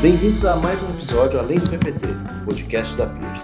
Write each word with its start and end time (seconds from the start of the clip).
Bem-vindos 0.00 0.44
a 0.44 0.54
mais 0.54 0.80
um 0.80 0.90
episódio 0.90 1.40
Além 1.40 1.58
do 1.58 1.70
PPT, 1.70 2.06
o 2.06 2.44
podcast 2.44 2.96
da 2.96 3.04
Peers. 3.08 3.42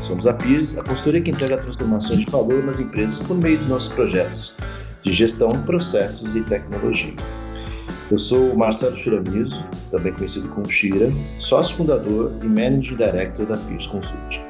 Somos 0.00 0.26
a 0.26 0.32
Peers, 0.32 0.78
a 0.78 0.82
consultoria 0.82 1.20
que 1.20 1.30
entrega 1.30 1.58
transformações 1.58 2.20
de 2.20 2.30
valor 2.30 2.64
nas 2.64 2.80
empresas 2.80 3.20
por 3.20 3.36
meio 3.36 3.58
dos 3.58 3.68
nossos 3.68 3.92
projetos 3.92 4.54
de 5.04 5.12
gestão, 5.12 5.50
processos 5.66 6.34
e 6.34 6.40
tecnologia. 6.40 7.12
Eu 8.10 8.18
sou 8.18 8.50
o 8.50 8.58
Marcelo 8.58 8.96
Chiramizo, 8.96 9.62
também 9.90 10.14
conhecido 10.14 10.48
como 10.48 10.70
Shira, 10.70 11.12
sócio 11.38 11.76
fundador 11.76 12.32
e 12.42 12.46
Managing 12.46 12.96
Director 12.96 13.44
da 13.44 13.58
Peers 13.58 13.86
Consulting. 13.88 14.40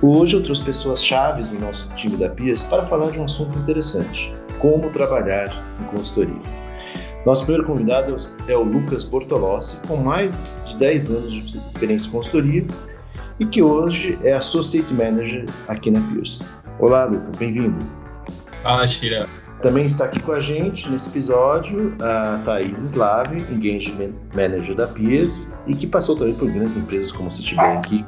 Hoje 0.00 0.36
eu 0.36 0.42
trouxe 0.42 0.64
pessoas 0.64 1.04
chaves 1.04 1.52
no 1.52 1.60
nosso 1.60 1.90
time 1.96 2.16
da 2.16 2.30
Peers 2.30 2.62
para 2.64 2.86
falar 2.86 3.10
de 3.10 3.18
um 3.20 3.24
assunto 3.24 3.58
interessante, 3.58 4.32
como 4.60 4.88
trabalhar 4.88 5.52
em 5.78 5.84
consultoria. 5.94 6.63
Nosso 7.24 7.44
primeiro 7.44 7.66
convidado 7.66 8.14
é 8.46 8.54
o 8.54 8.62
Lucas 8.62 9.02
Bortolossi, 9.02 9.80
com 9.88 9.96
mais 9.96 10.62
de 10.68 10.76
10 10.76 11.10
anos 11.10 11.32
de 11.32 11.58
experiência 11.58 12.08
em 12.08 12.10
consultoria 12.10 12.66
e 13.40 13.46
que 13.46 13.62
hoje 13.62 14.18
é 14.22 14.34
Associate 14.34 14.92
Manager 14.92 15.46
aqui 15.66 15.90
na 15.90 16.00
Peers. 16.12 16.46
Olá, 16.78 17.06
Lucas, 17.06 17.34
bem-vindo. 17.36 17.78
Fala, 18.62 18.86
Shira. 18.86 19.26
Também 19.62 19.86
está 19.86 20.04
aqui 20.04 20.20
com 20.20 20.32
a 20.32 20.40
gente 20.42 20.86
nesse 20.90 21.08
episódio 21.08 21.96
a 22.02 22.42
Thaís 22.44 22.82
Slave, 22.82 23.40
Engagement 23.50 24.12
Manager 24.34 24.76
da 24.76 24.86
Peers 24.86 25.50
e 25.66 25.74
que 25.74 25.86
passou 25.86 26.16
também 26.16 26.34
por 26.34 26.50
grandes 26.50 26.76
empresas 26.76 27.10
como 27.10 27.32
Citibank. 27.32 28.04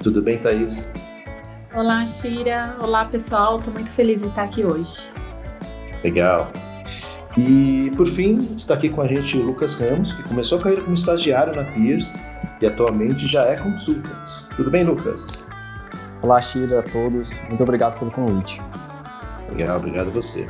Tudo 0.00 0.22
bem, 0.22 0.38
Thaís? 0.38 0.92
Olá, 1.74 2.06
Shira. 2.06 2.76
Olá, 2.80 3.04
pessoal. 3.04 3.58
Estou 3.58 3.74
muito 3.74 3.90
feliz 3.90 4.20
de 4.20 4.28
estar 4.28 4.44
aqui 4.44 4.64
hoje. 4.64 5.10
Legal. 6.04 6.52
E, 7.36 7.92
por 7.96 8.08
fim, 8.08 8.38
está 8.56 8.74
aqui 8.74 8.88
com 8.88 9.02
a 9.02 9.06
gente 9.06 9.36
o 9.36 9.42
Lucas 9.42 9.74
Ramos, 9.74 10.12
que 10.12 10.22
começou 10.24 10.58
a 10.58 10.62
carreira 10.62 10.82
como 10.82 10.94
estagiário 10.94 11.54
na 11.54 11.62
Peers 11.62 12.16
e 12.60 12.66
atualmente 12.66 13.24
já 13.24 13.44
é 13.44 13.56
consultant. 13.56 14.48
Tudo 14.56 14.68
bem, 14.68 14.84
Lucas? 14.84 15.46
Olá, 16.22 16.40
Shira, 16.40 16.80
a 16.80 16.82
todos. 16.82 17.40
Muito 17.48 17.62
obrigado 17.62 17.98
pelo 18.00 18.10
convite. 18.10 18.60
Legal, 19.54 19.78
obrigado 19.78 20.08
a 20.08 20.10
você. 20.10 20.48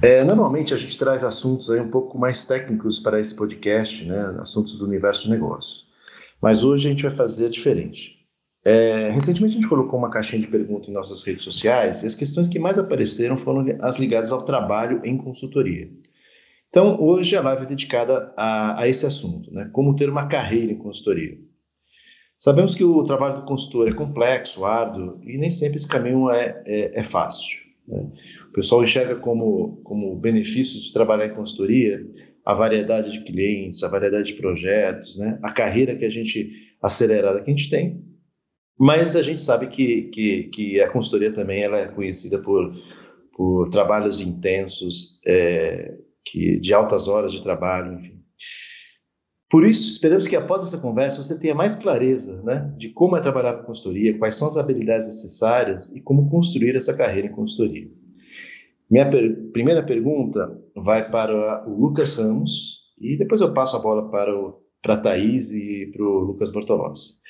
É, 0.00 0.22
normalmente 0.22 0.72
a 0.72 0.76
gente 0.76 0.96
traz 0.96 1.24
assuntos 1.24 1.70
aí 1.72 1.80
um 1.80 1.90
pouco 1.90 2.16
mais 2.16 2.46
técnicos 2.46 3.00
para 3.00 3.18
esse 3.18 3.34
podcast, 3.34 4.04
né? 4.04 4.36
assuntos 4.40 4.78
do 4.78 4.86
universo 4.86 5.24
de 5.24 5.30
negócio. 5.30 5.86
Mas 6.40 6.62
hoje 6.62 6.86
a 6.86 6.90
gente 6.90 7.02
vai 7.02 7.14
fazer 7.14 7.50
diferente. 7.50 8.19
É, 8.70 9.08
recentemente 9.08 9.56
a 9.56 9.60
gente 9.60 9.68
colocou 9.68 9.98
uma 9.98 10.10
caixinha 10.10 10.40
de 10.40 10.46
perguntas 10.46 10.88
em 10.88 10.92
nossas 10.92 11.24
redes 11.24 11.42
sociais 11.42 12.04
e 12.04 12.06
as 12.06 12.14
questões 12.14 12.46
que 12.46 12.56
mais 12.56 12.78
apareceram 12.78 13.36
foram 13.36 13.66
as 13.80 13.98
ligadas 13.98 14.30
ao 14.30 14.44
trabalho 14.44 15.00
em 15.04 15.16
consultoria. 15.16 15.90
Então, 16.68 16.96
hoje 17.02 17.34
a 17.34 17.42
live 17.42 17.64
é 17.64 17.66
dedicada 17.66 18.32
a, 18.36 18.80
a 18.80 18.86
esse 18.86 19.04
assunto, 19.04 19.52
né? 19.52 19.68
como 19.72 19.96
ter 19.96 20.08
uma 20.08 20.28
carreira 20.28 20.70
em 20.70 20.78
consultoria. 20.78 21.36
Sabemos 22.36 22.76
que 22.76 22.84
o 22.84 23.02
trabalho 23.02 23.40
do 23.40 23.44
consultor 23.44 23.88
é 23.88 23.92
complexo, 23.92 24.64
árduo 24.64 25.20
e 25.24 25.36
nem 25.36 25.50
sempre 25.50 25.78
esse 25.78 25.88
caminho 25.88 26.30
é, 26.30 26.62
é, 26.64 27.00
é 27.00 27.02
fácil. 27.02 27.58
Né? 27.88 28.08
O 28.50 28.52
pessoal 28.52 28.84
enxerga 28.84 29.16
como, 29.16 29.80
como 29.82 30.14
benefícios 30.14 30.84
de 30.84 30.92
trabalhar 30.92 31.26
em 31.26 31.34
consultoria 31.34 32.06
a 32.46 32.54
variedade 32.54 33.10
de 33.10 33.24
clientes, 33.24 33.82
a 33.82 33.88
variedade 33.88 34.32
de 34.32 34.34
projetos, 34.40 35.18
né? 35.18 35.40
a 35.42 35.50
carreira 35.50 35.96
que 35.96 36.04
a 36.04 36.10
gente 36.10 36.70
acelerada 36.80 37.42
que 37.42 37.50
a 37.50 37.52
gente 37.52 37.68
tem. 37.68 38.09
Mas 38.80 39.14
a 39.14 39.20
gente 39.20 39.42
sabe 39.42 39.66
que, 39.66 40.04
que, 40.04 40.44
que 40.44 40.80
a 40.80 40.90
consultoria 40.90 41.30
também 41.30 41.62
ela 41.62 41.76
é 41.76 41.88
conhecida 41.88 42.38
por, 42.38 42.74
por 43.36 43.68
trabalhos 43.68 44.22
intensos, 44.22 45.20
é, 45.26 45.98
que, 46.24 46.58
de 46.58 46.72
altas 46.72 47.06
horas 47.06 47.30
de 47.30 47.42
trabalho, 47.42 47.98
enfim. 47.98 48.18
Por 49.50 49.66
isso, 49.66 49.86
esperamos 49.90 50.26
que 50.26 50.34
após 50.34 50.62
essa 50.62 50.80
conversa 50.80 51.22
você 51.22 51.38
tenha 51.38 51.54
mais 51.54 51.76
clareza 51.76 52.40
né, 52.42 52.72
de 52.78 52.88
como 52.88 53.18
é 53.18 53.20
trabalhar 53.20 53.58
com 53.58 53.64
consultoria, 53.64 54.16
quais 54.16 54.36
são 54.36 54.48
as 54.48 54.56
habilidades 54.56 55.08
necessárias 55.08 55.94
e 55.94 56.00
como 56.00 56.30
construir 56.30 56.74
essa 56.74 56.96
carreira 56.96 57.28
em 57.28 57.32
consultoria. 57.32 57.90
Minha 58.90 59.10
per 59.10 59.50
primeira 59.52 59.84
pergunta 59.84 60.58
vai 60.74 61.10
para 61.10 61.68
o 61.68 61.78
Lucas 61.78 62.16
Ramos 62.16 62.78
e 62.98 63.18
depois 63.18 63.42
eu 63.42 63.52
passo 63.52 63.76
a 63.76 63.80
bola 63.80 64.08
para, 64.10 64.34
o, 64.34 64.62
para 64.82 64.94
a 64.94 64.98
Thaís 64.98 65.50
e 65.50 65.90
para 65.92 66.02
o 66.02 66.20
Lucas 66.20 66.50
Bortolossi. 66.50 67.20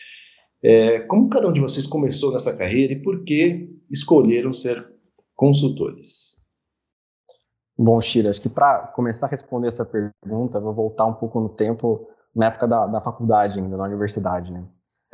É, 0.62 1.00
como 1.00 1.28
cada 1.28 1.48
um 1.48 1.52
de 1.52 1.60
vocês 1.60 1.86
começou 1.86 2.32
nessa 2.32 2.56
carreira 2.56 2.92
e 2.92 3.02
por 3.02 3.24
que 3.24 3.80
escolheram 3.90 4.52
ser 4.52 4.86
consultores? 5.34 6.38
Bom, 7.78 8.00
Shira, 8.00 8.28
acho 8.28 8.42
que 8.42 8.48
para 8.48 8.88
começar 8.88 9.26
a 9.26 9.30
responder 9.30 9.68
essa 9.68 9.86
pergunta, 9.86 10.60
vou 10.60 10.74
voltar 10.74 11.06
um 11.06 11.14
pouco 11.14 11.40
no 11.40 11.48
tempo, 11.48 12.08
na 12.34 12.46
época 12.46 12.68
da, 12.68 12.86
da 12.86 13.00
faculdade 13.00 13.58
ainda, 13.58 13.76
na 13.76 13.84
universidade. 13.84 14.52
Né? 14.52 14.62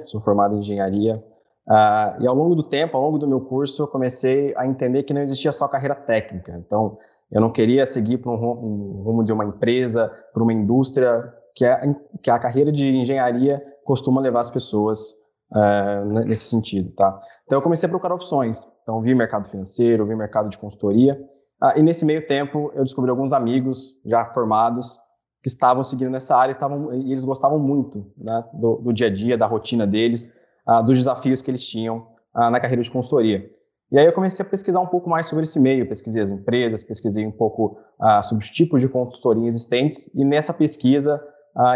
Sou 0.04 0.20
formado 0.20 0.56
em 0.56 0.58
engenharia 0.58 1.22
Uh, 1.68 2.22
e 2.22 2.26
ao 2.28 2.34
longo 2.34 2.54
do 2.54 2.62
tempo, 2.62 2.96
ao 2.96 3.02
longo 3.02 3.18
do 3.18 3.26
meu 3.26 3.40
curso, 3.40 3.82
eu 3.82 3.88
comecei 3.88 4.54
a 4.56 4.64
entender 4.66 5.02
que 5.02 5.12
não 5.12 5.20
existia 5.20 5.50
só 5.50 5.66
carreira 5.66 5.96
técnica. 5.96 6.56
Então, 6.64 6.96
eu 7.30 7.40
não 7.40 7.50
queria 7.50 7.84
seguir 7.84 8.18
para 8.18 8.30
um, 8.30 8.34
um 8.34 9.02
rumo 9.02 9.24
de 9.24 9.32
uma 9.32 9.44
empresa, 9.44 10.08
para 10.32 10.42
uma 10.42 10.52
indústria, 10.52 11.32
que 11.56 11.64
é, 11.64 11.94
que 12.22 12.30
a 12.30 12.38
carreira 12.38 12.70
de 12.70 12.86
engenharia 12.86 13.60
costuma 13.84 14.20
levar 14.20 14.40
as 14.40 14.50
pessoas 14.50 15.12
uh, 15.52 16.24
nesse 16.26 16.48
sentido, 16.48 16.90
tá? 16.92 17.18
Então, 17.44 17.58
eu 17.58 17.62
comecei 17.62 17.86
a 17.86 17.90
procurar 17.90 18.14
opções. 18.14 18.66
Então, 18.82 19.00
vi 19.00 19.14
mercado 19.14 19.48
financeiro, 19.48 20.06
vi 20.06 20.14
mercado 20.14 20.48
de 20.48 20.58
consultoria. 20.58 21.18
Uh, 21.62 21.78
e 21.78 21.82
nesse 21.82 22.04
meio 22.04 22.26
tempo, 22.26 22.72
eu 22.74 22.84
descobri 22.84 23.10
alguns 23.10 23.32
amigos 23.32 23.94
já 24.04 24.24
formados 24.26 24.98
que 25.46 25.48
estavam 25.48 25.84
seguindo 25.84 26.10
nessa 26.10 26.36
área 26.36 26.50
e, 26.50 26.54
estavam, 26.54 26.92
e 26.92 27.12
eles 27.12 27.24
gostavam 27.24 27.58
muito 27.58 28.12
né, 28.18 28.44
do, 28.52 28.78
do 28.78 28.92
dia 28.92 29.06
a 29.06 29.14
dia, 29.14 29.38
da 29.38 29.46
rotina 29.46 29.86
deles 29.86 30.32
ah, 30.66 30.82
dos 30.82 30.98
desafios 30.98 31.40
que 31.40 31.48
eles 31.48 31.64
tinham 31.64 32.08
ah, 32.34 32.50
na 32.50 32.58
carreira 32.58 32.82
de 32.82 32.90
consultoria. 32.90 33.48
E 33.92 33.96
aí 33.96 34.04
eu 34.04 34.12
comecei 34.12 34.44
a 34.44 34.48
pesquisar 34.48 34.80
um 34.80 34.88
pouco 34.88 35.08
mais 35.08 35.26
sobre 35.26 35.44
esse 35.44 35.60
meio, 35.60 35.88
pesquisei 35.88 36.20
as 36.20 36.32
empresas, 36.32 36.82
pesquisei 36.82 37.24
um 37.24 37.30
pouco 37.30 37.78
ah, 38.00 38.20
sobre 38.24 38.42
os 38.42 38.50
tipos 38.50 38.80
de 38.80 38.88
consultoria 38.88 39.46
existentes, 39.46 40.10
e 40.12 40.24
nessa 40.24 40.52
pesquisa 40.52 41.22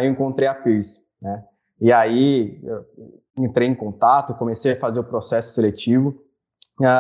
eu 0.03 0.11
encontrei 0.11 0.47
a 0.47 0.55
Pierce. 0.55 1.01
Né? 1.23 1.43
E 1.81 1.93
aí 1.93 2.61
entrei 3.39 3.69
em 3.69 3.75
contato, 3.75 4.35
comecei 4.35 4.73
a 4.73 4.77
fazer 4.77 5.01
o 5.01 5.05
processo 5.05 5.53
seletivo, 5.53 6.15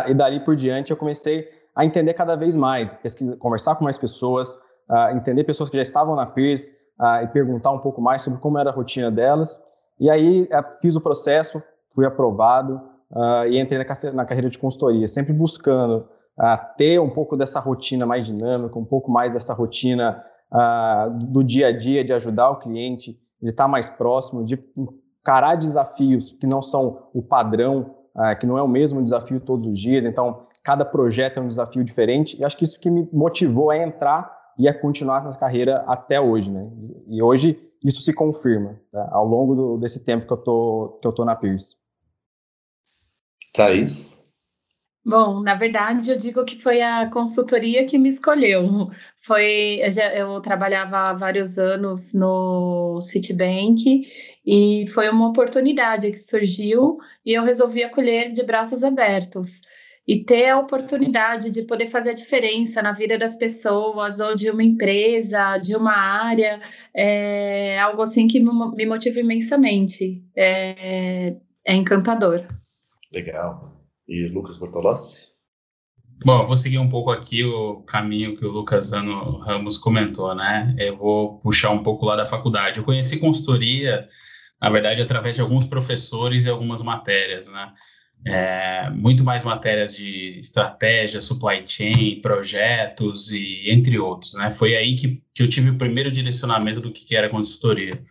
e 0.08 0.14
dali 0.14 0.40
por 0.40 0.56
diante 0.56 0.90
eu 0.90 0.96
comecei 0.96 1.48
a 1.74 1.84
entender 1.84 2.14
cada 2.14 2.34
vez 2.36 2.56
mais, 2.56 2.92
pesquisa, 2.92 3.36
conversar 3.36 3.74
com 3.76 3.84
mais 3.84 3.98
pessoas, 3.98 4.58
entender 5.14 5.44
pessoas 5.44 5.70
que 5.70 5.76
já 5.76 5.82
estavam 5.82 6.16
na 6.16 6.26
Pierce, 6.26 6.74
e 7.22 7.26
perguntar 7.28 7.72
um 7.72 7.78
pouco 7.78 8.00
mais 8.00 8.22
sobre 8.22 8.40
como 8.40 8.58
era 8.58 8.70
a 8.70 8.72
rotina 8.72 9.10
delas. 9.10 9.58
E 9.98 10.10
aí 10.10 10.48
fiz 10.82 10.96
o 10.96 11.00
processo, 11.00 11.62
fui 11.94 12.04
aprovado 12.04 12.80
e 13.48 13.58
entrei 13.58 13.78
na, 14.12 14.24
carreira 14.24 14.50
de 14.50 14.58
consultoria, 14.58 15.08
sempre 15.08 15.32
buscando 15.32 16.08
ter 16.76 17.00
um 17.00 17.10
pouco 17.10 17.36
dessa 17.36 17.60
rotina 17.60 18.06
mais 18.06 18.26
dinâmica, 18.26 18.78
um 18.78 18.84
pouco 18.84 19.10
mais 19.10 19.32
dessa 19.32 19.52
rotina 19.54 20.22
do 21.30 21.42
dia 21.42 21.68
a 21.68 21.76
dia, 21.76 22.04
de 22.04 22.12
ajudar 22.12 22.50
o 22.50 22.56
cliente, 22.56 23.18
de 23.42 23.50
estar 23.50 23.68
mais 23.68 23.88
próximo, 23.88 24.44
de 24.44 24.62
encarar 24.76 25.56
desafios 25.56 26.32
que 26.32 26.46
não 26.46 26.62
são 26.62 27.08
o 27.14 27.22
padrão, 27.22 27.94
que 28.38 28.46
não 28.46 28.58
é 28.58 28.62
o 28.62 28.68
mesmo 28.68 29.02
desafio 29.02 29.40
todos 29.40 29.72
os 29.72 29.78
dias. 29.78 30.04
Então, 30.04 30.46
cada 30.62 30.84
projeto 30.84 31.38
é 31.38 31.40
um 31.40 31.48
desafio 31.48 31.84
diferente. 31.84 32.38
E 32.38 32.44
acho 32.44 32.56
que 32.56 32.64
isso 32.64 32.78
que 32.78 32.90
me 32.90 33.08
motivou 33.12 33.70
a 33.70 33.76
entrar 33.76 34.40
e 34.58 34.68
a 34.68 34.78
continuar 34.78 35.26
essa 35.26 35.38
carreira 35.38 35.84
até 35.86 36.20
hoje, 36.20 36.50
né? 36.50 36.70
E 37.08 37.22
hoje 37.22 37.58
isso 37.82 38.02
se 38.02 38.12
confirma 38.12 38.78
tá? 38.92 39.08
ao 39.10 39.24
longo 39.24 39.54
do, 39.54 39.78
desse 39.78 40.04
tempo 40.04 40.26
que 40.26 40.32
eu 40.32 40.36
tô 40.36 40.98
que 41.00 41.08
eu 41.08 41.12
tô 41.12 41.24
na 41.24 41.34
Pierce. 41.34 41.76
Thaís? 43.54 44.19
Bom, 45.04 45.40
na 45.40 45.54
verdade, 45.54 46.10
eu 46.10 46.16
digo 46.16 46.44
que 46.44 46.60
foi 46.60 46.82
a 46.82 47.08
consultoria 47.10 47.86
que 47.86 47.96
me 47.98 48.08
escolheu. 48.08 48.90
Foi, 49.20 49.80
eu, 49.82 49.90
já, 49.90 50.14
eu 50.14 50.40
trabalhava 50.42 50.96
há 50.98 51.14
vários 51.14 51.58
anos 51.58 52.12
no 52.12 53.00
Citibank 53.00 54.02
e 54.44 54.86
foi 54.88 55.08
uma 55.08 55.28
oportunidade 55.28 56.10
que 56.10 56.18
surgiu 56.18 56.98
e 57.24 57.32
eu 57.32 57.42
resolvi 57.42 57.82
acolher 57.82 58.30
de 58.32 58.42
braços 58.42 58.84
abertos 58.84 59.62
e 60.06 60.24
ter 60.24 60.50
a 60.50 60.58
oportunidade 60.58 61.50
de 61.50 61.62
poder 61.62 61.86
fazer 61.86 62.10
a 62.10 62.14
diferença 62.14 62.82
na 62.82 62.92
vida 62.92 63.16
das 63.16 63.36
pessoas 63.36 64.20
ou 64.20 64.34
de 64.34 64.50
uma 64.50 64.62
empresa, 64.62 65.56
de 65.58 65.76
uma 65.76 65.96
área, 65.96 66.60
é 66.94 67.78
algo 67.78 68.02
assim 68.02 68.26
que 68.26 68.40
me 68.40 68.86
motiva 68.86 69.20
imensamente. 69.20 70.22
É, 70.36 71.36
é 71.64 71.74
encantador. 71.74 72.44
Legal. 73.12 73.79
E 74.10 74.28
Lucas 74.28 74.58
Bortolossi? 74.58 75.28
Bom, 76.24 76.42
eu 76.42 76.46
vou 76.46 76.56
seguir 76.56 76.78
um 76.78 76.88
pouco 76.88 77.10
aqui 77.10 77.44
o 77.44 77.82
caminho 77.84 78.36
que 78.36 78.44
o 78.44 78.50
Lucas 78.50 78.92
Ano 78.92 79.38
Ramos 79.38 79.78
comentou, 79.78 80.34
né? 80.34 80.74
Eu 80.78 80.96
vou 80.98 81.38
puxar 81.38 81.70
um 81.70 81.82
pouco 81.82 82.04
lá 82.04 82.16
da 82.16 82.26
faculdade. 82.26 82.78
Eu 82.78 82.84
conheci 82.84 83.18
consultoria, 83.18 84.06
na 84.60 84.68
verdade, 84.68 85.00
através 85.00 85.36
de 85.36 85.40
alguns 85.40 85.64
professores 85.64 86.44
e 86.44 86.50
algumas 86.50 86.82
matérias, 86.82 87.48
né? 87.48 87.72
é, 88.26 88.90
muito 88.90 89.24
mais 89.24 89.42
matérias 89.42 89.96
de 89.96 90.38
estratégia, 90.38 91.20
supply 91.20 91.62
chain, 91.66 92.20
projetos 92.20 93.32
e 93.32 93.70
entre 93.70 93.98
outros. 93.98 94.34
Né? 94.34 94.50
Foi 94.50 94.76
aí 94.76 94.94
que, 94.94 95.22
que 95.34 95.42
eu 95.42 95.48
tive 95.48 95.70
o 95.70 95.78
primeiro 95.78 96.10
direcionamento 96.10 96.80
do 96.80 96.92
que, 96.92 97.04
que 97.04 97.16
era 97.16 97.28
consultoria. 97.28 98.02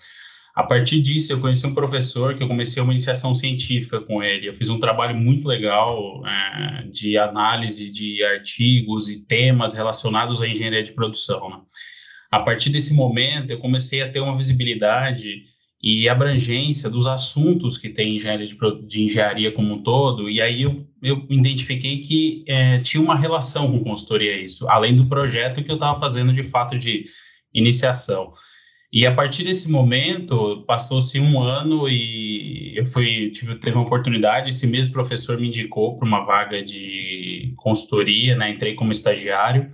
A 0.60 0.64
partir 0.64 1.00
disso, 1.00 1.32
eu 1.32 1.40
conheci 1.40 1.66
um 1.66 1.74
professor 1.74 2.36
que 2.36 2.44
eu 2.44 2.48
comecei 2.50 2.84
uma 2.84 2.92
iniciação 2.92 3.34
científica 3.34 4.02
com 4.02 4.22
ele. 4.22 4.50
Eu 4.50 4.54
fiz 4.54 4.68
um 4.68 4.78
trabalho 4.78 5.16
muito 5.16 5.48
legal 5.48 6.22
é, 6.28 6.84
de 6.92 7.18
análise 7.18 7.90
de 7.90 8.22
artigos 8.26 9.08
e 9.08 9.26
temas 9.26 9.74
relacionados 9.74 10.42
à 10.42 10.48
engenharia 10.50 10.84
de 10.84 10.92
produção. 10.92 11.50
Né? 11.50 11.62
A 12.30 12.42
partir 12.42 12.72
desse 12.72 12.94
momento, 12.94 13.52
eu 13.52 13.60
comecei 13.60 14.02
a 14.02 14.10
ter 14.10 14.20
uma 14.20 14.36
visibilidade 14.36 15.44
e 15.82 16.10
abrangência 16.10 16.90
dos 16.90 17.08
assuntos 17.08 17.78
que 17.78 17.88
tem 17.88 18.16
engenharia 18.16 18.46
de, 18.46 18.58
de 18.86 19.04
engenharia 19.04 19.54
como 19.54 19.76
um 19.76 19.82
todo, 19.82 20.30
e 20.30 20.42
aí 20.42 20.64
eu, 20.64 20.86
eu 21.02 21.26
identifiquei 21.30 22.00
que 22.00 22.44
é, 22.46 22.80
tinha 22.80 23.02
uma 23.02 23.16
relação 23.16 23.72
com 23.72 23.80
consultoria 23.82 24.38
isso, 24.38 24.70
além 24.70 24.94
do 24.94 25.08
projeto 25.08 25.64
que 25.64 25.72
eu 25.72 25.76
estava 25.76 25.98
fazendo 25.98 26.34
de 26.34 26.44
fato 26.44 26.78
de 26.78 27.06
iniciação. 27.54 28.34
E 28.92 29.06
a 29.06 29.14
partir 29.14 29.44
desse 29.44 29.70
momento, 29.70 30.64
passou-se 30.66 31.20
um 31.20 31.40
ano 31.42 31.88
e 31.88 32.74
eu 32.76 32.86
fui, 32.88 33.30
tive, 33.30 33.56
teve 33.56 33.76
uma 33.76 33.86
oportunidade, 33.86 34.50
esse 34.50 34.66
mesmo 34.66 34.94
professor 34.94 35.40
me 35.40 35.48
indicou 35.48 35.96
para 35.96 36.08
uma 36.08 36.26
vaga 36.26 36.62
de 36.64 37.54
consultoria, 37.58 38.36
né, 38.36 38.50
entrei 38.50 38.74
como 38.74 38.92
estagiário, 38.92 39.70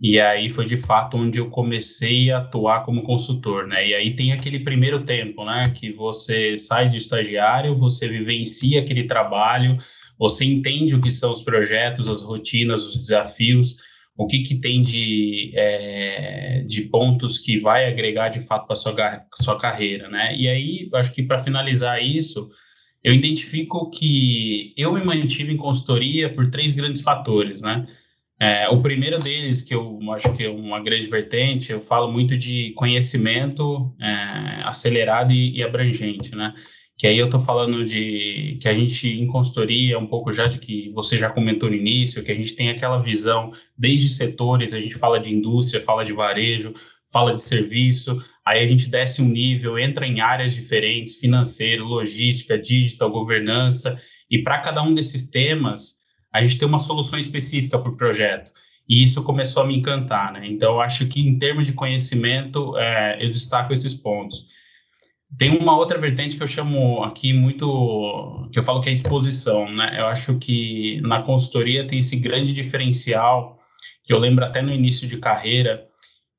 e 0.00 0.20
aí 0.20 0.50
foi 0.50 0.64
de 0.64 0.76
fato 0.76 1.16
onde 1.16 1.38
eu 1.38 1.48
comecei 1.48 2.30
a 2.30 2.38
atuar 2.38 2.84
como 2.84 3.02
consultor, 3.02 3.66
né? 3.66 3.88
E 3.88 3.94
aí 3.94 4.16
tem 4.16 4.32
aquele 4.32 4.58
primeiro 4.58 5.04
tempo, 5.04 5.44
né? 5.44 5.64
Que 5.74 5.92
você 5.92 6.56
sai 6.56 6.88
de 6.88 6.96
estagiário, 6.96 7.78
você 7.78 8.08
vivencia 8.08 8.80
aquele 8.80 9.04
trabalho, 9.04 9.76
você 10.18 10.44
entende 10.44 10.94
o 10.94 11.00
que 11.00 11.10
são 11.10 11.32
os 11.32 11.42
projetos, 11.42 12.08
as 12.08 12.22
rotinas, 12.22 12.84
os 12.84 12.96
desafios, 12.96 13.76
o 14.16 14.26
que, 14.26 14.40
que 14.40 14.60
tem 14.60 14.82
de, 14.82 15.52
é, 15.54 16.62
de 16.66 16.82
pontos 16.82 17.38
que 17.38 17.58
vai 17.58 17.86
agregar 17.86 18.28
de 18.28 18.40
fato 18.40 18.66
para 18.66 18.76
sua, 18.76 18.94
sua 19.36 19.58
carreira, 19.58 20.08
né? 20.08 20.36
E 20.36 20.48
aí, 20.48 20.88
acho 20.94 21.14
que 21.14 21.22
para 21.22 21.42
finalizar 21.42 22.02
isso, 22.02 22.50
eu 23.02 23.12
identifico 23.12 23.90
que 23.90 24.72
eu 24.76 24.92
me 24.92 25.04
mantive 25.04 25.52
em 25.52 25.56
consultoria 25.56 26.32
por 26.32 26.50
três 26.50 26.72
grandes 26.72 27.00
fatores, 27.00 27.62
né? 27.62 27.86
É, 28.40 28.68
o 28.68 28.82
primeiro 28.82 29.18
deles, 29.18 29.62
que 29.62 29.72
eu 29.72 30.00
acho 30.12 30.36
que 30.36 30.44
é 30.44 30.50
uma 30.50 30.82
grande 30.82 31.06
vertente, 31.06 31.70
eu 31.70 31.80
falo 31.80 32.10
muito 32.10 32.36
de 32.36 32.72
conhecimento 32.72 33.94
é, 34.00 34.62
acelerado 34.64 35.32
e, 35.32 35.58
e, 35.58 35.62
abrangente, 35.62 36.34
né? 36.34 36.52
Que 36.96 37.06
aí 37.06 37.18
eu 37.18 37.26
estou 37.26 37.40
falando 37.40 37.84
de 37.84 38.56
que 38.60 38.68
a 38.68 38.74
gente 38.74 39.08
em 39.08 39.26
consultoria, 39.26 39.98
um 39.98 40.06
pouco 40.06 40.30
já 40.30 40.46
de 40.46 40.58
que 40.58 40.90
você 40.90 41.18
já 41.18 41.30
comentou 41.30 41.68
no 41.68 41.74
início, 41.74 42.22
que 42.22 42.30
a 42.30 42.34
gente 42.34 42.54
tem 42.54 42.70
aquela 42.70 42.98
visão 43.02 43.50
desde 43.76 44.08
setores, 44.08 44.72
a 44.72 44.80
gente 44.80 44.94
fala 44.94 45.18
de 45.18 45.34
indústria, 45.34 45.82
fala 45.82 46.04
de 46.04 46.12
varejo, 46.12 46.74
fala 47.12 47.34
de 47.34 47.42
serviço, 47.42 48.22
aí 48.44 48.64
a 48.64 48.66
gente 48.66 48.88
desce 48.88 49.20
um 49.20 49.28
nível, 49.28 49.78
entra 49.78 50.06
em 50.06 50.20
áreas 50.20 50.54
diferentes, 50.54 51.16
financeiro, 51.16 51.84
logística, 51.84 52.58
digital, 52.58 53.10
governança, 53.10 53.98
e 54.30 54.42
para 54.42 54.60
cada 54.60 54.82
um 54.82 54.94
desses 54.94 55.28
temas, 55.28 56.00
a 56.32 56.42
gente 56.42 56.58
tem 56.58 56.66
uma 56.66 56.78
solução 56.78 57.18
específica 57.18 57.78
para 57.78 57.92
o 57.92 57.96
projeto. 57.96 58.50
E 58.88 59.02
isso 59.02 59.22
começou 59.22 59.62
a 59.62 59.66
me 59.66 59.76
encantar, 59.76 60.32
né? 60.32 60.46
Então, 60.46 60.74
eu 60.74 60.80
acho 60.80 61.06
que 61.06 61.20
em 61.20 61.38
termos 61.38 61.66
de 61.66 61.74
conhecimento, 61.74 62.76
é, 62.78 63.22
eu 63.24 63.30
destaco 63.30 63.72
esses 63.72 63.94
pontos. 63.94 64.46
Tem 65.38 65.56
uma 65.56 65.76
outra 65.76 65.98
vertente 65.98 66.36
que 66.36 66.42
eu 66.42 66.46
chamo 66.46 67.02
aqui 67.02 67.32
muito, 67.32 68.48
que 68.52 68.58
eu 68.58 68.62
falo 68.62 68.80
que 68.80 68.90
é 68.90 68.92
exposição, 68.92 69.68
né? 69.70 69.96
Eu 69.98 70.06
acho 70.06 70.38
que 70.38 71.00
na 71.02 71.22
consultoria 71.22 71.86
tem 71.86 71.98
esse 71.98 72.16
grande 72.20 72.52
diferencial, 72.52 73.58
que 74.04 74.12
eu 74.12 74.18
lembro 74.18 74.44
até 74.44 74.60
no 74.60 74.72
início 74.72 75.08
de 75.08 75.16
carreira, 75.18 75.86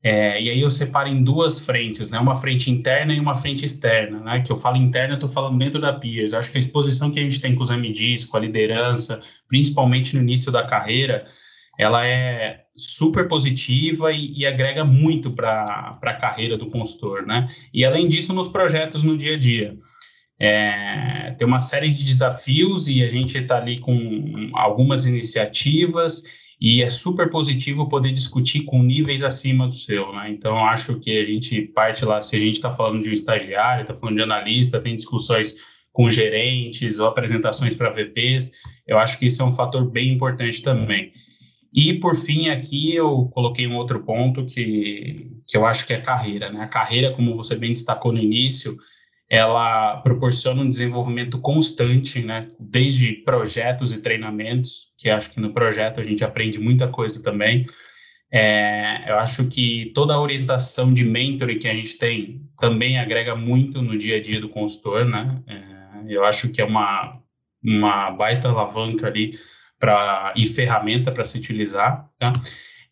é, 0.04 0.42
e 0.42 0.50
aí 0.50 0.60
eu 0.60 0.69
separo 0.69 1.07
em 1.07 1.24
duas 1.24 1.60
frentes, 1.60 2.12
né? 2.12 2.19
Uma 2.19 2.36
frente 2.36 2.69
interna 2.69 3.13
e 3.13 3.19
uma 3.19 3.36
frente 3.36 3.63
externa, 3.63 4.19
né? 4.19 4.42
Que 4.42 4.51
eu 4.51 4.57
falo 4.57 4.75
interna, 4.75 5.13
eu 5.13 5.16
estou 5.18 5.30
falando 5.30 5.57
dentro 5.57 5.80
da 5.80 5.94
PIAS. 5.94 6.34
Eu 6.34 6.39
acho 6.39 6.51
que 6.51 6.57
a 6.57 6.60
exposição 6.60 7.10
que 7.10 7.19
a 7.19 7.24
gente 7.24 7.39
tem 7.39 7.56
com 7.56 7.63
os 7.63 7.69
MDs, 7.69 8.25
com 8.25 8.36
a 8.36 8.39
liderança, 8.42 9.22
principalmente 9.48 10.13
no 10.16 10.22
início 10.22 10.51
da 10.51 10.68
carreira, 10.68 11.25
ela 11.80 12.06
é 12.06 12.62
super 12.75 13.28
positiva 13.28 14.12
e, 14.12 14.40
e 14.40 14.46
agrega 14.46 14.84
muito 14.84 15.31
para 15.31 16.00
a 16.02 16.14
carreira 16.14 16.58
do 16.58 16.70
consultor, 16.70 17.25
né? 17.25 17.48
E 17.74 17.86
além 17.86 18.08
disso, 18.08 18.34
nos 18.34 18.48
projetos 18.48 19.04
no 19.04 19.18
dia 19.18 19.36
a 19.36 19.40
dia. 19.40 19.78
É, 20.40 21.36
tem 21.38 21.48
uma 21.48 21.60
série 21.60 21.90
de 21.90 22.04
desafios 22.04 22.88
e 22.88 23.04
a 23.04 23.08
gente 23.08 23.38
está 23.38 23.58
ali 23.58 23.80
com 23.80 24.50
algumas 24.54 25.06
iniciativas 25.06 26.24
e 26.60 26.81
é 26.81 26.90
super 26.90 27.30
positivo 27.30 27.88
poder 27.88 28.12
discutir 28.12 28.64
com 28.64 28.81
níveis 28.81 29.24
acima 29.24 29.68
do 29.68 29.75
seu, 29.75 30.12
né? 30.14 30.31
Então, 30.31 30.58
acho 30.66 31.00
que 31.00 31.12
a 31.18 31.25
gente 31.25 31.62
parte 31.62 32.04
lá, 32.06 32.20
se 32.22 32.36
a 32.36 32.40
gente 32.40 32.56
está 32.56 32.72
falando 32.72 33.04
de 33.04 33.10
um 33.10 33.14
estagiário, 33.14 33.81
está 33.81 33.94
falando 33.94 34.16
de 34.16 34.24
analista, 34.24 34.80
tem 34.80 34.96
discussões 34.96 35.56
com 35.92 36.10
gerentes 36.10 37.00
ou 37.00 37.08
apresentações 37.08 37.75
para 37.75 37.92
VPs, 37.92 38.52
eu 38.88 38.98
acho 38.98 39.20
que 39.20 39.28
isso 39.28 39.42
é 39.42 39.46
um 39.46 39.56
fator 39.56 39.90
bem 39.90 40.14
importante 40.14 40.62
também. 40.64 41.12
E, 41.74 41.96
por 41.96 42.16
fim, 42.16 42.50
aqui 42.50 42.96
eu 42.96 43.30
coloquei 43.34 43.66
um 43.66 43.75
outro 43.75 44.04
ponto 44.04 44.46
que, 44.46 45.16
que 45.48 45.58
eu 45.58 45.66
acho 45.66 45.88
que 45.88 45.94
é 45.94 46.00
carreira, 46.00 46.52
né? 46.52 46.62
A 46.62 46.68
carreira, 46.68 47.14
como 47.14 47.36
você 47.36 47.56
bem 47.56 47.72
destacou 47.72 48.12
no 48.12 48.20
início, 48.20 48.78
ela 49.28 49.98
proporciona 50.02 50.62
um 50.62 50.70
desenvolvimento 50.70 51.40
constante, 51.42 52.22
né, 52.22 52.48
desde 52.60 53.14
projetos 53.14 53.92
e 53.92 54.00
treinamentos, 54.00 54.94
que 54.96 55.10
acho 55.10 55.31
que 55.31 55.40
no 55.40 55.52
projeto 55.52 56.00
a 56.00 56.04
gente 56.04 56.24
aprende 56.24 56.60
muita 56.60 56.88
coisa 56.88 57.24
também. 57.24 57.66
É, 58.31 59.06
eu 59.08 59.18
acho 59.18 59.48
que 59.48 59.92
toda 59.96 60.14
a 60.14 60.22
orientação 60.22 60.94
de 60.94 61.04
mentoring 61.04 61.58
que 61.58 61.68
a 61.68 61.74
gente 61.74 61.98
tem 61.98 62.42
também 62.60 63.00
agrega 63.00 63.36
muito 63.36 63.81
no 63.81 63.98
dia 63.98 64.18
a 64.18 64.22
dia 64.22 64.40
do 64.40 64.50
consultor, 64.50 65.06
né? 65.06 65.42
É, 65.48 66.16
eu 66.16 66.24
acho 66.24 66.52
que 66.52 66.62
é 66.62 66.66
uma, 66.66 67.20
uma 67.64 68.12
baita 68.12 68.50
alavanca 68.50 69.08
ali 69.08 69.31
para 69.80 70.34
e 70.36 70.46
ferramenta 70.46 71.12
para 71.12 71.25
se 71.25 71.38
utilizar, 71.38 72.10
tá? 72.18 72.34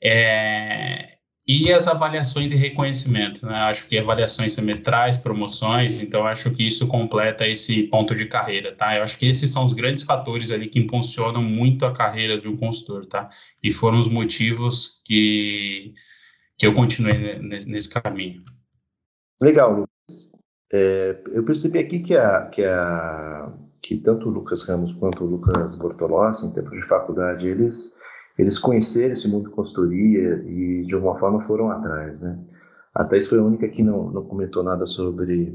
É, 0.04 1.12
e 1.48 1.74
as 1.74 1.88
avaliações 1.88 2.52
e 2.52 2.56
reconhecimento, 2.56 3.46
né? 3.46 3.56
Acho 3.62 3.88
que 3.88 3.98
avaliações 3.98 4.54
semestrais, 4.54 5.18
promoções, 5.18 6.00
então 6.00 6.26
acho 6.26 6.52
que 6.52 6.66
isso 6.66 6.88
completa 6.88 7.48
esse 7.48 7.84
ponto 7.84 8.14
de 8.14 8.26
carreira, 8.26 8.74
tá? 8.74 8.96
Eu 8.96 9.04
acho 9.04 9.18
que 9.18 9.26
esses 9.28 9.52
são 9.52 9.66
os 9.66 9.74
grandes 9.74 10.04
fatores 10.04 10.52
ali 10.52 10.68
que 10.68 10.80
impulsionam 10.80 11.42
muito 11.42 11.86
a 11.86 11.94
carreira 11.94 12.40
de 12.40 12.48
um 12.48 12.56
consultor, 12.56 13.06
tá? 13.06 13.28
E 13.62 13.72
foram 13.72 14.00
os 14.00 14.08
motivos 14.08 15.02
que, 15.04 15.94
que 16.58 16.66
eu 16.66 16.74
continuei 16.74 17.40
nesse 17.40 17.90
caminho. 17.90 18.42
Legal, 19.42 19.72
Lucas. 19.72 20.32
É, 20.72 21.22
eu 21.34 21.44
percebi 21.44 21.80
aqui 21.80 22.00
que, 22.00 22.16
a, 22.16 22.46
que, 22.46 22.64
a, 22.64 23.52
que 23.92 23.98
tanto 23.98 24.30
o 24.30 24.32
Lucas 24.32 24.64
Ramos 24.64 24.94
quanto 24.94 25.26
o 25.26 25.28
Lucas 25.28 25.76
Bortolossi, 25.76 26.48
em 26.48 26.54
tempo 26.54 26.70
de 26.70 26.82
faculdade, 26.82 27.46
eles 27.46 27.94
eles 28.40 28.58
conheceram 28.58 29.12
esse 29.12 29.28
mundo 29.28 29.50
de 29.50 29.56
consultoria 29.56 30.42
e 30.48 30.86
de 30.88 30.96
alguma 30.96 31.18
forma 31.18 31.42
foram 31.42 31.70
atrás, 31.70 32.22
né? 32.22 32.40
A 32.96 33.04
Thais 33.04 33.28
foi 33.28 33.40
a 33.40 33.44
única 33.44 33.68
que 33.68 33.84
não, 33.84 34.10
não 34.10 34.24
comentou 34.24 34.64
nada 34.64 34.86
sobre, 34.86 35.54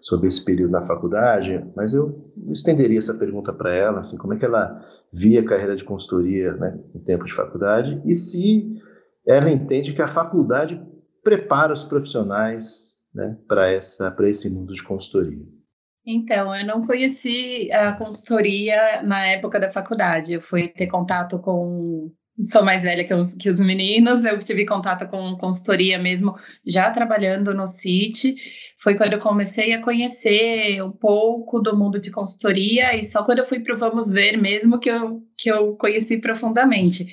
sobre 0.00 0.28
esse 0.28 0.44
período 0.44 0.70
na 0.70 0.86
faculdade, 0.86 1.64
mas 1.74 1.92
eu 1.92 2.32
estenderia 2.52 3.00
essa 3.00 3.14
pergunta 3.14 3.52
para 3.52 3.74
ela, 3.74 4.00
assim, 4.00 4.16
como 4.16 4.34
é 4.34 4.36
que 4.36 4.44
ela 4.44 4.80
via 5.12 5.40
a 5.40 5.44
carreira 5.44 5.74
de 5.74 5.82
consultoria 5.82 6.52
né, 6.54 6.78
em 6.94 7.00
tempo 7.00 7.24
de 7.24 7.34
faculdade 7.34 8.00
e 8.04 8.14
se 8.14 8.76
ela 9.26 9.50
entende 9.50 9.92
que 9.92 10.02
a 10.02 10.06
faculdade 10.06 10.80
prepara 11.24 11.72
os 11.72 11.82
profissionais 11.82 13.02
né, 13.12 13.36
para 13.48 14.28
esse 14.28 14.48
mundo 14.48 14.72
de 14.72 14.84
consultoria. 14.84 15.44
Então, 16.04 16.54
eu 16.54 16.66
não 16.66 16.82
conheci 16.82 17.70
a 17.72 17.92
consultoria 17.92 19.02
na 19.02 19.26
época 19.26 19.60
da 19.60 19.70
faculdade. 19.70 20.34
Eu 20.34 20.42
fui 20.42 20.68
ter 20.68 20.88
contato 20.88 21.38
com 21.38 22.12
sou 22.42 22.64
mais 22.64 22.82
velha 22.82 23.04
que 23.04 23.12
os, 23.12 23.34
que 23.34 23.48
os 23.48 23.60
meninos, 23.60 24.24
eu 24.24 24.38
tive 24.38 24.64
contato 24.64 25.06
com 25.08 25.36
consultoria 25.36 25.98
mesmo, 25.98 26.34
já 26.66 26.90
trabalhando 26.90 27.54
no 27.54 27.66
CIT. 27.66 28.34
Foi 28.78 28.96
quando 28.96 29.12
eu 29.12 29.20
comecei 29.20 29.72
a 29.72 29.82
conhecer 29.82 30.82
um 30.82 30.90
pouco 30.90 31.60
do 31.60 31.76
mundo 31.76 32.00
de 32.00 32.10
consultoria, 32.10 32.96
e 32.96 33.04
só 33.04 33.22
quando 33.22 33.40
eu 33.40 33.46
fui 33.46 33.60
para 33.60 33.76
o 33.76 33.78
Vamos 33.78 34.10
Ver 34.10 34.36
mesmo 34.36 34.78
que 34.78 34.90
eu, 34.90 35.20
que 35.36 35.50
eu 35.50 35.76
conheci 35.76 36.20
profundamente. 36.20 37.06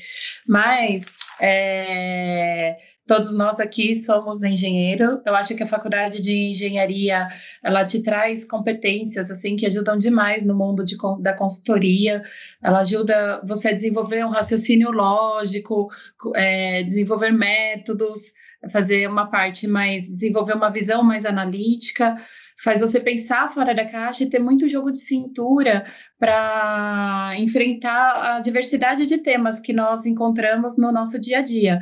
Mas 0.47 1.17
é, 1.39 2.77
Todos 3.09 3.33
nós 3.33 3.59
aqui 3.59 3.95
somos 3.95 4.43
engenheiro. 4.43 5.19
Eu 5.25 5.35
acho 5.35 5.55
que 5.55 5.63
a 5.63 5.65
faculdade 5.65 6.21
de 6.21 6.51
engenharia 6.51 7.27
ela 7.63 7.83
te 7.83 8.03
traz 8.03 8.45
competências 8.45 9.31
assim 9.31 9.55
que 9.55 9.65
ajudam 9.65 9.97
demais 9.97 10.45
no 10.45 10.55
mundo 10.55 10.85
de, 10.85 10.95
da 11.19 11.33
consultoria. 11.33 12.21
Ela 12.61 12.81
ajuda 12.81 13.41
você 13.43 13.69
a 13.69 13.73
desenvolver 13.73 14.23
um 14.23 14.29
raciocínio 14.29 14.91
lógico, 14.91 15.89
é, 16.35 16.83
desenvolver 16.83 17.31
métodos, 17.31 18.31
fazer 18.71 19.09
uma 19.09 19.25
parte 19.25 19.67
mais, 19.67 20.07
desenvolver 20.07 20.53
uma 20.53 20.69
visão 20.69 21.01
mais 21.01 21.25
analítica 21.25 22.15
faz 22.63 22.81
você 22.81 22.99
pensar 22.99 23.51
fora 23.51 23.73
da 23.73 23.85
caixa 23.85 24.23
e 24.23 24.29
ter 24.29 24.37
muito 24.37 24.67
jogo 24.67 24.91
de 24.91 24.99
cintura 24.99 25.83
para 26.19 27.31
enfrentar 27.39 28.35
a 28.35 28.39
diversidade 28.39 29.07
de 29.07 29.17
temas 29.17 29.59
que 29.59 29.73
nós 29.73 30.05
encontramos 30.05 30.77
no 30.77 30.91
nosso 30.91 31.19
dia 31.19 31.39
a 31.39 31.41
dia. 31.41 31.79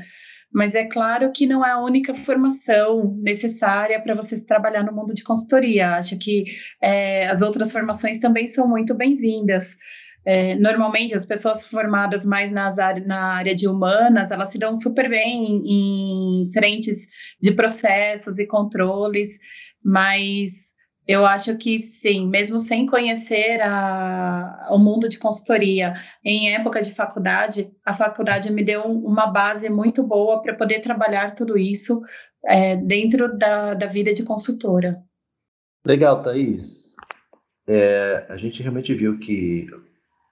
Mas 0.51 0.75
é 0.75 0.85
claro 0.85 1.31
que 1.31 1.45
não 1.45 1.65
é 1.65 1.71
a 1.71 1.79
única 1.79 2.13
formação 2.13 3.15
necessária 3.21 4.01
para 4.01 4.15
você 4.15 4.43
trabalhar 4.45 4.83
no 4.83 4.93
mundo 4.93 5.13
de 5.13 5.23
consultoria. 5.23 5.95
Acho 5.95 6.17
que 6.17 6.45
é, 6.81 7.27
as 7.27 7.41
outras 7.41 7.71
formações 7.71 8.17
também 8.19 8.47
são 8.47 8.67
muito 8.67 8.93
bem-vindas. 8.95 9.77
É, 10.25 10.55
normalmente 10.55 11.15
as 11.15 11.25
pessoas 11.25 11.65
formadas 11.65 12.25
mais 12.25 12.51
nas 12.51 12.77
na 13.05 13.35
área 13.35 13.55
de 13.55 13.67
humanas, 13.67 14.31
elas 14.31 14.51
se 14.51 14.59
dão 14.59 14.75
super 14.75 15.09
bem 15.09 15.63
em, 15.65 16.43
em 16.45 16.51
frentes 16.51 17.07
de 17.41 17.51
processos 17.51 18.37
e 18.37 18.45
controles, 18.45 19.39
mas 19.83 20.76
eu 21.07 21.25
acho 21.25 21.57
que 21.57 21.79
sim, 21.79 22.27
mesmo 22.27 22.59
sem 22.59 22.85
conhecer 22.85 23.61
a, 23.61 24.67
o 24.71 24.77
mundo 24.77 25.07
de 25.07 25.17
consultoria, 25.17 25.93
em 26.23 26.53
época 26.53 26.81
de 26.81 26.93
faculdade, 26.93 27.71
a 27.85 27.93
faculdade 27.93 28.51
me 28.51 28.63
deu 28.63 28.83
uma 28.83 29.27
base 29.27 29.69
muito 29.69 30.03
boa 30.03 30.41
para 30.41 30.53
poder 30.53 30.81
trabalhar 30.81 31.33
tudo 31.33 31.57
isso 31.57 32.01
é, 32.45 32.75
dentro 32.75 33.37
da, 33.37 33.73
da 33.73 33.87
vida 33.87 34.13
de 34.13 34.23
consultora. 34.23 34.97
Legal, 35.85 36.21
Thaís. 36.21 36.87
É, 37.65 38.25
a 38.27 38.35
gente 38.35 38.61
realmente 38.61 38.93
viu 38.93 39.17
que 39.19 39.67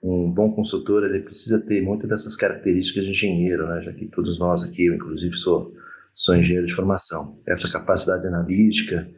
um 0.03 0.29
bom 0.29 0.51
consultor 0.51 1.05
ele 1.05 1.21
precisa 1.21 1.59
ter 1.59 1.81
muitas 1.81 2.09
dessas 2.09 2.35
características 2.35 3.05
de 3.05 3.11
engenheiro, 3.11 3.67
né? 3.67 3.81
já 3.81 3.93
que 3.93 4.07
todos 4.07 4.37
nós 4.37 4.63
aqui, 4.63 4.85
eu 4.85 4.93
inclusive 4.93 5.35
sou, 5.37 5.73
sou 6.13 6.35
engenheiro 6.35 6.67
de 6.67 6.75
formação. 6.75 7.39
Essa 7.47 7.71
capacidade 7.71 8.27
analítica, 8.27 9.09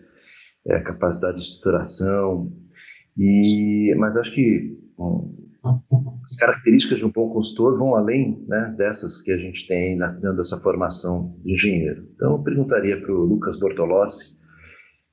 é, 0.68 0.80
capacidade 0.80 1.38
de 1.38 1.44
estruturação, 1.44 2.52
e, 3.18 3.94
mas 3.98 4.16
acho 4.18 4.34
que 4.34 4.78
bom, 4.98 5.34
as 6.24 6.36
características 6.36 7.00
de 7.00 7.06
um 7.06 7.12
bom 7.12 7.30
consultor 7.30 7.78
vão 7.78 7.96
além 7.96 8.44
né, 8.48 8.74
dessas 8.78 9.22
que 9.22 9.32
a 9.32 9.38
gente 9.38 9.68
tem 9.68 9.98
dentro 9.98 10.38
dessa 10.38 10.60
formação 10.62 11.36
de 11.44 11.54
engenheiro. 11.54 12.08
Então, 12.16 12.34
eu 12.34 12.44
perguntaria 12.44 13.00
para 13.02 13.12
o 13.12 13.26
Lucas 13.26 13.60
Bortolossi, 13.60 14.38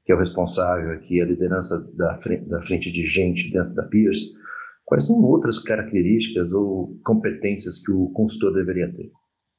que 0.04 0.12
é 0.12 0.14
o 0.14 0.18
responsável 0.18 0.92
aqui, 0.92 1.20
a 1.20 1.24
liderança 1.24 1.80
da 1.96 2.18
frente, 2.18 2.48
da 2.48 2.60
frente 2.62 2.92
de 2.92 3.06
gente 3.06 3.50
dentro 3.50 3.74
da 3.74 3.84
Pierce, 3.84 4.34
Quais 4.84 5.06
são 5.06 5.16
outras 5.22 5.58
características 5.58 6.52
ou 6.52 6.98
competências 7.04 7.82
que 7.84 7.90
o 7.90 8.10
consultor 8.10 8.52
deveria 8.52 8.92
ter? 8.92 9.10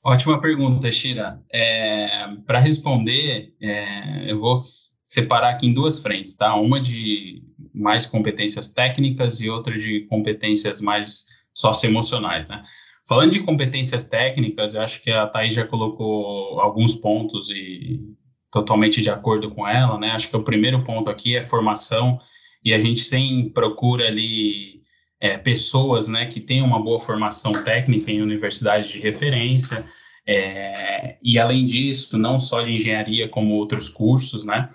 Ótima 0.04 0.40
pergunta, 0.40 0.92
Shira. 0.92 1.42
É, 1.52 2.28
Para 2.46 2.60
responder, 2.60 3.54
é, 3.60 4.32
eu 4.32 4.40
vou 4.40 4.60
separar 5.06 5.52
aqui 5.52 5.68
em 5.68 5.74
duas 5.74 6.00
frentes, 6.00 6.36
tá? 6.36 6.56
Uma 6.56 6.82
de 6.82 7.44
mais 7.74 8.08
competências 8.08 8.68
técnicas 8.68 9.40
e 9.40 9.50
outra 9.50 9.78
de 9.78 10.02
competências 10.10 10.82
mais 10.82 11.28
socioemocionais, 11.54 12.50
né? 12.50 12.64
Falando 13.08 13.34
de 13.34 13.42
competências 13.42 14.04
técnicas, 14.04 14.74
eu 14.74 14.82
acho 14.82 15.04
que 15.04 15.12
a 15.12 15.28
Thaís 15.28 15.54
já 15.54 15.66
colocou 15.66 16.60
alguns 16.60 16.96
pontos 16.96 17.52
e 17.52 18.02
totalmente 18.50 19.00
de 19.00 19.12
acordo 19.12 19.52
com 19.52 19.68
ela, 19.68 19.98
né? 20.00 20.12
Acho 20.12 20.30
que 20.30 20.36
o 20.36 20.44
primeiro 20.44 20.84
ponto 20.84 21.10
aqui 21.10 21.36
é 21.36 21.44
formação 21.44 22.20
e 22.64 22.74
a 22.74 22.80
gente 22.80 23.00
sempre 23.00 23.52
procura 23.52 24.08
ali 24.08 24.82
é, 25.20 25.38
pessoas 25.38 26.08
né, 26.08 26.26
que 26.26 26.40
têm 26.40 26.64
uma 26.64 26.82
boa 26.82 27.00
formação 27.00 27.64
técnica 27.64 28.12
em 28.12 28.22
universidades 28.22 28.88
de 28.88 29.00
referência, 29.00 29.86
é, 30.28 31.18
e 31.22 31.38
além 31.38 31.66
disso, 31.66 32.18
não 32.18 32.40
só 32.40 32.62
de 32.62 32.72
engenharia, 32.72 33.30
como 33.30 33.56
outros 33.56 33.90
cursos, 33.90 34.44
né? 34.46 34.68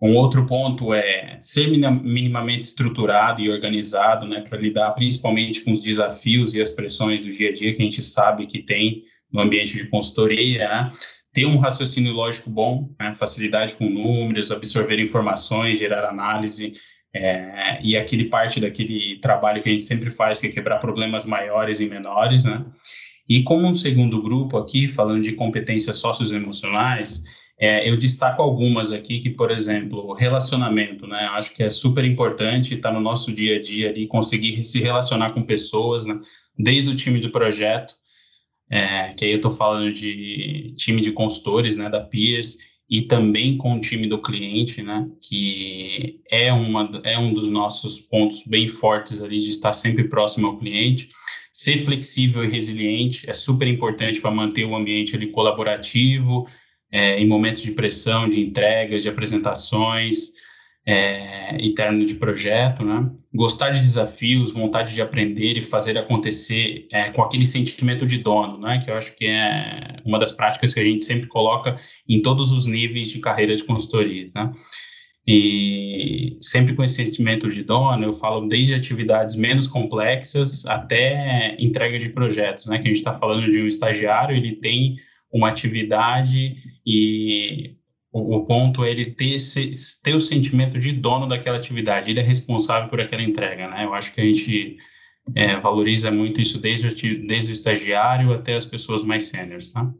Um 0.00 0.16
outro 0.16 0.44
ponto 0.46 0.92
é 0.92 1.36
ser 1.40 1.68
minimamente 1.68 2.62
estruturado 2.62 3.40
e 3.40 3.48
organizado, 3.48 4.26
né, 4.26 4.40
para 4.40 4.58
lidar 4.58 4.90
principalmente 4.92 5.60
com 5.60 5.70
os 5.70 5.80
desafios 5.80 6.54
e 6.54 6.60
as 6.60 6.70
pressões 6.70 7.24
do 7.24 7.30
dia 7.30 7.50
a 7.50 7.52
dia 7.52 7.72
que 7.72 7.82
a 7.82 7.84
gente 7.84 8.02
sabe 8.02 8.48
que 8.48 8.64
tem 8.64 9.04
no 9.32 9.40
ambiente 9.40 9.74
de 9.74 9.88
consultoria, 9.88 10.68
né? 10.68 10.90
ter 11.32 11.46
um 11.46 11.56
raciocínio 11.56 12.12
lógico 12.12 12.50
bom, 12.50 12.90
né, 13.00 13.14
facilidade 13.16 13.74
com 13.74 13.88
números, 13.88 14.50
absorver 14.50 15.00
informações, 15.00 15.78
gerar 15.78 16.04
análise, 16.04 16.74
é, 17.14 17.78
e 17.82 17.96
aquele 17.96 18.24
parte 18.24 18.60
daquele 18.60 19.18
trabalho 19.20 19.62
que 19.62 19.68
a 19.68 19.72
gente 19.72 19.84
sempre 19.84 20.10
faz, 20.10 20.40
que 20.40 20.48
é 20.48 20.50
quebrar 20.50 20.78
problemas 20.78 21.24
maiores 21.24 21.78
e 21.80 21.86
menores, 21.86 22.44
né? 22.44 22.64
E 23.28 23.42
como 23.42 23.66
um 23.66 23.74
segundo 23.74 24.20
grupo 24.20 24.58
aqui, 24.58 24.88
falando 24.88 25.22
de 25.22 25.32
competências 25.32 25.96
socioemocionais, 25.98 27.22
é, 27.58 27.88
eu 27.88 27.96
destaco 27.96 28.42
algumas 28.42 28.92
aqui 28.92 29.20
que, 29.20 29.30
por 29.30 29.50
exemplo, 29.50 30.14
relacionamento, 30.14 31.06
né? 31.06 31.26
Acho 31.32 31.54
que 31.54 31.62
é 31.62 31.70
super 31.70 32.04
importante 32.04 32.74
estar 32.74 32.90
no 32.90 33.00
nosso 33.00 33.32
dia 33.32 33.56
a 33.56 33.60
dia 33.60 33.90
ali, 33.90 34.06
conseguir 34.06 34.64
se 34.64 34.80
relacionar 34.80 35.30
com 35.30 35.44
pessoas, 35.44 36.04
né? 36.04 36.18
Desde 36.58 36.90
o 36.90 36.96
time 36.96 37.20
do 37.20 37.30
projeto, 37.30 37.94
é, 38.68 39.14
que 39.14 39.24
aí 39.24 39.30
eu 39.30 39.36
estou 39.36 39.50
falando 39.50 39.92
de 39.92 40.74
time 40.76 41.00
de 41.00 41.12
consultores, 41.12 41.76
né? 41.76 41.88
Da 41.88 42.00
Peers, 42.00 42.58
e 42.92 43.00
também 43.00 43.56
com 43.56 43.74
o 43.74 43.80
time 43.80 44.06
do 44.06 44.20
cliente, 44.20 44.82
né, 44.82 45.08
que 45.18 46.20
é, 46.30 46.52
uma, 46.52 46.90
é 47.04 47.18
um 47.18 47.32
dos 47.32 47.48
nossos 47.48 47.98
pontos 47.98 48.44
bem 48.46 48.68
fortes 48.68 49.22
ali 49.22 49.38
de 49.38 49.48
estar 49.48 49.72
sempre 49.72 50.04
próximo 50.04 50.46
ao 50.46 50.58
cliente. 50.58 51.08
Ser 51.50 51.82
flexível 51.86 52.44
e 52.44 52.50
resiliente 52.50 53.30
é 53.30 53.32
super 53.32 53.66
importante 53.66 54.20
para 54.20 54.30
manter 54.30 54.66
o 54.66 54.76
ambiente 54.76 55.16
ali 55.16 55.28
colaborativo, 55.28 56.46
é, 56.92 57.18
em 57.18 57.26
momentos 57.26 57.62
de 57.62 57.72
pressão, 57.72 58.28
de 58.28 58.42
entregas, 58.42 59.02
de 59.02 59.08
apresentações, 59.08 60.34
é, 60.84 61.64
interno 61.64 62.04
de 62.04 62.14
projeto, 62.14 62.84
né? 62.84 63.10
Gostar 63.32 63.70
de 63.70 63.80
desafios, 63.80 64.52
vontade 64.52 64.94
de 64.94 65.00
aprender 65.00 65.56
e 65.56 65.64
fazer 65.64 65.96
acontecer 65.96 66.86
é, 66.90 67.10
com 67.10 67.22
aquele 67.22 67.46
sentimento 67.46 68.04
de 68.04 68.18
dono, 68.18 68.58
né? 68.58 68.80
Que 68.84 68.90
eu 68.90 68.96
acho 68.96 69.16
que 69.16 69.26
é 69.26 70.00
uma 70.04 70.18
das 70.18 70.32
práticas 70.32 70.74
que 70.74 70.80
a 70.80 70.84
gente 70.84 71.04
sempre 71.04 71.28
coloca 71.28 71.76
em 72.08 72.20
todos 72.20 72.50
os 72.50 72.66
níveis 72.66 73.08
de 73.08 73.20
carreira 73.20 73.54
de 73.54 73.64
consultoria, 73.64 74.26
né? 74.34 74.52
E 75.24 76.36
sempre 76.40 76.74
com 76.74 76.82
esse 76.82 76.96
sentimento 76.96 77.48
de 77.48 77.62
dono, 77.62 78.04
eu 78.04 78.12
falo 78.12 78.48
desde 78.48 78.74
atividades 78.74 79.36
menos 79.36 79.68
complexas 79.68 80.66
até 80.66 81.54
entrega 81.60 81.96
de 81.96 82.08
projetos, 82.08 82.66
né? 82.66 82.78
Que 82.78 82.84
a 82.84 82.88
gente 82.88 82.98
está 82.98 83.14
falando 83.14 83.48
de 83.48 83.62
um 83.62 83.68
estagiário, 83.68 84.36
ele 84.36 84.56
tem 84.56 84.96
uma 85.32 85.48
atividade 85.48 86.56
e 86.84 87.76
o, 88.12 88.36
o, 88.36 88.46
ponto 88.46 88.84
é 88.84 88.90
ele 88.90 89.06
ter, 89.06 89.34
esse, 89.34 89.72
ter 90.02 90.14
o 90.14 90.20
sentimento 90.20 90.78
de 90.78 90.92
dono 90.92 91.26
daquela 91.26 91.56
atividade, 91.56 92.10
ele 92.10 92.20
é 92.20 92.22
responsável 92.22 92.88
por 92.88 93.00
aquela 93.00 93.22
entrega, 93.22 93.68
né? 93.68 93.84
Eu 93.84 93.94
acho 93.94 94.12
que 94.14 94.20
a 94.20 94.24
gente 94.24 94.76
é, 95.34 95.58
valoriza 95.58 96.10
muito 96.10 96.40
isso 96.40 96.60
desde, 96.60 96.88
o, 96.88 97.26
desde 97.26 97.50
o 97.50 97.54
estagiário 97.54 98.32
até 98.32 98.54
as 98.54 98.66
pessoas 98.66 99.02
mais 99.02 99.28
sêniores, 99.28 99.72
tá? 99.72 99.92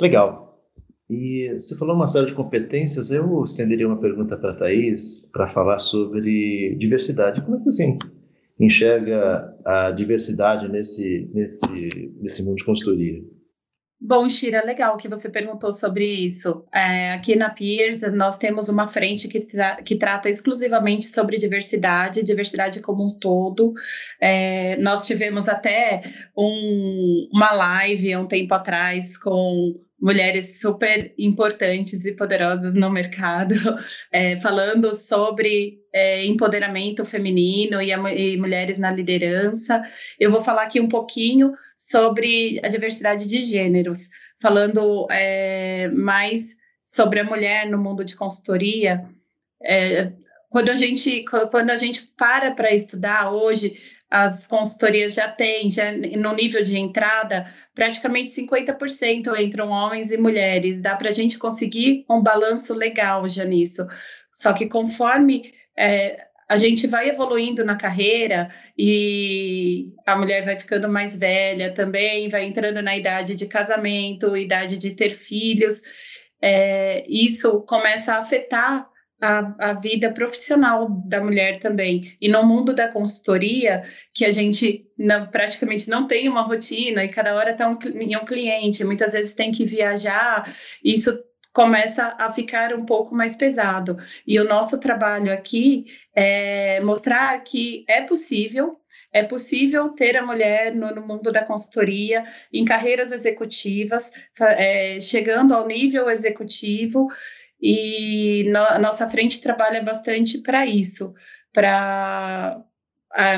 Legal. 0.00 0.44
E 1.10 1.52
você 1.54 1.76
falou 1.76 1.94
uma 1.94 2.08
série 2.08 2.26
de 2.26 2.34
competências, 2.34 3.10
eu 3.10 3.44
estenderia 3.44 3.86
uma 3.86 4.00
pergunta 4.00 4.36
para 4.36 4.52
a 4.52 4.56
Thaís 4.56 5.28
para 5.32 5.48
falar 5.48 5.78
sobre 5.78 6.76
diversidade. 6.76 7.42
Como 7.42 7.56
é 7.56 7.58
que 7.58 7.66
você 7.66 7.98
enxerga 8.58 9.54
a 9.64 9.90
diversidade 9.90 10.68
nesse, 10.68 11.28
nesse, 11.34 12.12
nesse 12.20 12.42
mundo 12.42 12.56
de 12.56 12.64
consultoria? 12.64 13.22
Bom, 14.06 14.28
Shira, 14.28 14.62
legal 14.62 14.98
que 14.98 15.08
você 15.08 15.30
perguntou 15.30 15.72
sobre 15.72 16.04
isso. 16.04 16.62
É, 16.70 17.12
aqui 17.14 17.34
na 17.36 17.48
Peers, 17.48 18.02
nós 18.12 18.36
temos 18.36 18.68
uma 18.68 18.86
frente 18.86 19.28
que, 19.28 19.40
tra 19.40 19.76
que 19.76 19.96
trata 19.96 20.28
exclusivamente 20.28 21.06
sobre 21.06 21.38
diversidade, 21.38 22.22
diversidade 22.22 22.82
como 22.82 23.02
um 23.02 23.18
todo. 23.18 23.72
É, 24.20 24.76
nós 24.76 25.06
tivemos 25.06 25.48
até 25.48 26.02
um, 26.36 27.30
uma 27.32 27.52
live 27.52 28.12
há 28.12 28.20
um 28.20 28.26
tempo 28.26 28.52
atrás 28.52 29.16
com 29.16 29.74
mulheres 30.04 30.60
super 30.60 31.14
importantes 31.16 32.04
e 32.04 32.12
poderosas 32.12 32.74
no 32.74 32.90
mercado, 32.90 33.54
é, 34.12 34.38
falando 34.38 34.92
sobre 34.92 35.78
é, 35.94 36.26
empoderamento 36.26 37.06
feminino 37.06 37.80
e, 37.80 37.90
a, 37.90 38.12
e, 38.12 38.36
mulheres 38.36 38.76
na 38.76 38.90
liderança. 38.90 39.82
Eu 40.20 40.30
vou 40.30 40.40
falar 40.40 40.64
aqui 40.64 40.78
um 40.78 40.88
pouquinho 40.88 41.54
sobre 41.74 42.60
a 42.62 42.68
diversidade 42.68 43.26
de 43.26 43.40
gêneros, 43.40 44.10
falando 44.42 45.06
é, 45.10 45.88
mais 45.88 46.54
sobre 46.82 47.20
a 47.20 47.24
mulher 47.24 47.66
no 47.70 47.78
mundo 47.78 48.04
de 48.04 48.14
consultoria. 48.14 49.08
É, 49.64 50.12
quando 50.50 50.68
a 50.68 50.76
gente 50.76 51.24
quando 51.50 51.70
a 51.70 51.76
gente 51.76 52.12
para 52.16 52.50
para 52.50 52.74
estudar 52.74 53.32
hoje 53.32 53.80
as 54.10 54.46
consultorias 54.46 55.14
já 55.14 55.28
têm, 55.28 55.70
já 55.70 55.90
no 55.92 56.34
nível 56.34 56.62
de 56.62 56.78
entrada, 56.78 57.46
praticamente 57.74 58.30
50% 58.30 59.38
entram 59.40 59.70
homens 59.70 60.12
e 60.12 60.16
mulheres. 60.16 60.80
Dá 60.80 60.94
para 60.94 61.10
a 61.10 61.12
gente 61.12 61.38
conseguir 61.38 62.04
um 62.08 62.22
balanço 62.22 62.74
legal 62.74 63.28
já 63.28 63.44
nisso. 63.44 63.86
Só 64.32 64.52
que 64.52 64.68
conforme 64.68 65.52
é, 65.76 66.26
a 66.48 66.58
gente 66.58 66.86
vai 66.86 67.08
evoluindo 67.08 67.64
na 67.64 67.76
carreira 67.76 68.50
e 68.76 69.92
a 70.06 70.16
mulher 70.16 70.44
vai 70.44 70.58
ficando 70.58 70.88
mais 70.88 71.16
velha 71.16 71.72
também, 71.72 72.28
vai 72.28 72.44
entrando 72.44 72.82
na 72.82 72.96
idade 72.96 73.34
de 73.34 73.46
casamento, 73.46 74.36
idade 74.36 74.76
de 74.76 74.90
ter 74.90 75.12
filhos, 75.12 75.82
é, 76.40 77.04
isso 77.08 77.62
começa 77.62 78.14
a 78.14 78.18
afetar 78.18 78.86
a, 79.24 79.70
a, 79.70 79.72
vida 79.72 80.12
profissional 80.12 80.88
da 81.06 81.22
mulher 81.22 81.58
também. 81.58 82.16
E 82.20 82.28
no 82.28 82.42
mundo 82.44 82.74
da 82.74 82.88
consultoria, 82.88 83.82
que 84.12 84.24
a 84.24 84.30
gente 84.30 84.86
não, 84.98 85.26
praticamente 85.26 85.88
não 85.88 86.06
tem 86.06 86.28
uma 86.28 86.42
rotina 86.42 87.04
e 87.04 87.08
cada 87.08 87.34
hora 87.34 87.52
está 87.52 87.68
um, 87.68 87.78
em 87.94 88.16
um 88.16 88.24
cliente, 88.24 88.84
muitas 88.84 89.12
vezes 89.12 89.34
tem 89.34 89.50
que 89.50 89.64
viajar, 89.64 90.52
isso 90.84 91.18
começa 91.52 92.14
a 92.18 92.30
ficar 92.32 92.74
um 92.74 92.84
pouco 92.84 93.14
mais 93.14 93.34
pesado. 93.36 93.96
E 94.26 94.38
o 94.38 94.44
nosso 94.44 94.78
trabalho 94.78 95.32
aqui 95.32 95.86
é 96.14 96.80
mostrar 96.80 97.42
que 97.44 97.84
é 97.88 98.02
possível, 98.02 98.76
é 99.12 99.22
possível 99.22 99.90
ter 99.90 100.16
a 100.16 100.26
mulher 100.26 100.74
no, 100.74 100.92
no 100.92 101.06
mundo 101.06 101.30
da 101.30 101.44
consultoria, 101.44 102.24
em 102.52 102.64
carreiras 102.64 103.12
executivas, 103.12 104.10
é, 104.40 105.00
chegando 105.00 105.54
ao 105.54 105.66
nível 105.66 106.10
executivo, 106.10 107.08
e 107.60 108.44
no, 108.50 108.58
a 108.58 108.78
nossa 108.78 109.08
frente 109.08 109.40
trabalha 109.40 109.82
bastante 109.82 110.38
para 110.38 110.66
isso, 110.66 111.14
para 111.52 112.62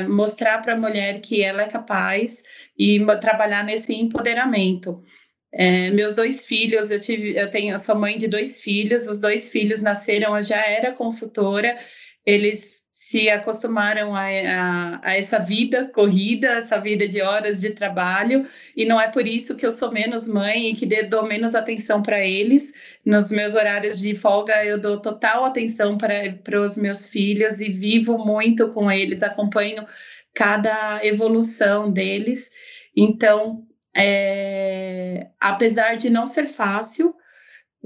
mostrar 0.09 0.61
para 0.61 0.73
a 0.73 0.79
mulher 0.79 1.21
que 1.21 1.43
ela 1.43 1.61
é 1.61 1.67
capaz 1.67 2.43
e 2.77 2.99
trabalhar 3.21 3.63
nesse 3.63 3.93
empoderamento. 3.93 5.03
É, 5.53 5.89
meus 5.91 6.13
dois 6.13 6.45
filhos, 6.45 6.91
eu 6.91 6.99
tive, 6.99 7.37
eu 7.37 7.49
tenho, 7.49 7.73
eu 7.73 7.77
sou 7.77 7.95
mãe 7.95 8.17
de 8.17 8.27
dois 8.27 8.59
filhos, 8.59 9.07
os 9.07 9.19
dois 9.19 9.49
filhos 9.49 9.81
nasceram, 9.81 10.35
eu 10.35 10.43
já 10.43 10.61
era 10.65 10.91
consultora, 10.91 11.77
eles 12.25 12.86
se 12.99 13.29
acostumaram 13.29 14.15
a, 14.15 14.23
a, 14.23 14.99
a, 15.03 15.15
essa 15.15 15.37
vida 15.37 15.85
corrida, 15.85 16.47
essa 16.47 16.79
vida 16.79 17.07
de 17.07 17.21
horas 17.21 17.61
de 17.61 17.69
trabalho, 17.69 18.47
e 18.75 18.85
não 18.85 18.99
é 18.99 19.07
por 19.07 19.27
isso 19.27 19.55
que 19.55 19.63
eu 19.63 19.69
sou 19.69 19.91
menos 19.91 20.27
mãe 20.27 20.71
e 20.71 20.75
que 20.75 20.87
dou 21.03 21.27
menos 21.27 21.53
atenção 21.53 22.01
para 22.01 22.25
eles. 22.25 22.73
Nos 23.05 23.29
meus 23.29 23.53
horários 23.53 23.99
de 23.99 24.15
folga, 24.15 24.65
eu 24.65 24.81
dou 24.81 24.99
total 24.99 25.45
atenção 25.45 25.95
para 25.95 26.59
os 26.59 26.75
meus 26.75 27.07
filhos 27.07 27.61
e 27.61 27.69
vivo 27.69 28.17
muito 28.17 28.73
com 28.73 28.91
eles, 28.91 29.21
acompanho 29.21 29.85
cada 30.33 30.99
evolução 31.05 31.93
deles. 31.93 32.49
Então, 32.95 33.63
é, 33.95 35.27
apesar 35.39 35.97
de 35.97 36.09
não 36.09 36.25
ser 36.25 36.45
fácil, 36.45 37.13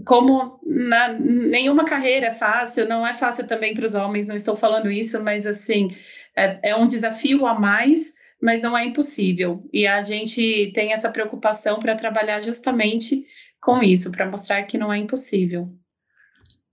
como 0.05 0.59
na, 0.65 1.13
nenhuma 1.13 1.85
carreira 1.85 2.27
é 2.27 2.33
fácil, 2.33 2.87
não 2.87 3.05
é 3.05 3.13
fácil 3.13 3.47
também 3.47 3.73
para 3.73 3.85
os 3.85 3.93
homens, 3.93 4.27
não 4.27 4.35
estou 4.35 4.55
falando 4.55 4.89
isso, 4.89 5.21
mas 5.21 5.45
assim, 5.45 5.95
é, 6.35 6.71
é, 6.71 6.75
um 6.75 6.87
desafio 6.87 7.45
a 7.45 7.59
mais, 7.59 8.13
mas 8.41 8.61
não 8.61 8.77
é 8.77 8.85
impossível. 8.85 9.63
E 9.71 9.85
a 9.85 10.01
gente 10.01 10.71
tem 10.73 10.93
essa 10.93 11.11
preocupação 11.11 11.79
para 11.79 11.95
trabalhar 11.95 12.41
justamente 12.41 13.25
com 13.61 13.83
isso, 13.83 14.11
para 14.11 14.29
mostrar 14.29 14.63
que 14.63 14.77
não 14.77 14.91
é 14.91 14.97
impossível. 14.97 15.69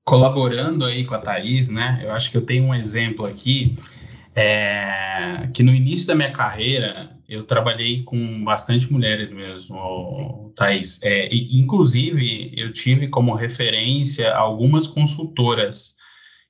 Colaborando 0.04 0.86
aí 0.86 1.04
com 1.04 1.14
a 1.14 1.18
Thaís, 1.18 1.68
né? 1.68 2.00
Eu 2.02 2.12
acho 2.12 2.30
que 2.30 2.36
eu 2.36 2.46
tenho 2.46 2.64
um 2.64 2.74
exemplo 2.74 3.26
aqui 3.26 3.76
é, 4.34 5.48
que 5.52 5.62
no 5.62 5.74
início 5.74 6.06
da 6.06 6.14
minha 6.14 6.32
carreira 6.32 7.17
eu 7.28 7.44
trabalhei 7.44 8.02
com 8.04 8.42
bastante 8.42 8.90
mulheres 8.90 9.30
mesmo, 9.30 10.52
Thais. 10.56 11.00
É, 11.02 11.28
inclusive, 11.32 12.52
eu 12.56 12.72
tive 12.72 13.08
como 13.08 13.34
referência 13.34 14.34
algumas 14.34 14.86
consultoras 14.86 15.96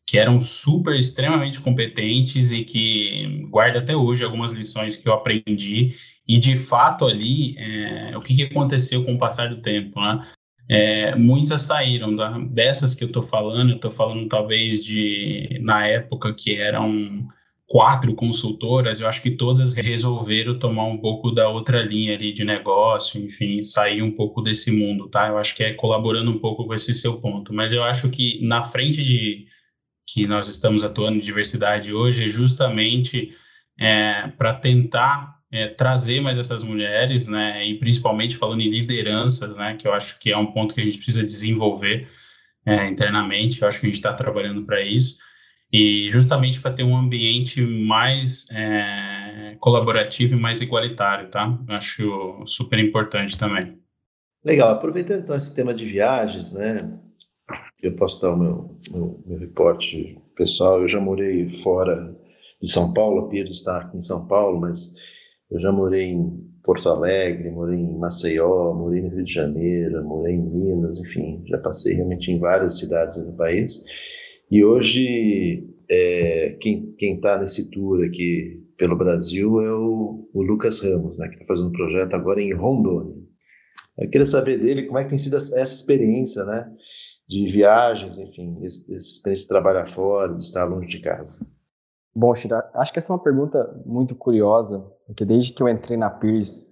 que 0.07 0.17
eram 0.17 0.41
super, 0.41 0.95
extremamente 0.95 1.61
competentes 1.61 2.53
e 2.53 2.65
que 2.65 3.47
guardo 3.51 3.77
até 3.77 3.95
hoje 3.95 4.25
algumas 4.25 4.53
lições 4.53 4.97
que 4.97 5.09
eu 5.09 5.13
aprendi. 5.13 5.97
E, 6.27 6.39
de 6.39 6.57
fato, 6.57 7.07
ali, 7.07 7.57
é, 7.59 8.17
o 8.17 8.21
que, 8.21 8.37
que 8.37 8.45
aconteceu 8.45 9.05
com 9.05 9.15
o 9.15 9.19
passar 9.19 9.49
do 9.49 9.61
tempo, 9.61 10.01
né? 10.01 10.23
É, 10.71 11.15
muitas 11.15 11.63
saíram 11.63 12.15
da, 12.15 12.39
dessas 12.39 12.95
que 12.95 13.03
eu 13.03 13.09
estou 13.09 13.23
falando, 13.23 13.71
eu 13.71 13.77
estou 13.77 13.91
falando 13.91 14.29
talvez 14.29 14.85
de, 14.85 15.59
na 15.63 15.87
época 15.87 16.35
que 16.35 16.57
eram 16.57 17.27
quatro 17.69 18.15
consultoras, 18.15 18.99
eu 18.99 19.07
acho 19.07 19.23
que 19.23 19.31
todas 19.31 19.75
resolveram 19.75 20.59
tomar 20.59 20.85
um 20.85 20.97
pouco 20.97 21.31
da 21.31 21.51
outra 21.51 21.83
linha 21.83 22.15
ali 22.15 22.33
de 22.33 22.43
negócio, 22.43 23.23
enfim, 23.23 23.61
sair 23.61 24.01
um 24.01 24.11
pouco 24.11 24.41
desse 24.41 24.73
mundo, 24.73 25.07
tá? 25.07 25.29
Eu 25.29 25.37
acho 25.37 25.55
que 25.55 25.63
é 25.63 25.75
colaborando 25.75 26.31
um 26.31 26.39
pouco 26.39 26.67
com 26.67 26.73
esse 26.73 26.95
seu 26.95 27.21
ponto, 27.21 27.53
mas 27.53 27.75
eu 27.75 27.85
acho 27.85 28.09
que 28.09 28.41
na 28.43 28.63
frente 28.63 29.05
de 29.05 29.47
que 30.09 30.27
nós 30.27 30.49
estamos 30.49 30.83
atuando 30.83 31.19
em 31.19 31.21
diversidade 31.21 31.93
hoje 31.93 32.25
é 32.25 32.29
justamente 32.29 33.37
é, 33.79 34.29
para 34.29 34.55
tentar 34.55 35.37
é, 35.53 35.69
trazer 35.69 36.23
mais 36.23 36.39
essas 36.39 36.63
mulheres, 36.63 37.27
né, 37.27 37.67
e 37.67 37.79
principalmente 37.79 38.35
falando 38.35 38.63
em 38.63 38.71
lideranças, 38.71 39.55
né, 39.59 39.77
que 39.79 39.87
eu 39.87 39.93
acho 39.93 40.19
que 40.19 40.33
é 40.33 40.37
um 40.39 40.53
ponto 40.53 40.75
que 40.75 40.81
a 40.81 40.85
gente 40.85 40.97
precisa 40.97 41.23
desenvolver 41.23 42.09
é, 42.65 42.89
internamente, 42.89 43.61
eu 43.61 43.69
acho 43.69 43.79
que 43.79 43.87
a 43.87 43.89
gente 43.91 43.97
está 43.97 44.15
trabalhando 44.15 44.65
para 44.65 44.81
isso, 44.83 45.19
e 45.73 46.09
justamente 46.11 46.61
para 46.61 46.73
ter 46.73 46.83
um 46.83 46.97
ambiente 46.97 47.61
mais 47.61 48.47
é, 48.51 49.57
colaborativo 49.61 50.35
e 50.35 50.41
mais 50.41 50.61
igualitário, 50.61 51.29
tá? 51.31 51.59
Eu 51.69 51.75
acho 51.75 52.43
super 52.47 52.79
importante 52.79 53.37
também. 53.37 53.79
Legal, 54.45 54.71
aproveitando 54.71 55.23
então 55.23 55.37
esse 55.37 55.55
tema 55.55 55.75
de 55.75 55.85
viagens, 55.85 56.53
né? 56.53 56.77
Eu 57.83 57.95
posso 57.97 58.21
dar 58.21 58.33
o 58.33 58.37
meu, 58.37 58.79
meu, 58.91 59.23
meu 59.27 59.39
reporte 59.39 60.19
pessoal. 60.37 60.81
Eu 60.81 60.89
já 60.89 61.01
morei 61.01 61.61
fora 61.63 62.17
de 62.61 62.71
São 62.71 62.93
Paulo, 62.93 63.27
a 63.27 63.29
Pires 63.29 63.57
está 63.57 63.79
aqui 63.79 63.97
em 63.97 64.03
São 64.03 64.27
Paulo, 64.27 64.61
mas 64.61 64.95
eu 65.51 65.61
já 65.61 65.71
morei 65.71 66.13
em 66.13 66.49
Porto 66.63 66.89
Alegre, 66.89 67.51
morei 67.51 67.79
em 67.79 67.99
Maceió, 67.99 68.75
morei 68.75 69.03
no 69.03 69.09
Rio 69.09 69.25
de 69.25 69.33
Janeiro, 69.33 70.05
morei 70.05 70.35
em 70.35 70.43
Minas, 70.43 70.99
enfim, 70.99 71.43
já 71.47 71.59
passei 71.59 71.95
realmente 71.95 72.31
em 72.31 72.39
várias 72.39 72.79
cidades 72.79 73.23
do 73.25 73.33
país. 73.33 73.83
E 74.51 74.65
hoje, 74.65 75.69
é, 75.91 76.57
quem 76.61 76.95
está 76.99 77.39
nesse 77.39 77.71
tour 77.71 78.05
aqui 78.05 78.65
pelo 78.79 78.97
Brasil 78.97 79.61
é 79.61 79.73
o, 79.73 80.29
o 80.33 80.43
Lucas 80.43 80.81
Ramos, 80.81 81.19
né, 81.19 81.29
que 81.29 81.35
está 81.35 81.47
fazendo 81.47 81.69
um 81.69 81.73
projeto 81.73 82.15
agora 82.15 82.41
em 82.41 82.55
Rondônia. 82.55 83.17
Eu 83.99 84.09
queria 84.09 84.27
saber 84.27 84.59
dele 84.59 84.87
como 84.87 84.99
é 84.99 85.05
que 85.05 85.11
tem 85.11 85.19
sido 85.19 85.37
essa 85.37 85.61
experiência, 85.61 86.45
né, 86.45 86.71
de 87.29 87.47
viagens, 87.47 88.17
enfim, 88.17 88.65
essa 88.65 88.91
experiência 88.97 89.45
de 89.45 89.49
trabalhar 89.49 89.87
fora, 89.89 90.33
de 90.33 90.41
estar 90.41 90.65
longe 90.65 90.89
de 90.89 91.01
casa. 91.01 91.45
Bom, 92.15 92.35
Shira, 92.35 92.69
acho 92.75 92.93
que 92.93 92.99
essa 92.99 93.13
é 93.13 93.15
uma 93.15 93.23
pergunta 93.23 93.83
muito 93.85 94.15
curiosa, 94.15 94.81
porque 95.07 95.25
desde 95.25 95.53
que 95.53 95.63
eu 95.63 95.69
entrei 95.69 95.97
na 95.97 96.09
Pierce 96.09 96.71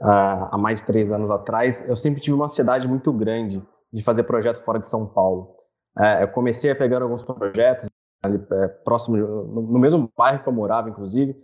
há 0.00 0.56
mais 0.56 0.80
de 0.80 0.86
três 0.86 1.12
anos 1.12 1.30
atrás, 1.30 1.86
eu 1.88 1.96
sempre 1.96 2.20
tive 2.20 2.34
uma 2.34 2.46
ansiedade 2.46 2.86
muito 2.88 3.12
grande 3.12 3.62
de 3.92 4.02
fazer 4.02 4.22
projeto 4.22 4.62
fora 4.64 4.78
de 4.78 4.88
São 4.88 5.06
Paulo. 5.06 5.57
É, 5.96 6.22
eu 6.22 6.28
comecei 6.28 6.70
a 6.70 6.76
pegar 6.76 7.02
alguns 7.02 7.22
projetos 7.22 7.88
ali 8.22 8.40
é, 8.52 8.68
próximo, 8.68 9.16
no, 9.16 9.62
no, 9.62 9.78
mesmo 9.78 10.10
bairro 10.16 10.42
que 10.42 10.48
eu 10.48 10.52
morava, 10.52 10.88
inclusive, 10.88 11.36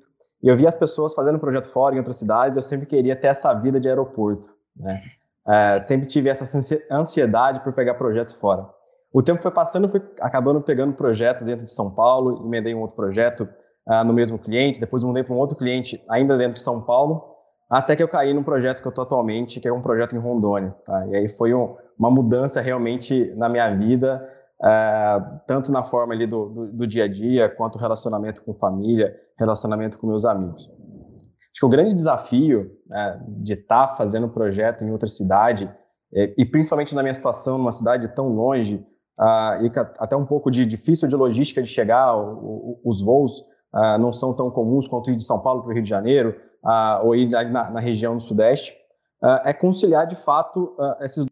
e 0.42 0.48
eu 0.48 0.57
via 0.57 0.68
as 0.68 0.76
pessoas 0.76 1.14
fazendo 1.14 1.38
projeto 1.38 1.70
fora 1.70 1.94
em 1.94 1.98
outras 1.98 2.16
cidades. 2.16 2.57
Eu 2.57 2.62
sempre 2.62 2.87
queria 2.87 3.16
ter 3.16 3.28
essa 3.28 3.52
vida 3.54 3.80
de 3.80 3.88
aeroporto, 3.88 4.48
né? 4.76 5.00
É, 5.46 5.78
sempre 5.80 6.07
tive 6.07 6.30
essa 6.30 6.59
ansiedade 6.90 7.61
por 7.61 7.72
pegar 7.72 7.94
projetos 7.94 8.35
fora. 8.35 8.66
O 9.12 9.22
tempo 9.22 9.42
foi 9.42 9.50
passando, 9.50 9.88
fui 9.88 10.02
acabando 10.20 10.61
pegando 10.61 10.94
projetos 10.94 11.42
dentro 11.42 11.64
de 11.64 11.70
São 11.70 11.90
Paulo, 11.90 12.44
emendei 12.46 12.74
um 12.74 12.80
outro 12.80 12.96
projeto 12.96 13.48
uh, 13.87 14.04
no 14.04 14.12
mesmo 14.12 14.38
cliente, 14.38 14.80
depois 14.80 15.04
mudei 15.04 15.22
para 15.22 15.35
um 15.35 15.38
outro 15.38 15.57
cliente 15.57 16.02
ainda 16.09 16.37
dentro 16.37 16.54
de 16.54 16.62
São 16.62 16.80
Paulo, 16.80 17.22
até 17.70 17.94
que 17.94 18.02
eu 18.02 18.09
caí 18.09 18.35
num 18.35 18.42
projeto 18.42 18.80
que 18.80 18.88
eu 18.88 18.90
estou 18.90 19.04
atualmente, 19.04 19.61
que 19.61 19.68
é 19.68 19.72
um 19.72 19.83
projeto 19.83 20.16
em 20.16 20.18
Rondônia. 20.18 20.74
Tá? 20.85 21.07
E 21.07 21.16
aí 21.16 21.28
foi 21.28 21.54
um, 21.54 21.76
uma 21.98 22.11
mudança 22.11 22.61
realmente 22.61 23.33
na 23.37 23.48
minha 23.48 23.74
vida, 23.74 24.28
é, 24.62 25.22
tanto 25.46 25.70
na 25.70 25.85
forma 25.85 26.14
ali 26.14 26.26
do, 26.26 26.48
do, 26.48 26.72
do, 26.72 26.87
dia 26.87 27.04
a 27.04 27.09
dia, 27.09 27.48
quanto 27.48 27.78
relacionamento 27.78 28.42
com 28.42 28.54
família, 28.54 29.14
relacionamento 29.38 29.98
com 29.98 30.07
meus 30.07 30.24
amigos. 30.24 30.62
Acho 30.62 31.61
que 31.61 31.66
o 31.66 31.68
grande 31.68 31.94
desafio 31.94 32.70
é, 32.92 33.18
de 33.28 33.52
estar 33.54 33.88
tá 33.88 33.94
fazendo 33.94 34.26
um 34.26 34.30
projeto 34.30 34.85
em 34.85 34.90
outra 34.90 35.09
cidade, 35.09 35.70
é, 36.14 36.33
e 36.38 36.44
principalmente 36.44 36.94
na 36.94 37.02
minha 37.02 37.14
situação, 37.14 37.59
numa 37.59 37.72
cidade 37.72 38.09
tão 38.14 38.28
longe, 38.28 38.76
uh, 39.20 39.64
e 39.64 39.72
até 39.98 40.16
um 40.16 40.24
pouco 40.24 40.50
de 40.50 40.64
difícil 40.64 41.09
de 41.09 41.16
logística 41.16 41.62
de 41.62 41.68
chegar, 41.68 42.16
o, 42.16 42.80
o, 42.85 42.90
os 42.90 43.02
voos 43.02 43.40
uh, 43.74 43.98
não 43.98 44.12
são 44.12 44.33
tão 44.33 44.50
comuns 44.50 44.87
quanto 44.87 45.11
ir 45.11 45.16
de 45.16 45.24
São 45.24 45.40
Paulo 45.40 45.62
para 45.62 45.70
o 45.70 45.74
Rio 45.74 45.83
de 45.83 45.88
Janeiro, 45.88 46.37
uh, 46.64 47.04
ou 47.04 47.14
ir 47.14 47.28
na, 47.28 47.70
na, 47.70 47.80
região 47.80 48.16
do 48.16 48.22
Sudeste, 48.22 48.74
é 49.42 49.54
conciliar 49.54 50.07
de 50.07 50.16
fato 50.16 50.76
esses 51.00 51.24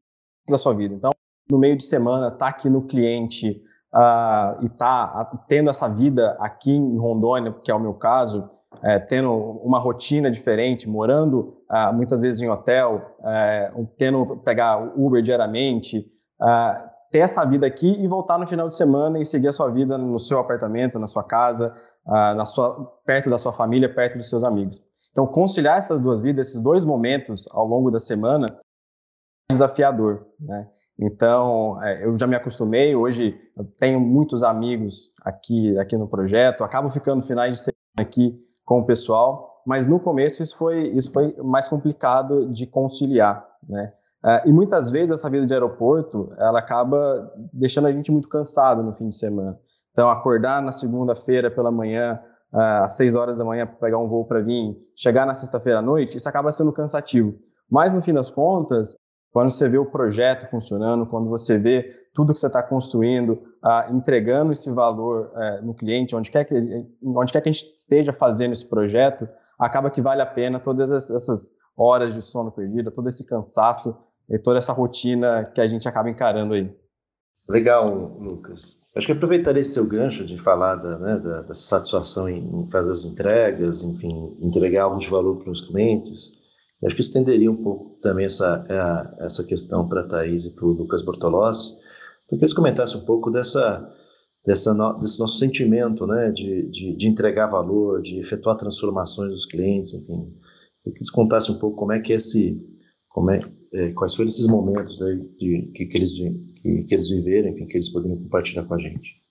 da 0.49 0.59
sua 0.59 0.75
vida. 0.75 0.95
Então, 0.95 1.11
no 1.51 1.59
meio 1.59 1.77
de 1.77 1.85
semana, 1.85 2.31
tá 2.31 2.49
aqui 2.49 2.69
no 2.69 2.83
cliente 2.87 3.63
uh, 3.95 4.65
e 4.65 4.69
tá 4.69 5.31
tendo 5.47 5.71
essa 5.71 5.89
vida 5.89 6.37
aqui 6.41 6.73
em 6.73 6.99
Rondônia, 6.99 7.53
que 7.65 7.71
é 7.71 7.75
o 7.75 7.81
meu 7.81 7.95
caso, 7.95 8.49
é, 8.83 8.99
tendo 8.99 9.31
uma 9.63 9.79
rotina 9.79 10.31
diferente, 10.31 10.89
morando 10.89 11.59
uh, 11.71 11.93
muitas 11.93 12.23
vezes 12.23 12.41
em 12.41 12.49
hotel, 12.49 13.17
é, 13.25 13.73
tendo 13.99 14.39
pegar 14.39 14.79
Uber 14.97 15.23
diariamente, 15.23 16.07
uh, 16.41 16.91
ter 17.11 17.19
essa 17.19 17.45
vida 17.45 17.67
aqui 17.67 17.91
e 18.03 18.09
voltar 18.09 18.39
no 18.39 18.47
final 18.47 18.69
de 18.69 18.75
semana 18.75 19.21
e 19.21 19.27
seguir 19.27 19.49
a 19.49 19.53
sua 19.53 19.71
vida 19.71 19.99
no 19.99 20.19
seu 20.19 20.39
apartamento, 20.39 20.99
na 20.99 21.07
sua 21.07 21.23
casa, 21.23 21.75
na 22.07 22.47
sua, 22.47 22.91
perto 23.05 23.29
da 23.29 23.39
sua 23.39 23.53
família, 23.53 23.95
perto 23.95 24.17
dos 24.17 24.31
seus 24.31 24.43
amigos. 24.43 24.81
Então, 25.11 25.27
conciliar 25.27 25.77
essas 25.77 26.01
duas 26.01 26.21
vidas, 26.21 26.49
esses 26.49 26.61
dois 26.61 26.87
momentos 26.87 27.47
ao 27.53 27.67
longo 27.67 27.91
da 27.91 28.01
semana, 28.01 28.47
desafiador, 29.53 30.27
né? 30.41 30.69
Então, 30.99 31.83
é, 31.83 32.05
eu 32.05 32.17
já 32.19 32.27
me 32.27 32.37
acostumei. 32.37 32.95
Hoje, 32.95 33.35
eu 33.57 33.65
tenho 33.65 33.99
muitos 34.01 34.43
amigos 34.43 35.13
aqui, 35.25 35.77
aqui 35.79 35.97
no 35.97 36.07
projeto. 36.07 36.63
Acabo 36.63 36.91
ficando 36.91 37.23
finais 37.23 37.55
de 37.55 37.61
semana 37.61 37.77
aqui 37.99 38.39
com 38.65 38.81
o 38.81 38.87
pessoal. 38.87 39.63
Mas 39.67 39.87
no 39.87 39.99
começo 39.99 40.43
isso 40.43 40.57
foi, 40.57 40.89
isso 40.89 41.13
foi 41.13 41.35
mais 41.43 41.69
complicado 41.69 42.51
de 42.53 42.67
conciliar, 42.67 43.47
né? 43.69 43.93
Uh, 44.25 44.49
e 44.49 44.53
muitas 44.53 44.91
vezes 44.91 45.11
essa 45.11 45.29
vida 45.29 45.45
de 45.45 45.53
aeroporto, 45.53 46.33
ela 46.39 46.61
acaba 46.61 47.33
deixando 47.53 47.89
a 47.89 47.93
gente 47.93 48.13
muito 48.13 48.29
cansado 48.29 48.81
no 48.83 48.95
fim 48.95 49.09
de 49.09 49.17
semana. 49.17 49.59
Então, 49.91 50.09
acordar 50.09 50.63
na 50.63 50.71
segunda-feira 50.71 51.51
pela 51.51 51.73
manhã, 51.73 52.21
uh, 52.53 52.85
às 52.85 52.97
seis 52.97 53.17
horas 53.17 53.37
da 53.37 53.45
manhã, 53.45 53.67
para 53.67 53.77
pegar 53.77 53.99
um 53.99 54.09
voo 54.09 54.25
para 54.25 54.41
vir, 54.41 54.77
chegar 54.95 55.27
na 55.27 55.35
sexta-feira 55.35 55.81
à 55.81 55.83
noite, 55.83 56.17
isso 56.17 56.29
acaba 56.29 56.53
sendo 56.53 56.73
cansativo. 56.73 57.35
Mas, 57.69 57.93
no 57.93 58.01
fim 58.01 58.13
das 58.13 58.31
contas, 58.31 58.95
quando 59.33 59.51
você 59.51 59.69
vê 59.69 59.79
o 59.79 59.87
projeto 59.87 60.49
funcionando, 60.51 61.07
quando 61.07 61.29
você 61.29 61.59
vê 61.59 62.07
tudo 62.15 62.35
que 62.35 62.39
você 62.39 62.47
está 62.47 62.63
construindo, 62.63 63.43
uh, 63.65 63.95
entregando 63.95 64.53
esse 64.53 64.71
valor 64.71 65.33
uh, 65.35 65.65
no 65.65 65.75
cliente, 65.75 66.15
onde 66.15 66.31
quer, 66.31 66.45
que, 66.45 66.55
onde 67.03 67.33
quer 67.33 67.41
que 67.41 67.49
a 67.49 67.53
gente 67.53 67.75
esteja 67.77 68.13
fazendo 68.13 68.53
esse 68.53 68.67
projeto, 68.67 69.27
acaba 69.59 69.91
que 69.91 70.03
vale 70.03 70.21
a 70.21 70.27
pena 70.27 70.61
todas 70.61 70.91
essas 70.91 71.51
horas 71.77 72.13
de 72.13 72.21
sono 72.21 72.53
perdida, 72.53 72.91
todo 72.91 73.09
esse 73.09 73.25
cansaço 73.25 73.97
e 74.29 74.39
toda 74.39 74.59
essa 74.59 74.73
rotina 74.73 75.51
que 75.55 75.61
a 75.61 75.67
gente 75.67 75.89
acaba 75.89 76.11
encarando 76.11 76.53
aí. 76.53 76.71
Legal, 77.49 77.93
Lucas. 78.21 78.83
Acho 78.95 79.07
que 79.07 79.13
aproveitaria 79.13 79.63
esse 79.63 79.73
seu 79.73 79.89
gancho 79.89 80.25
de 80.25 80.39
falar 80.39 80.77
da, 80.77 80.99
né, 80.99 81.19
da, 81.19 81.43
da 81.43 81.55
satisfação 81.55 82.29
em, 82.29 82.39
em, 82.39 82.71
fazer 82.71 82.91
as 82.91 83.05
entregas, 83.05 83.83
enfim, 83.83 84.37
entregar 84.41 84.85
algo 84.85 84.99
de 84.99 85.09
valor 85.09 85.43
para 85.43 85.51
os 85.51 85.63
clientes. 85.63 86.42
Acho 86.85 86.97
que 86.97 87.01
estenderia 87.01 87.51
um 87.51 87.63
pouco 87.63 87.99
também 88.01 88.27
essa, 88.27 88.65
a, 88.69 89.25
essa 89.25 89.45
questão 89.45 89.89
para 89.89 90.01
a 90.01 90.09
Thaís 90.09 90.45
e 90.45 90.55
para 90.55 90.65
o 90.65 90.73
Lucas 90.73 91.03
Bortolossi, 91.05 91.77
para 92.29 92.39
que 92.39 92.45
eles 92.45 92.53
comentassem 92.53 93.01
um 93.01 93.05
pouco 93.05 93.31
dessa, 93.31 93.89
dessa 94.45 94.75
no, 94.75 94.99
desse 94.99 95.19
nosso 95.21 95.39
sentimento 95.39 96.07
né, 96.07 96.33
de, 96.33 96.69
de, 96.71 96.97
de, 96.97 97.09
entregar 97.09 97.47
valor, 97.47 98.03
de 98.03 98.19
efetuar 98.19 98.57
transformações 98.57 99.31
dos 99.33 99.47
clientes, 99.47 99.95
enfim. 99.95 100.35
Que 100.83 100.91
eles 100.91 101.11
contassem 101.11 101.55
um 101.55 101.59
pouco 101.59 101.77
como 101.77 101.93
é 101.93 102.01
que 102.01 102.13
esse, 102.13 102.61
como 103.09 103.31
é, 103.31 103.41
é 103.75 103.93
quais 103.93 104.17
foram 104.17 104.29
esses 104.29 104.47
momentos 104.49 105.01
aí 105.03 105.19
de, 105.39 105.73
que, 105.73 105.87
que, 105.87 105.97
eles, 105.97 106.11
que, 106.11 106.85
que 106.85 106.95
eles 106.95 107.09
viveram, 107.09 107.51
enfim, 107.51 107.67
que 107.67 107.77
eles 107.77 107.91
poderiam 107.91 108.19
compartilhar 108.19 108.65
com 108.65 108.75
a 108.75 108.79
gente. 108.79 109.23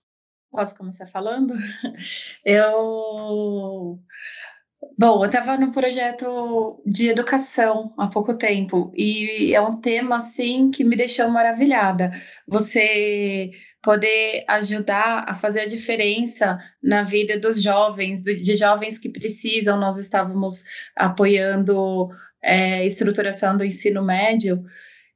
Posso 0.51 0.77
começar 0.77 1.07
falando? 1.07 1.53
Eu 2.45 3.99
Bom, 4.97 5.23
eu 5.23 5.25
estava 5.25 5.57
no 5.57 5.71
projeto 5.71 6.81
de 6.85 7.09
educação 7.09 7.93
há 7.97 8.07
pouco 8.07 8.35
tempo 8.37 8.91
e 8.95 9.53
é 9.53 9.61
um 9.61 9.79
tema 9.79 10.17
assim 10.17 10.71
que 10.71 10.83
me 10.83 10.95
deixou 10.95 11.29
maravilhada. 11.29 12.11
Você 12.47 13.51
poder 13.81 14.43
ajudar 14.47 15.25
a 15.27 15.33
fazer 15.35 15.61
a 15.61 15.67
diferença 15.67 16.59
na 16.81 17.03
vida 17.03 17.39
dos 17.39 17.61
jovens, 17.61 18.23
de 18.23 18.55
jovens 18.55 18.97
que 18.97 19.09
precisam. 19.09 19.79
Nós 19.79 19.99
estávamos 19.99 20.63
apoiando 20.95 22.09
é, 22.41 22.85
estruturação 22.85 23.57
do 23.57 23.63
ensino 23.63 24.03
médio 24.03 24.63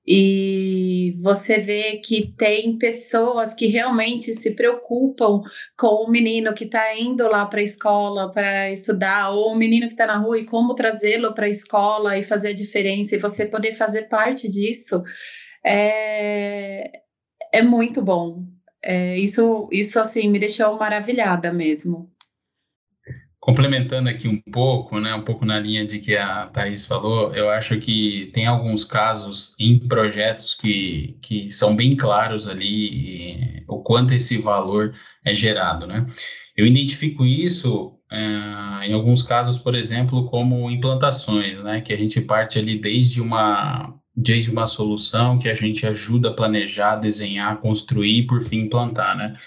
e 0.08 1.13
você 1.22 1.58
vê 1.58 1.98
que 1.98 2.34
tem 2.38 2.78
pessoas 2.78 3.54
que 3.54 3.68
realmente 3.68 4.34
se 4.34 4.56
preocupam 4.56 5.41
com 5.78 6.06
o 6.06 6.10
menino 6.10 6.54
que 6.54 6.65
está 6.65 6.96
indo 6.96 7.28
lá 7.28 7.46
para 7.48 7.60
a 7.60 7.63
escola 7.63 8.32
para 8.32 8.72
estudar, 8.72 9.32
ou 9.32 9.52
o 9.54 9.56
menino 9.56 9.88
que 9.88 9.94
está 9.94 10.06
na 10.08 10.18
rua 10.18 10.39
e 10.39 10.46
como 10.46 10.76
trazê-lo 10.76 11.34
para 11.34 11.48
a 11.48 11.50
escola 11.50 12.18
e 12.18 12.24
fazer 12.24 12.50
a 12.50 12.56
diferença, 12.56 13.15
e 13.15 13.20
você 13.20 13.46
poder 13.46 13.74
fazer 13.74 14.04
parte 14.04 14.50
disso 14.50 15.04
é, 15.65 16.91
é 17.52 17.62
muito 17.62 18.02
bom. 18.02 18.44
É, 18.84 19.18
isso, 19.18 19.68
isso 19.72 20.00
assim 20.00 20.30
me 20.30 20.38
deixou 20.39 20.78
maravilhada 20.78 21.52
mesmo 21.52 22.14
complementando 23.45 24.10
aqui 24.10 24.27
um 24.27 24.41
pouco, 24.51 24.99
né, 24.99 25.13
um 25.13 25.21
pouco 25.21 25.45
na 25.45 25.60
linha 25.60 25.86
de 25.86 25.99
que 25.99 26.17
a 26.17 26.47
Thais 26.47 26.88
falou, 26.88 27.31
eu 27.36 27.47
acho 27.47 27.77
que 27.77 28.31
tem 28.34 28.47
alguns 28.47 28.84
casos 28.84 29.55
em 29.60 29.77
projetos 29.88 30.55
que, 30.55 31.15
que 31.21 31.47
são 31.47 31.75
bem 31.75 31.95
claros 31.95 32.49
ali 32.49 33.63
o 33.67 33.84
quanto 33.84 34.15
esse 34.15 34.39
valor 34.39 34.95
é 35.23 35.31
gerado, 35.31 35.86
né? 35.86 36.08
Eu 36.58 36.65
identifico 36.65 37.23
isso 37.23 37.93
é, 38.12 38.88
em 38.88 38.93
alguns 38.93 39.21
casos, 39.21 39.60
por 39.60 39.75
exemplo, 39.75 40.25
como 40.25 40.71
implantações, 40.71 41.63
né, 41.63 41.81
que 41.81 41.93
a 41.93 41.97
gente 41.97 42.19
parte 42.21 42.58
ali 42.58 42.79
desde 42.79 43.21
uma 43.21 43.93
desde 44.17 44.49
uma 44.49 44.65
solução 44.65 45.38
que 45.38 45.49
a 45.49 45.53
gente 45.53 45.86
ajuda 45.86 46.29
a 46.29 46.34
planejar, 46.34 46.95
desenhar, 46.95 47.58
construir 47.58 48.19
e 48.19 48.25
por 48.25 48.41
fim 48.41 48.62
implantar, 48.62 49.15
né? 49.15 49.38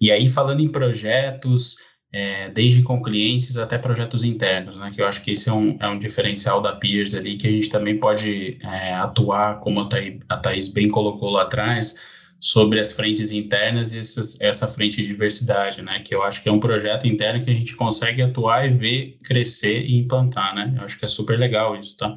E 0.00 0.10
aí 0.10 0.28
falando 0.28 0.60
em 0.60 0.68
projetos 0.68 1.76
é, 2.12 2.48
desde 2.50 2.82
com 2.82 3.02
clientes 3.02 3.58
até 3.58 3.76
projetos 3.78 4.24
internos, 4.24 4.78
né? 4.78 4.90
Que 4.94 5.02
eu 5.02 5.06
acho 5.06 5.22
que 5.22 5.32
esse 5.32 5.48
é 5.48 5.52
um, 5.52 5.76
é 5.80 5.88
um 5.88 5.98
diferencial 5.98 6.60
da 6.62 6.72
Peers 6.72 7.14
ali, 7.14 7.36
que 7.36 7.46
a 7.46 7.50
gente 7.50 7.68
também 7.68 7.98
pode 7.98 8.58
é, 8.62 8.94
atuar, 8.94 9.60
como 9.60 9.80
a 9.80 10.36
Thaís, 10.36 10.68
bem 10.68 10.88
colocou 10.88 11.30
lá 11.30 11.42
atrás, 11.42 11.96
sobre 12.40 12.78
as 12.78 12.92
frentes 12.92 13.30
internas 13.30 13.92
e 13.92 13.98
essa, 13.98 14.38
essa 14.40 14.68
frente 14.68 14.98
de 14.98 15.06
diversidade, 15.08 15.82
né? 15.82 16.00
Que 16.00 16.14
eu 16.14 16.22
acho 16.22 16.42
que 16.42 16.48
é 16.48 16.52
um 16.52 16.60
projeto 16.60 17.06
interno 17.06 17.44
que 17.44 17.50
a 17.50 17.54
gente 17.54 17.74
consegue 17.76 18.22
atuar 18.22 18.66
e 18.66 18.74
ver 18.74 19.18
crescer 19.24 19.82
e 19.82 19.96
implantar, 19.96 20.54
né? 20.54 20.74
Eu 20.76 20.84
acho 20.84 20.98
que 20.98 21.04
é 21.04 21.08
super 21.08 21.38
legal 21.38 21.78
isso, 21.78 21.96
tá? 21.96 22.14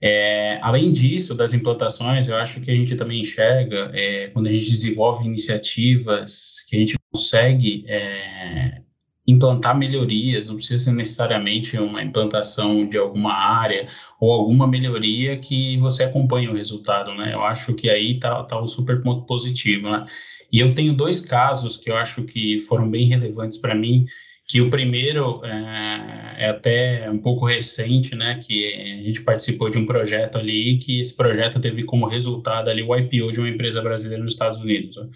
É, 0.00 0.58
além 0.62 0.92
disso, 0.92 1.34
das 1.34 1.54
implantações, 1.54 2.28
eu 2.28 2.36
acho 2.36 2.60
que 2.60 2.70
a 2.70 2.74
gente 2.74 2.94
também 2.96 3.20
enxerga, 3.20 3.90
é, 3.94 4.28
quando 4.28 4.46
a 4.48 4.52
gente 4.52 4.68
desenvolve 4.68 5.24
iniciativas, 5.24 6.56
que 6.68 6.76
a 6.76 6.78
gente 6.80 6.96
consegue 7.10 7.84
é, 7.88 8.82
implantar 9.26 9.76
melhorias, 9.76 10.48
não 10.48 10.56
precisa 10.56 10.84
ser 10.84 10.92
necessariamente 10.92 11.76
uma 11.78 12.02
implantação 12.02 12.86
de 12.86 12.96
alguma 12.96 13.32
área 13.32 13.88
ou 14.20 14.30
alguma 14.32 14.66
melhoria 14.66 15.36
que 15.38 15.76
você 15.78 16.04
acompanhe 16.04 16.48
o 16.48 16.54
resultado, 16.54 17.14
né? 17.14 17.34
Eu 17.34 17.42
acho 17.42 17.74
que 17.74 17.90
aí 17.90 18.18
tá, 18.18 18.42
tá 18.44 18.60
um 18.60 18.66
super 18.66 19.02
ponto 19.02 19.26
positivo, 19.26 19.90
né? 19.90 20.06
E 20.52 20.60
eu 20.60 20.74
tenho 20.74 20.94
dois 20.94 21.20
casos 21.20 21.76
que 21.76 21.90
eu 21.90 21.96
acho 21.96 22.22
que 22.22 22.60
foram 22.60 22.88
bem 22.88 23.06
relevantes 23.06 23.58
para 23.58 23.74
mim, 23.74 24.06
que 24.48 24.60
o 24.60 24.70
primeiro 24.70 25.44
é, 25.44 26.36
é, 26.38 26.48
até 26.50 27.10
um 27.10 27.18
pouco 27.18 27.46
recente, 27.46 28.14
né, 28.14 28.40
que 28.40 28.72
a 29.00 29.02
gente 29.02 29.22
participou 29.22 29.68
de 29.68 29.76
um 29.76 29.84
projeto 29.84 30.38
ali, 30.38 30.78
que 30.78 31.00
esse 31.00 31.16
projeto 31.16 31.60
teve 31.60 31.82
como 31.82 32.06
resultado 32.06 32.70
ali 32.70 32.82
o 32.82 32.96
IPO 32.96 33.32
de 33.32 33.40
uma 33.40 33.48
empresa 33.48 33.82
brasileira 33.82 34.22
nos 34.22 34.34
Estados 34.34 34.58
Unidos. 34.58 34.96
Né? 34.96 35.08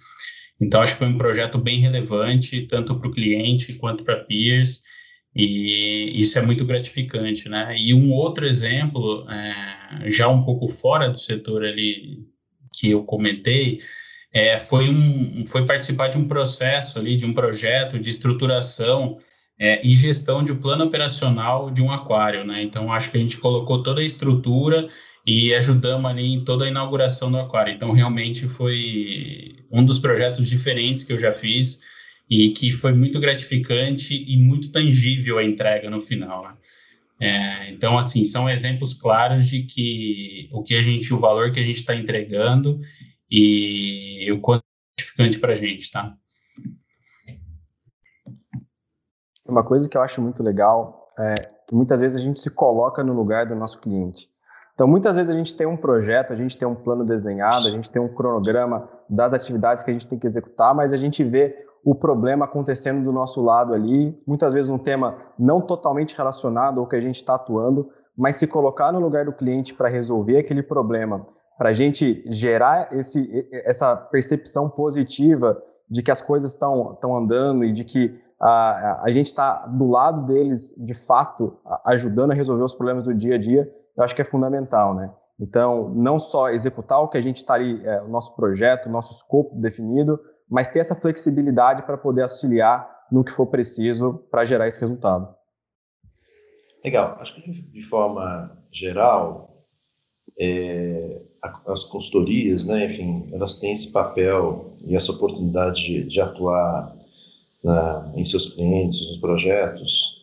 Então, 0.60 0.82
acho 0.82 0.92
que 0.92 0.98
foi 0.98 1.08
um 1.08 1.18
projeto 1.18 1.58
bem 1.58 1.80
relevante, 1.80 2.66
tanto 2.66 2.98
para 2.98 3.08
o 3.08 3.12
cliente 3.12 3.74
quanto 3.74 4.04
para 4.04 4.24
peers, 4.24 4.82
e 5.34 6.12
isso 6.14 6.38
é 6.38 6.42
muito 6.42 6.64
gratificante, 6.64 7.48
né? 7.48 7.76
E 7.78 7.94
um 7.94 8.12
outro 8.12 8.46
exemplo, 8.46 9.26
é, 9.30 10.10
já 10.10 10.28
um 10.28 10.42
pouco 10.44 10.68
fora 10.68 11.08
do 11.08 11.18
setor 11.18 11.64
ali 11.64 12.26
que 12.74 12.90
eu 12.90 13.04
comentei, 13.04 13.80
é, 14.32 14.58
foi, 14.58 14.88
um, 14.88 15.44
foi 15.46 15.64
participar 15.64 16.08
de 16.08 16.18
um 16.18 16.28
processo 16.28 16.98
ali, 16.98 17.16
de 17.16 17.26
um 17.26 17.32
projeto 17.32 17.98
de 17.98 18.10
estruturação 18.10 19.18
é, 19.60 19.86
e 19.86 19.94
gestão 19.94 20.42
de 20.42 20.52
um 20.52 20.56
plano 20.56 20.84
operacional 20.84 21.70
de 21.70 21.82
um 21.82 21.92
aquário, 21.92 22.44
né? 22.46 22.62
Então, 22.62 22.90
acho 22.90 23.10
que 23.10 23.18
a 23.18 23.20
gente 23.20 23.36
colocou 23.36 23.82
toda 23.82 24.00
a 24.00 24.04
estrutura 24.04 24.88
e 25.26 25.52
ajudamos 25.52 26.10
ali 26.10 26.32
em 26.32 26.42
toda 26.42 26.64
a 26.64 26.68
inauguração 26.68 27.30
do 27.30 27.38
aquário. 27.38 27.74
Então, 27.74 27.92
realmente 27.92 28.48
foi 28.48 29.56
um 29.70 29.84
dos 29.84 29.98
projetos 29.98 30.48
diferentes 30.48 31.04
que 31.04 31.12
eu 31.12 31.18
já 31.18 31.30
fiz 31.30 31.82
e 32.28 32.50
que 32.50 32.72
foi 32.72 32.94
muito 32.94 33.20
gratificante 33.20 34.24
e 34.26 34.38
muito 34.38 34.72
tangível 34.72 35.36
a 35.36 35.44
entrega 35.44 35.90
no 35.90 36.00
final. 36.00 36.42
Né? 36.42 36.56
É, 37.20 37.70
então, 37.70 37.98
assim, 37.98 38.24
são 38.24 38.48
exemplos 38.48 38.94
claros 38.94 39.48
de 39.50 39.64
que 39.64 40.48
o 40.52 40.62
que 40.62 40.74
a 40.74 40.82
gente, 40.82 41.12
o 41.12 41.20
valor 41.20 41.50
que 41.50 41.60
a 41.60 41.64
gente 41.64 41.76
está 41.76 41.94
entregando 41.94 42.80
e 43.30 44.26
o 44.32 44.40
quanto 44.40 44.62
é 44.62 45.02
gratificante 45.02 45.38
para 45.38 45.52
a 45.52 45.54
gente, 45.54 45.90
tá? 45.90 46.16
Uma 49.50 49.64
coisa 49.64 49.88
que 49.88 49.96
eu 49.96 50.02
acho 50.02 50.22
muito 50.22 50.42
legal 50.42 51.08
é 51.18 51.34
que 51.66 51.74
muitas 51.74 52.00
vezes 52.00 52.16
a 52.16 52.20
gente 52.20 52.40
se 52.40 52.50
coloca 52.50 53.02
no 53.02 53.12
lugar 53.12 53.46
do 53.46 53.56
nosso 53.56 53.80
cliente. 53.80 54.28
Então, 54.74 54.86
muitas 54.88 55.16
vezes 55.16 55.28
a 55.28 55.36
gente 55.36 55.54
tem 55.54 55.66
um 55.66 55.76
projeto, 55.76 56.32
a 56.32 56.36
gente 56.36 56.56
tem 56.56 56.66
um 56.66 56.74
plano 56.74 57.04
desenhado, 57.04 57.66
a 57.66 57.70
gente 57.70 57.90
tem 57.90 58.00
um 58.00 58.08
cronograma 58.08 58.88
das 59.08 59.34
atividades 59.34 59.82
que 59.82 59.90
a 59.90 59.92
gente 59.92 60.08
tem 60.08 60.18
que 60.18 60.26
executar, 60.26 60.74
mas 60.74 60.92
a 60.92 60.96
gente 60.96 61.22
vê 61.22 61.54
o 61.84 61.94
problema 61.94 62.44
acontecendo 62.44 63.02
do 63.02 63.12
nosso 63.12 63.42
lado 63.42 63.74
ali, 63.74 64.18
muitas 64.26 64.54
vezes 64.54 64.70
um 64.70 64.78
tema 64.78 65.18
não 65.38 65.60
totalmente 65.60 66.16
relacionado 66.16 66.80
ao 66.80 66.86
que 66.86 66.96
a 66.96 67.00
gente 67.00 67.16
está 67.16 67.34
atuando, 67.34 67.90
mas 68.16 68.36
se 68.36 68.46
colocar 68.46 68.92
no 68.92 69.00
lugar 69.00 69.24
do 69.24 69.32
cliente 69.32 69.74
para 69.74 69.88
resolver 69.88 70.38
aquele 70.38 70.62
problema, 70.62 71.26
para 71.58 71.70
a 71.70 71.74
gente 71.74 72.22
gerar 72.26 72.88
esse, 72.92 73.48
essa 73.52 73.96
percepção 73.96 74.68
positiva 74.68 75.60
de 75.90 76.02
que 76.02 76.10
as 76.10 76.20
coisas 76.20 76.52
estão 76.52 77.16
andando 77.16 77.64
e 77.64 77.72
de 77.72 77.84
que 77.84 78.18
a, 78.40 79.02
a 79.02 79.10
gente 79.10 79.26
está 79.26 79.66
do 79.66 79.90
lado 79.90 80.22
deles, 80.22 80.74
de 80.78 80.94
fato, 80.94 81.58
ajudando 81.84 82.30
a 82.30 82.34
resolver 82.34 82.64
os 82.64 82.74
problemas 82.74 83.04
do 83.04 83.14
dia 83.14 83.34
a 83.34 83.38
dia, 83.38 83.70
eu 83.96 84.02
acho 84.02 84.14
que 84.14 84.22
é 84.22 84.24
fundamental, 84.24 84.94
né? 84.94 85.12
Então, 85.38 85.90
não 85.94 86.18
só 86.18 86.50
executar 86.50 87.00
o 87.00 87.08
que 87.08 87.18
a 87.18 87.20
gente 87.20 87.36
está 87.36 87.54
ali, 87.54 87.84
é, 87.86 88.02
o 88.02 88.08
nosso 88.08 88.34
projeto, 88.34 88.86
o 88.86 88.92
nosso 88.92 89.12
escopo 89.12 89.56
definido, 89.56 90.18
mas 90.48 90.68
ter 90.68 90.80
essa 90.80 90.94
flexibilidade 90.94 91.82
para 91.82 91.96
poder 91.96 92.22
auxiliar 92.22 92.88
no 93.10 93.24
que 93.24 93.32
for 93.32 93.46
preciso 93.46 94.24
para 94.30 94.44
gerar 94.44 94.68
esse 94.68 94.80
resultado. 94.80 95.34
Legal. 96.84 97.16
Acho 97.20 97.34
que 97.34 97.50
de 97.50 97.82
forma 97.82 98.56
geral, 98.70 99.64
é, 100.38 101.22
as 101.66 101.84
consultorias, 101.84 102.66
né, 102.66 102.86
enfim, 102.86 103.28
elas 103.32 103.58
têm 103.58 103.74
esse 103.74 103.92
papel 103.92 104.74
e 104.84 104.96
essa 104.96 105.12
oportunidade 105.12 105.76
de, 105.76 106.08
de 106.08 106.20
atuar 106.20 106.99
na, 107.62 108.12
em 108.16 108.24
seus 108.24 108.54
clientes, 108.54 109.00
nos 109.08 109.20
projetos, 109.20 110.20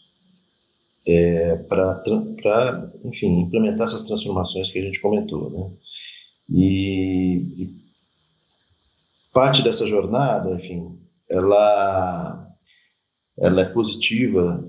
é, 1.08 1.56
para, 1.69 2.91
enfim, 3.06 3.41
implementar 3.41 3.88
essas 3.88 4.06
transformações 4.06 4.69
que 4.71 4.80
a 4.80 4.82
gente 4.82 5.00
comentou, 5.00 5.50
né? 5.50 5.71
E, 6.50 7.36
e 7.58 7.69
parte 9.34 9.62
dessa 9.63 9.88
jornada, 9.88 10.52
enfim, 10.56 10.97
ela, 11.30 12.56
ela 13.38 13.62
é 13.62 13.65
positiva 13.65 14.63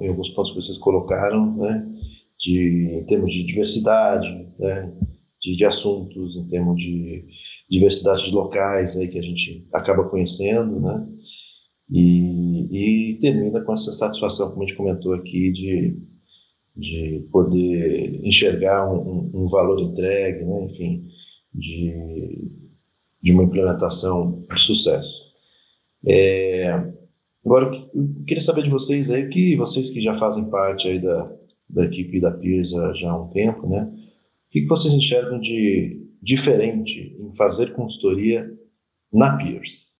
em 0.00 0.08
alguns 0.08 0.30
pontos 0.30 0.52
que 0.52 0.62
vocês 0.62 0.78
colocaram, 0.78 1.56
né? 1.56 1.88
De, 2.40 2.98
em 3.00 3.04
termos 3.04 3.32
de 3.32 3.44
diversidade, 3.44 4.46
né? 4.58 4.92
de, 5.42 5.56
de 5.56 5.64
assuntos, 5.64 6.36
em 6.36 6.48
termos 6.48 6.76
de 6.76 7.24
diversidade 7.70 8.24
de 8.24 8.30
locais 8.30 8.96
aí 8.96 9.08
que 9.08 9.18
a 9.18 9.22
gente 9.22 9.66
acaba 9.72 10.08
conhecendo, 10.08 10.80
né? 10.80 11.08
E, 11.92 13.10
e 13.10 13.14
termina 13.20 13.60
com 13.60 13.74
essa 13.74 13.92
satisfação, 13.92 14.50
como 14.50 14.62
a 14.62 14.66
gente 14.66 14.76
comentou 14.76 15.12
aqui, 15.12 15.52
de, 15.52 15.94
de 16.74 17.28
poder 17.30 18.26
enxergar 18.26 18.90
um, 18.90 19.30
um 19.34 19.48
valor 19.48 19.78
entregue, 19.78 20.42
né? 20.42 20.64
enfim, 20.64 21.06
de, 21.54 22.34
de 23.22 23.32
uma 23.32 23.44
implementação 23.44 24.42
de 24.54 24.62
sucesso. 24.62 25.32
É, 26.06 26.72
agora, 27.44 27.76
eu 27.94 28.24
queria 28.26 28.42
saber 28.42 28.62
de 28.62 28.70
vocês 28.70 29.10
aí, 29.10 29.28
que 29.28 29.54
vocês 29.56 29.90
que 29.90 30.00
já 30.00 30.18
fazem 30.18 30.48
parte 30.48 30.88
aí 30.88 30.98
da, 30.98 31.30
da 31.68 31.84
equipe 31.84 32.20
da 32.20 32.30
PIRSA 32.30 32.94
já 32.94 33.10
há 33.10 33.22
um 33.22 33.28
tempo, 33.28 33.68
né? 33.68 33.82
O 34.48 34.50
que, 34.50 34.66
vocês 34.66 34.94
enxergam 34.94 35.38
de 35.40 36.08
diferente 36.22 37.16
em 37.18 37.34
fazer 37.36 37.72
consultoria 37.72 38.50
na 39.12 39.36
PIRS? 39.36 39.91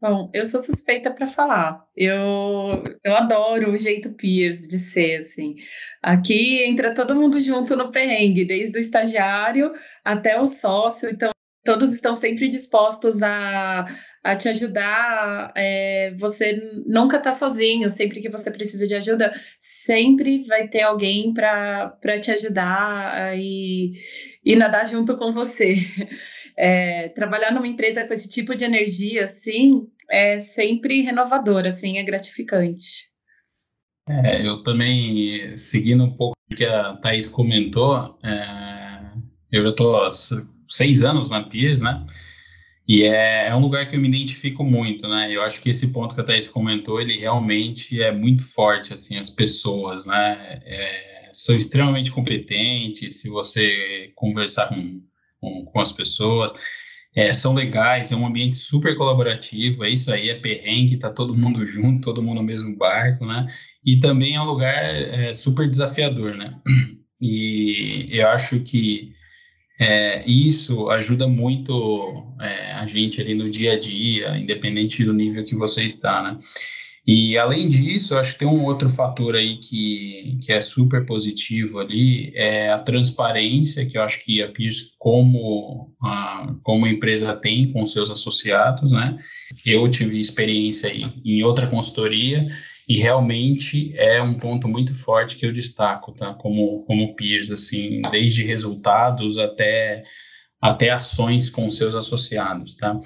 Bom, 0.00 0.30
eu 0.32 0.46
sou 0.46 0.60
suspeita 0.60 1.10
para 1.10 1.26
falar. 1.26 1.84
Eu, 1.96 2.70
eu 3.02 3.16
adoro 3.16 3.72
o 3.72 3.78
jeito 3.78 4.12
Pierce 4.12 4.68
de 4.68 4.78
ser, 4.78 5.16
assim. 5.16 5.56
Aqui 6.00 6.62
entra 6.62 6.94
todo 6.94 7.16
mundo 7.16 7.40
junto 7.40 7.74
no 7.74 7.90
perrengue, 7.90 8.44
desde 8.44 8.78
o 8.78 8.80
estagiário 8.80 9.72
até 10.04 10.40
o 10.40 10.46
sócio. 10.46 11.10
Então, 11.10 11.32
todos 11.64 11.92
estão 11.92 12.14
sempre 12.14 12.48
dispostos 12.48 13.22
a, 13.24 13.86
a 14.22 14.36
te 14.36 14.48
ajudar. 14.48 15.52
É, 15.56 16.14
você 16.14 16.52
nunca 16.86 17.16
está 17.16 17.32
sozinho. 17.32 17.90
Sempre 17.90 18.20
que 18.20 18.28
você 18.28 18.52
precisa 18.52 18.86
de 18.86 18.94
ajuda, 18.94 19.34
sempre 19.58 20.44
vai 20.44 20.68
ter 20.68 20.82
alguém 20.82 21.34
para 21.34 22.18
te 22.20 22.30
ajudar 22.30 23.36
e, 23.36 23.94
e 24.44 24.54
nadar 24.54 24.86
junto 24.86 25.16
com 25.16 25.32
você. 25.32 25.74
É, 26.60 27.08
trabalhar 27.10 27.52
numa 27.52 27.68
empresa 27.68 28.04
com 28.04 28.12
esse 28.12 28.28
tipo 28.28 28.56
de 28.56 28.64
energia, 28.64 29.22
assim, 29.22 29.86
é 30.10 30.40
sempre 30.40 31.02
renovador, 31.02 31.64
assim, 31.64 31.98
é 31.98 32.02
gratificante. 32.02 33.08
É, 34.08 34.44
eu 34.44 34.62
também, 34.62 35.56
seguindo 35.56 36.02
um 36.02 36.16
pouco 36.16 36.34
o 36.50 36.54
que 36.54 36.64
a 36.64 36.94
Thaís 36.96 37.28
comentou, 37.28 38.18
é, 38.24 39.12
eu 39.52 39.62
já 39.62 39.68
estou 39.68 40.02
há 40.02 40.08
seis 40.68 41.02
anos 41.02 41.30
na 41.30 41.44
PIS, 41.44 41.80
né? 41.80 42.04
E 42.88 43.04
é, 43.04 43.48
é, 43.48 43.54
um 43.54 43.60
lugar 43.60 43.86
que 43.86 43.94
eu 43.94 44.00
me 44.00 44.08
identifico 44.08 44.64
muito, 44.64 45.06
né? 45.06 45.30
Eu 45.30 45.42
acho 45.42 45.60
que 45.60 45.68
esse 45.68 45.92
ponto 45.92 46.14
que 46.14 46.22
a 46.22 46.24
Thaís 46.24 46.48
comentou, 46.48 47.00
ele 47.00 47.18
realmente 47.18 48.02
é 48.02 48.10
muito 48.10 48.42
forte, 48.42 48.94
assim, 48.94 49.18
as 49.18 49.28
pessoas, 49.28 50.06
né? 50.06 50.60
É, 50.64 51.30
são 51.32 51.54
extremamente 51.54 52.10
competentes, 52.10 53.20
se 53.20 53.28
você 53.28 54.10
conversar 54.16 54.70
com 54.70 55.02
com, 55.40 55.64
com 55.64 55.80
as 55.80 55.92
pessoas. 55.92 56.52
É, 57.16 57.32
são 57.32 57.54
legais, 57.54 58.12
é 58.12 58.16
um 58.16 58.26
ambiente 58.26 58.56
super 58.56 58.96
colaborativo, 58.96 59.84
é 59.84 59.90
isso 59.90 60.12
aí, 60.12 60.28
é 60.28 60.38
perrengue, 60.38 60.98
tá 60.98 61.10
todo 61.10 61.36
mundo 61.36 61.66
junto, 61.66 62.04
todo 62.04 62.22
mundo 62.22 62.36
no 62.36 62.44
mesmo 62.44 62.76
barco, 62.76 63.26
né? 63.26 63.46
E 63.84 63.98
também 63.98 64.36
é 64.36 64.40
um 64.40 64.44
lugar 64.44 64.74
é, 64.74 65.32
super 65.32 65.68
desafiador, 65.68 66.36
né? 66.36 66.54
E 67.20 68.06
eu 68.12 68.28
acho 68.28 68.60
que 68.62 69.12
é, 69.80 70.24
isso 70.24 70.88
ajuda 70.88 71.26
muito 71.26 72.32
é, 72.40 72.72
a 72.74 72.86
gente 72.86 73.20
ali 73.20 73.34
no 73.34 73.50
dia 73.50 73.72
a 73.72 73.78
dia, 73.78 74.38
independente 74.38 75.04
do 75.04 75.12
nível 75.12 75.42
que 75.42 75.56
você 75.56 75.84
está, 75.84 76.22
né? 76.22 76.38
E 77.10 77.38
além 77.38 77.68
disso, 77.68 78.12
eu 78.12 78.18
acho 78.18 78.34
que 78.34 78.40
tem 78.40 78.48
um 78.48 78.66
outro 78.66 78.90
fator 78.90 79.34
aí 79.34 79.56
que, 79.56 80.36
que 80.44 80.52
é 80.52 80.60
super 80.60 81.06
positivo 81.06 81.78
ali, 81.78 82.30
é 82.34 82.70
a 82.70 82.78
transparência 82.78 83.86
que 83.86 83.96
eu 83.96 84.02
acho 84.02 84.22
que 84.22 84.42
a 84.42 84.52
Pierce, 84.52 84.92
como, 84.98 85.90
a, 86.02 86.54
como 86.62 86.86
empresa, 86.86 87.34
tem 87.34 87.72
com 87.72 87.86
seus 87.86 88.10
associados, 88.10 88.92
né? 88.92 89.18
Eu 89.64 89.88
tive 89.88 90.20
experiência 90.20 90.90
aí 90.90 91.06
em 91.24 91.42
outra 91.42 91.66
consultoria 91.66 92.46
e 92.86 92.98
realmente 92.98 93.90
é 93.96 94.20
um 94.20 94.34
ponto 94.34 94.68
muito 94.68 94.94
forte 94.94 95.36
que 95.36 95.46
eu 95.46 95.52
destaco, 95.52 96.12
tá? 96.12 96.34
Como, 96.34 96.84
como 96.84 97.16
Peers, 97.16 97.50
assim, 97.50 98.02
desde 98.10 98.44
resultados 98.44 99.38
até 99.38 100.04
até 100.60 100.90
ações 100.90 101.48
com 101.48 101.70
seus 101.70 101.94
associados, 101.94 102.76
tá? 102.76 103.00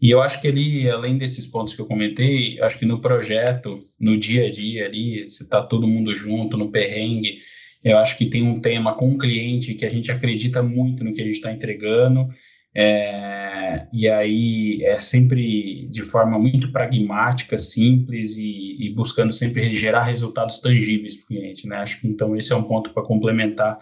E 0.00 0.10
eu 0.10 0.20
acho 0.20 0.40
que 0.40 0.48
ali, 0.48 0.90
além 0.90 1.16
desses 1.16 1.46
pontos 1.46 1.72
que 1.72 1.80
eu 1.80 1.86
comentei, 1.86 2.60
acho 2.60 2.78
que 2.78 2.84
no 2.84 3.00
projeto, 3.00 3.82
no 3.98 4.18
dia 4.18 4.46
a 4.46 4.50
dia 4.50 4.86
ali, 4.86 5.26
se 5.26 5.44
está 5.44 5.62
todo 5.62 5.88
mundo 5.88 6.14
junto, 6.14 6.56
no 6.56 6.70
perrengue, 6.70 7.38
eu 7.82 7.96
acho 7.98 8.18
que 8.18 8.26
tem 8.26 8.42
um 8.42 8.60
tema 8.60 8.94
com 8.94 9.10
o 9.10 9.18
cliente 9.18 9.74
que 9.74 9.86
a 9.86 9.90
gente 9.90 10.12
acredita 10.12 10.62
muito 10.62 11.02
no 11.02 11.12
que 11.12 11.22
a 11.22 11.24
gente 11.24 11.36
está 11.36 11.50
entregando, 11.50 12.28
é, 12.74 13.86
e 13.92 14.08
aí 14.08 14.84
é 14.84 15.00
sempre 15.00 15.88
de 15.90 16.02
forma 16.02 16.38
muito 16.38 16.70
pragmática, 16.70 17.58
simples 17.58 18.36
e, 18.36 18.76
e 18.78 18.92
buscando 18.94 19.32
sempre 19.32 19.72
gerar 19.74 20.04
resultados 20.04 20.60
tangíveis 20.60 21.16
para 21.16 21.24
o 21.24 21.26
cliente, 21.28 21.66
né? 21.66 21.76
Acho 21.76 22.00
que 22.00 22.06
então 22.06 22.36
esse 22.36 22.52
é 22.52 22.56
um 22.56 22.62
ponto 22.62 22.90
para 22.92 23.02
complementar 23.02 23.78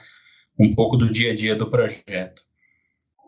um 0.58 0.74
pouco 0.74 0.96
do 0.96 1.10
dia 1.10 1.32
a 1.32 1.34
dia 1.34 1.56
do 1.56 1.68
projeto 1.68 2.42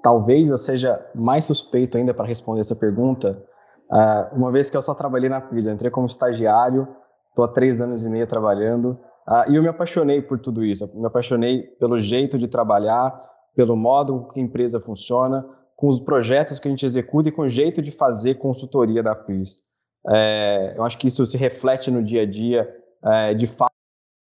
talvez 0.03 0.51
eu 0.51 0.59
seja 0.59 1.05
mais 1.15 1.45
suspeito 1.45 1.97
ainda 1.97 2.15
para 2.15 2.27
responder 2.27 2.61
essa 2.61 2.77
pergunta, 2.77 3.43
uh, 3.91 4.37
uma 4.37 4.51
vez 4.51 4.71
que 4.71 4.77
eu 4.77 4.83
só 4.83 4.95
trabalhei 4.95 5.29
na 5.29 5.41
Pisa, 5.41 5.71
entrei 5.71 5.91
como 5.91 6.07
estagiário, 6.07 6.89
estou 7.31 7.45
há 7.45 7.49
três 7.49 7.81
anos 7.81 8.05
e 8.05 8.11
meio 8.11 8.27
trabalhando, 8.27 8.99
uh, 9.29 9.51
e 9.51 9.57
eu 9.57 9.63
me 9.63 9.69
apaixonei 9.69 10.23
por 10.23 10.39
tudo 10.39 10.65
isso, 10.65 10.85
eu 10.85 11.01
me 11.01 11.07
apaixonei 11.07 11.63
pelo 11.79 11.99
jeito 11.99 12.39
de 12.39 12.49
trabalhar, 12.49 13.21
pelo 13.55 13.77
modo 13.77 14.29
que 14.33 14.41
a 14.41 14.43
empresa 14.43 14.81
funciona, 14.81 15.45
com 15.77 15.89
os 15.89 16.01
projetos 16.01 16.59
que 16.59 16.67
a 16.67 16.71
gente 16.71 16.85
executa 16.85 17.29
e 17.29 17.33
com 17.33 17.43
o 17.43 17.49
jeito 17.49 17.81
de 17.81 17.93
fazer 17.93 18.35
consultoria 18.35 19.01
da 19.03 19.15
PIS. 19.15 19.63
É, 20.09 20.75
eu 20.77 20.83
acho 20.85 20.99
que 20.99 21.07
isso 21.07 21.25
se 21.25 21.37
reflete 21.37 21.91
no 21.91 22.03
dia 22.03 22.23
a 22.23 22.27
dia, 22.27 22.69
é, 23.05 23.35
de 23.35 23.47
fato, 23.47 23.73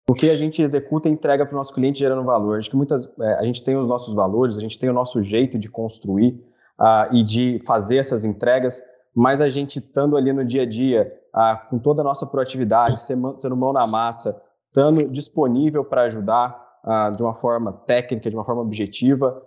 o 0.08 0.13
que 0.13 0.30
a 0.30 0.38
gente 0.38 0.62
executa 0.62 1.10
e 1.10 1.12
entrega 1.12 1.46
para 1.46 1.54
o 1.54 1.58
nosso 1.58 1.74
cliente 1.74 2.00
gerando 2.00 2.24
valor. 2.24 2.60
Acho 2.60 2.70
que 2.70 2.76
muitas, 2.76 3.10
é, 3.20 3.34
a 3.36 3.44
gente 3.44 3.63
tem 3.63 3.76
os 3.76 3.88
nossos 3.88 4.13
valores, 4.13 4.58
a 4.58 4.62
gente 4.62 4.78
tem 4.78 4.89
o 4.89 4.94
nosso 4.94 5.22
jeito 5.22 5.58
de 5.58 5.70
construir 5.70 6.39
uh, 6.80 7.13
e 7.13 7.24
de 7.24 7.62
fazer 7.65 7.98
essas 7.98 8.24
entregas, 8.24 8.82
mas 9.15 9.41
a 9.41 9.50
gente 9.50 9.80
estando 9.80 10.15
ali 10.15 10.32
no 10.32 10.46
dia 10.46 10.62
a 10.62 10.65
dia, 10.65 11.12
uh, 11.34 11.70
com 11.70 11.80
toda 11.80 12.02
a 12.02 12.04
nossa 12.04 12.26
proatividade, 12.26 13.02
sendo 13.02 13.56
mão 13.56 13.74
na 13.74 13.88
massa, 13.88 14.39
estando 14.68 15.10
disponível 15.10 15.84
para 15.84 16.04
ajudar 16.04 16.80
uh, 16.84 17.15
de 17.15 17.24
uma 17.24 17.34
forma 17.34 17.74
técnica, 17.74 18.30
de 18.30 18.36
uma 18.36 18.46
forma 18.46 18.62
objetiva, 18.62 19.41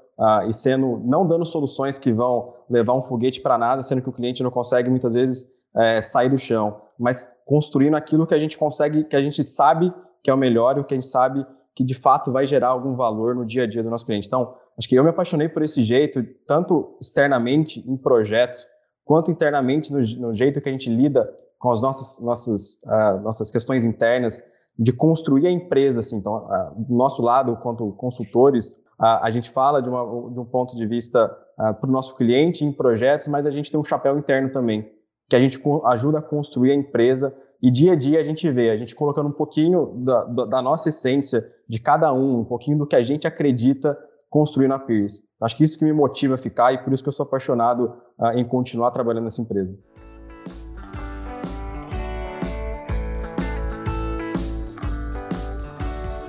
e 0.48 0.52
sendo 0.52 1.00
não 1.04 1.24
dando 1.24 1.44
soluções 1.44 1.96
que 1.96 2.12
vão 2.12 2.52
levar 2.68 2.92
um 2.94 3.02
foguete 3.02 3.40
para 3.40 3.56
nada, 3.56 3.82
sendo 3.82 4.02
que 4.02 4.08
o 4.08 4.12
cliente 4.12 4.42
não 4.42 4.50
consegue 4.50 4.90
muitas 4.90 5.12
vezes 5.12 5.46
é, 5.76 6.02
sair 6.02 6.28
do 6.28 6.36
chão, 6.36 6.80
mas 6.98 7.30
construindo 7.46 7.94
aquilo 7.94 8.26
que 8.26 8.34
a 8.34 8.38
gente 8.38 8.58
consegue, 8.58 9.04
que 9.04 9.16
a 9.16 9.22
gente 9.22 9.44
sabe 9.44 9.92
que 10.22 10.30
é 10.30 10.34
o 10.34 10.36
melhor 10.36 10.76
e 10.76 10.80
o 10.80 10.84
que 10.84 10.94
a 10.94 10.96
gente 10.96 11.06
sabe 11.06 11.46
que 11.74 11.84
de 11.84 11.94
fato 11.94 12.32
vai 12.32 12.44
gerar 12.44 12.68
algum 12.68 12.96
valor 12.96 13.36
no 13.36 13.46
dia 13.46 13.62
a 13.62 13.66
dia 13.66 13.84
do 13.84 13.88
nosso 13.88 14.04
cliente. 14.04 14.26
Então, 14.26 14.56
acho 14.76 14.88
que 14.88 14.96
eu 14.96 15.04
me 15.04 15.10
apaixonei 15.10 15.48
por 15.48 15.62
esse 15.62 15.82
jeito, 15.84 16.24
tanto 16.44 16.96
externamente 17.00 17.88
em 17.88 17.96
projetos, 17.96 18.66
quanto 19.04 19.30
internamente 19.30 19.92
no, 19.92 20.00
no 20.28 20.34
jeito 20.34 20.60
que 20.60 20.68
a 20.68 20.72
gente 20.72 20.90
lida 20.90 21.32
com 21.56 21.70
as 21.70 21.80
nossas, 21.80 22.18
nossas, 22.20 22.74
uh, 22.84 23.20
nossas 23.22 23.50
questões 23.52 23.84
internas, 23.84 24.42
de 24.76 24.92
construir 24.92 25.46
a 25.46 25.50
empresa. 25.52 26.00
Assim. 26.00 26.16
Então, 26.16 26.46
uh, 26.46 26.74
do 26.76 26.96
nosso 26.96 27.22
lado, 27.22 27.56
quanto 27.56 27.92
consultores, 27.92 28.72
uh, 29.00 29.22
a 29.22 29.30
gente 29.30 29.50
fala 29.50 29.80
de, 29.80 29.88
uma, 29.88 30.02
de 30.32 30.40
um 30.40 30.44
ponto 30.44 30.76
de 30.76 30.84
vista 30.84 31.28
para 31.56 31.88
o 31.88 31.92
nosso 31.92 32.14
cliente 32.14 32.64
em 32.64 32.70
projetos, 32.70 33.26
mas 33.26 33.44
a 33.44 33.50
gente 33.50 33.68
tem 33.68 33.80
um 33.80 33.84
chapéu 33.84 34.16
interno 34.16 34.48
também, 34.50 34.92
que 35.28 35.36
a 35.36 35.40
gente 35.40 35.60
ajuda 35.84 36.18
a 36.18 36.22
construir 36.22 36.70
a 36.70 36.74
empresa 36.74 37.36
e 37.60 37.70
dia 37.70 37.92
a 37.92 37.96
dia 37.96 38.18
a 38.18 38.22
gente 38.22 38.48
vê, 38.50 38.70
a 38.70 38.76
gente 38.76 38.96
colocando 38.96 39.28
um 39.28 39.32
pouquinho 39.32 39.92
da, 39.96 40.24
da, 40.24 40.62
nossa 40.62 40.88
essência, 40.88 41.46
de 41.68 41.78
cada 41.78 42.12
um, 42.12 42.40
um 42.40 42.44
pouquinho 42.44 42.78
do 42.78 42.86
que 42.86 42.96
a 42.96 43.02
gente 43.02 43.26
acredita 43.26 43.98
construir 44.30 44.68
na 44.68 44.78
Pierce. 44.78 45.22
Acho 45.40 45.56
que 45.56 45.64
isso 45.64 45.78
que 45.78 45.84
me 45.84 45.92
motiva 45.92 46.36
a 46.36 46.38
ficar 46.38 46.72
e 46.72 46.78
por 46.78 46.92
isso 46.92 47.02
que 47.02 47.08
eu 47.08 47.12
sou 47.12 47.24
apaixonado 47.24 47.94
uh, 48.18 48.38
em 48.38 48.44
continuar 48.44 48.90
trabalhando 48.90 49.24
nessa 49.24 49.42
empresa. 49.42 49.76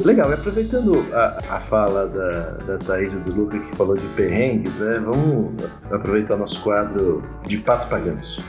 Legal, 0.04 0.32
e 0.32 0.34
aproveitando 0.34 0.96
a, 1.14 1.58
a 1.58 1.62
fala 1.62 2.08
da, 2.08 2.52
da 2.52 2.78
Thaís 2.78 3.14
e 3.14 3.20
do 3.20 3.36
Luca 3.36 3.60
que 3.60 3.76
falou 3.76 3.98
de 3.98 4.08
perrengues, 4.16 4.74
né, 4.80 4.98
vamos 4.98 5.54
aproveitar 5.92 6.38
nosso 6.38 6.62
quadro 6.64 7.22
de 7.46 7.58
Pato 7.58 7.90
Paganço. 7.90 8.42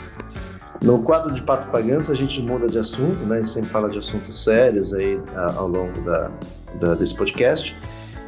No 0.82 1.02
quadro 1.02 1.34
de 1.34 1.42
Pato 1.42 1.70
Paganço 1.70 2.10
a 2.10 2.14
gente 2.14 2.40
muda 2.40 2.66
de 2.66 2.78
assunto, 2.78 3.20
né, 3.24 3.36
a 3.36 3.38
gente 3.38 3.50
sempre 3.50 3.70
fala 3.70 3.90
de 3.90 3.98
assuntos 3.98 4.42
sérios 4.42 4.94
aí 4.94 5.20
ao 5.56 5.68
longo 5.68 6.00
da, 6.00 6.30
da, 6.80 6.94
desse 6.94 7.14
podcast 7.14 7.76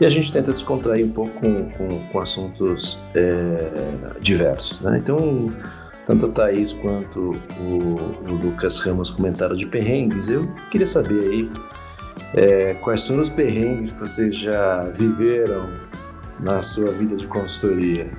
e 0.01 0.05
a 0.05 0.11
gente 0.11 0.33
tenta 0.33 0.53
descontrair 0.53 1.07
um 1.07 1.13
pouco 1.13 1.33
com, 1.41 1.71
com, 1.71 2.09
com 2.09 2.21
assuntos 2.21 2.99
é, 3.15 3.71
diversos. 4.21 4.81
Né? 4.83 4.99
Então, 4.99 5.51
tanto 6.07 6.27
a 6.27 6.29
Thaís 6.29 6.73
quanto 6.75 7.37
o, 7.59 7.97
o 8.29 8.35
Lucas 8.35 8.81
Ramos 8.81 9.09
comentaram 9.11 9.57
de 9.57 9.65
perrengues, 9.67 10.29
eu 10.29 10.47
queria 10.71 10.87
saber 10.87 11.21
aí 11.21 11.51
é, 12.35 12.75
quais 12.83 13.07
foram 13.07 13.23
os 13.23 13.29
perrengues 13.31 13.93
que 13.93 14.01
vocês 14.01 14.37
já 14.39 14.85
viveram 14.97 15.69
na 16.41 16.63
sua 16.63 16.91
vida 16.93 17.17
de 17.17 17.27
consultoria? 17.29 18.11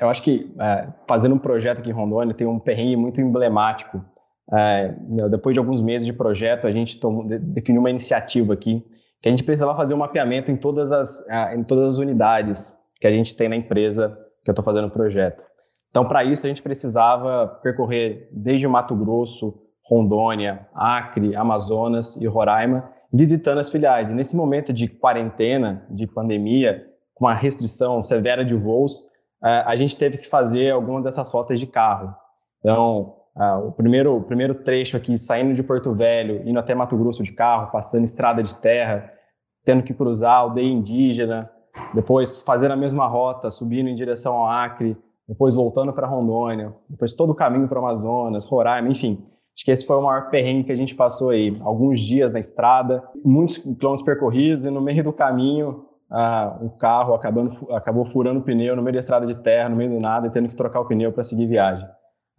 Eu 0.00 0.08
acho 0.08 0.22
que 0.22 0.52
é, 0.60 0.88
fazendo 1.06 1.34
um 1.34 1.38
projeto 1.38 1.78
aqui 1.78 1.90
em 1.90 1.92
Rondônia 1.92 2.34
tem 2.34 2.46
um 2.46 2.58
perrengue 2.58 2.96
muito 2.96 3.20
emblemático. 3.20 4.04
É, 4.52 4.94
depois 5.30 5.54
de 5.54 5.60
alguns 5.60 5.82
meses 5.82 6.06
de 6.06 6.12
projeto, 6.12 6.66
a 6.66 6.72
gente 6.72 6.98
tomou, 6.98 7.24
definiu 7.26 7.80
uma 7.80 7.90
iniciativa 7.90 8.54
aqui 8.54 8.84
que 9.20 9.28
a 9.28 9.30
gente 9.30 9.42
precisava 9.42 9.76
fazer 9.76 9.94
um 9.94 9.98
mapeamento 9.98 10.50
em 10.50 10.56
todas 10.56 10.92
as, 10.92 11.24
em 11.54 11.62
todas 11.64 11.88
as 11.88 11.98
unidades 11.98 12.72
que 13.00 13.06
a 13.06 13.10
gente 13.10 13.36
tem 13.36 13.48
na 13.48 13.56
empresa 13.56 14.16
que 14.44 14.50
eu 14.50 14.52
estou 14.52 14.64
fazendo 14.64 14.86
o 14.86 14.90
projeto. 14.90 15.44
Então, 15.90 16.06
para 16.06 16.22
isso, 16.22 16.46
a 16.46 16.48
gente 16.48 16.62
precisava 16.62 17.46
percorrer 17.62 18.28
desde 18.32 18.66
o 18.66 18.70
Mato 18.70 18.94
Grosso, 18.94 19.60
Rondônia, 19.84 20.66
Acre, 20.74 21.34
Amazonas 21.34 22.16
e 22.16 22.26
Roraima, 22.26 22.90
visitando 23.12 23.58
as 23.58 23.70
filiais. 23.70 24.10
E 24.10 24.14
nesse 24.14 24.36
momento 24.36 24.72
de 24.72 24.86
quarentena, 24.86 25.86
de 25.90 26.06
pandemia, 26.06 26.86
com 27.14 27.26
a 27.26 27.34
restrição 27.34 28.02
severa 28.02 28.44
de 28.44 28.54
voos, 28.54 29.07
a 29.40 29.76
gente 29.76 29.96
teve 29.96 30.18
que 30.18 30.26
fazer 30.26 30.70
algumas 30.70 31.04
dessas 31.04 31.30
rotas 31.30 31.60
de 31.60 31.66
carro. 31.66 32.14
Então, 32.60 33.14
o, 33.66 33.72
primeiro, 33.72 34.16
o 34.16 34.22
primeiro 34.22 34.54
trecho 34.54 34.96
aqui, 34.96 35.16
saindo 35.16 35.54
de 35.54 35.62
Porto 35.62 35.94
Velho, 35.94 36.42
indo 36.48 36.58
até 36.58 36.74
Mato 36.74 36.96
Grosso 36.96 37.22
de 37.22 37.32
carro, 37.32 37.70
passando 37.70 38.04
estrada 38.04 38.42
de 38.42 38.54
terra, 38.56 39.12
tendo 39.64 39.82
que 39.82 39.94
cruzar 39.94 40.34
aldeia 40.34 40.68
indígena, 40.68 41.50
depois 41.94 42.42
fazendo 42.42 42.72
a 42.72 42.76
mesma 42.76 43.06
rota, 43.06 43.50
subindo 43.50 43.88
em 43.88 43.94
direção 43.94 44.34
ao 44.34 44.46
Acre, 44.46 44.96
depois 45.28 45.54
voltando 45.54 45.92
para 45.92 46.06
Rondônia, 46.06 46.74
depois 46.88 47.12
todo 47.12 47.30
o 47.30 47.34
caminho 47.34 47.68
para 47.68 47.80
o 47.80 47.84
Amazonas, 47.84 48.46
Roraima, 48.46 48.88
enfim. 48.88 49.24
Acho 49.54 49.64
que 49.64 49.70
esse 49.70 49.86
foi 49.86 49.96
o 49.96 50.02
maior 50.02 50.30
perrengue 50.30 50.64
que 50.64 50.72
a 50.72 50.76
gente 50.76 50.94
passou 50.94 51.30
aí. 51.30 51.56
Alguns 51.60 52.00
dias 52.00 52.32
na 52.32 52.40
estrada, 52.40 53.02
muitos 53.24 53.58
quilômetros 53.58 54.02
percorridos 54.02 54.64
e 54.64 54.70
no 54.70 54.80
meio 54.80 55.04
do 55.04 55.12
caminho 55.12 55.84
ah, 56.10 56.58
o 56.60 56.70
carro 56.70 57.14
acabando, 57.14 57.70
acabou 57.72 58.06
furando 58.06 58.40
o 58.40 58.42
pneu 58.42 58.74
no 58.74 58.82
meio 58.82 58.94
da 58.94 59.00
estrada 59.00 59.26
de 59.26 59.36
terra, 59.42 59.68
no 59.68 59.76
meio 59.76 59.90
do 59.90 59.98
nada, 59.98 60.26
e 60.26 60.30
tendo 60.30 60.48
que 60.48 60.56
trocar 60.56 60.80
o 60.80 60.86
pneu 60.86 61.12
para 61.12 61.24
seguir 61.24 61.46
viagem. 61.46 61.86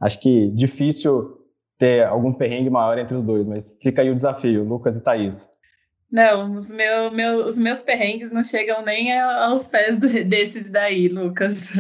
Acho 0.02 0.20
que 0.20 0.50
difícil 0.52 1.38
ter 1.78 2.06
algum 2.06 2.34
perrengue 2.34 2.70
maior 2.70 2.98
entre 2.98 3.16
os 3.16 3.24
dois, 3.24 3.46
mas 3.46 3.78
fica 3.82 4.02
aí 4.02 4.10
o 4.10 4.16
desafio, 4.16 4.64
Lucas 4.64 4.98
e 4.98 5.02
Thaís. 5.02 5.50
Não, 6.12 6.56
os, 6.56 6.72
meu, 6.72 7.12
meu, 7.12 7.46
os 7.46 7.60
meus 7.60 7.84
perrengues 7.84 8.32
não 8.32 8.44
chegam 8.44 8.84
nem 8.84 9.18
aos 9.18 9.68
pés 9.68 10.00
do, 10.00 10.08
desses 10.26 10.70
daí, 10.70 11.08
Lucas. 11.08 11.72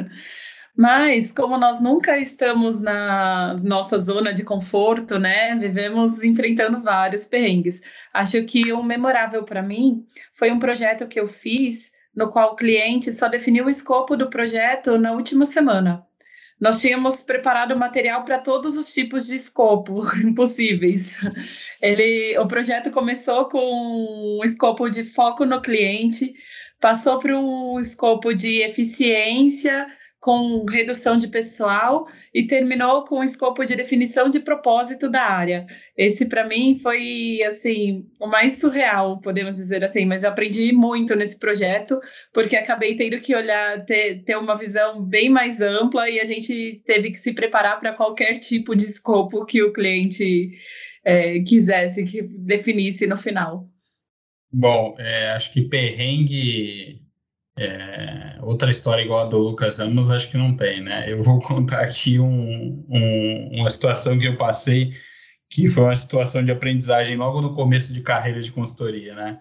Mas, 0.79 1.29
como 1.29 1.57
nós 1.57 1.81
nunca 1.81 2.17
estamos 2.17 2.79
na 2.79 3.53
nossa 3.61 3.97
zona 3.97 4.33
de 4.33 4.45
conforto, 4.45 5.19
né, 5.19 5.53
vivemos 5.57 6.23
enfrentando 6.23 6.81
vários 6.81 7.25
perrengues. 7.25 7.81
Acho 8.13 8.45
que 8.45 8.71
o 8.71 8.81
memorável 8.81 9.43
para 9.43 9.61
mim 9.61 10.05
foi 10.33 10.49
um 10.51 10.57
projeto 10.57 11.05
que 11.05 11.19
eu 11.19 11.27
fiz, 11.27 11.91
no 12.15 12.29
qual 12.29 12.53
o 12.53 12.55
cliente 12.55 13.11
só 13.11 13.27
definiu 13.27 13.65
o 13.65 13.69
escopo 13.69 14.15
do 14.15 14.29
projeto 14.29 14.97
na 14.97 15.11
última 15.11 15.45
semana. 15.45 16.01
Nós 16.57 16.79
tínhamos 16.79 17.23
preparado 17.23 17.75
material 17.75 18.23
para 18.23 18.39
todos 18.39 18.77
os 18.77 18.93
tipos 18.93 19.27
de 19.27 19.35
escopo 19.35 20.01
possíveis. 20.33 21.17
Ele, 21.81 22.37
o 22.37 22.47
projeto 22.47 22.89
começou 22.89 23.49
com 23.49 24.39
um 24.39 24.45
escopo 24.45 24.89
de 24.89 25.03
foco 25.03 25.43
no 25.43 25.61
cliente, 25.61 26.33
passou 26.79 27.19
para 27.19 27.37
um 27.37 27.77
escopo 27.81 28.33
de 28.33 28.61
eficiência 28.61 29.85
com 30.19 30.65
redução 30.65 31.17
de 31.17 31.29
pessoal 31.29 32.05
e 32.33 32.45
terminou 32.45 33.05
com 33.05 33.19
o 33.19 33.23
escopo 33.23 33.63
de 33.63 33.75
definição 33.75 34.27
de 34.27 34.41
propósito 34.41 35.09
da 35.09 35.21
área. 35.21 35.65
Esse 35.95 36.25
para 36.25 36.45
mim 36.45 36.77
foi 36.77 37.39
assim 37.47 38.05
o 38.19 38.27
mais 38.27 38.59
surreal, 38.59 39.21
podemos 39.21 39.55
dizer 39.55 39.83
assim, 39.83 40.05
mas 40.05 40.23
eu 40.23 40.29
aprendi 40.29 40.73
muito 40.73 41.15
nesse 41.15 41.39
projeto 41.39 41.99
porque 42.33 42.57
acabei 42.57 42.95
tendo 42.95 43.17
que 43.19 43.33
olhar 43.33 43.85
ter, 43.85 44.23
ter 44.23 44.37
uma 44.37 44.57
visão 44.57 45.01
bem 45.01 45.29
mais 45.29 45.61
ampla 45.61 46.09
e 46.09 46.19
a 46.19 46.25
gente 46.25 46.81
teve 46.85 47.11
que 47.11 47.17
se 47.17 47.33
preparar 47.33 47.79
para 47.79 47.93
qualquer 47.93 48.37
tipo 48.37 48.75
de 48.75 48.83
escopo 48.83 49.45
que 49.45 49.63
o 49.63 49.71
cliente 49.71 50.51
é, 51.05 51.39
quisesse 51.39 52.03
que 52.03 52.21
definisse 52.21 53.07
no 53.07 53.15
final. 53.15 53.69
Bom, 54.51 54.95
é, 54.97 55.31
acho 55.31 55.53
que 55.53 55.61
perrengue 55.61 57.01
é, 57.59 58.37
outra 58.41 58.71
história 58.71 59.01
igual 59.01 59.25
a 59.25 59.29
do 59.29 59.37
Lucas 59.37 59.79
Ramos, 59.79 60.09
acho 60.09 60.31
que 60.31 60.37
não 60.37 60.55
tem, 60.55 60.81
né? 60.81 61.11
Eu 61.11 61.21
vou 61.21 61.39
contar 61.43 61.81
aqui 61.81 62.17
um, 62.17 62.85
um, 62.89 63.49
uma 63.59 63.69
situação 63.69 64.17
que 64.17 64.27
eu 64.27 64.37
passei, 64.37 64.93
que 65.49 65.67
foi 65.67 65.83
uma 65.83 65.95
situação 65.95 66.43
de 66.43 66.51
aprendizagem 66.51 67.17
logo 67.17 67.41
no 67.41 67.53
começo 67.53 67.93
de 67.93 68.01
carreira 68.01 68.41
de 68.41 68.51
consultoria, 68.51 69.13
né? 69.13 69.39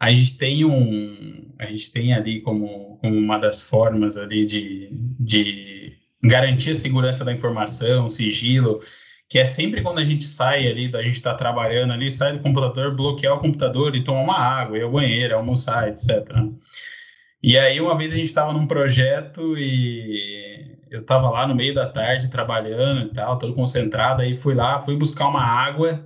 A 0.00 0.10
gente 0.10 0.36
tem 0.36 0.64
um, 0.64 1.54
a 1.58 1.66
gente 1.66 1.92
tem 1.92 2.12
ali 2.12 2.40
como, 2.40 2.98
como 3.00 3.16
uma 3.16 3.38
das 3.38 3.62
formas 3.62 4.16
ali 4.16 4.44
de, 4.44 4.88
de 5.20 5.96
garantir 6.24 6.70
a 6.70 6.74
segurança 6.74 7.24
da 7.24 7.32
informação, 7.32 8.08
sigilo, 8.08 8.80
que 9.28 9.38
é 9.38 9.44
sempre 9.44 9.82
quando 9.82 9.98
a 9.98 10.04
gente 10.04 10.24
sai 10.24 10.66
ali, 10.66 10.90
a 10.92 11.02
gente 11.02 11.16
está 11.16 11.34
trabalhando 11.34 11.92
ali, 11.92 12.10
sai 12.10 12.32
do 12.32 12.40
computador, 12.40 12.96
bloquear 12.96 13.34
o 13.34 13.40
computador 13.40 13.94
e 13.94 14.02
tomar 14.02 14.22
uma 14.22 14.38
água, 14.38 14.76
ir 14.76 14.82
ao 14.82 14.90
banheiro, 14.90 15.36
almoçar, 15.36 15.88
etc. 15.88 16.26
E 17.42 17.56
aí, 17.58 17.80
uma 17.80 17.96
vez 17.96 18.12
a 18.12 18.16
gente 18.16 18.26
estava 18.26 18.52
num 18.52 18.66
projeto 18.66 19.56
e 19.56 20.76
eu 20.90 21.00
estava 21.00 21.30
lá 21.30 21.46
no 21.46 21.54
meio 21.54 21.74
da 21.74 21.88
tarde 21.88 22.30
trabalhando 22.30 23.06
e 23.06 23.12
tal, 23.12 23.38
todo 23.38 23.54
concentrado. 23.54 24.22
Aí 24.22 24.36
fui 24.36 24.54
lá, 24.54 24.80
fui 24.80 24.96
buscar 24.96 25.28
uma 25.28 25.42
água. 25.42 26.04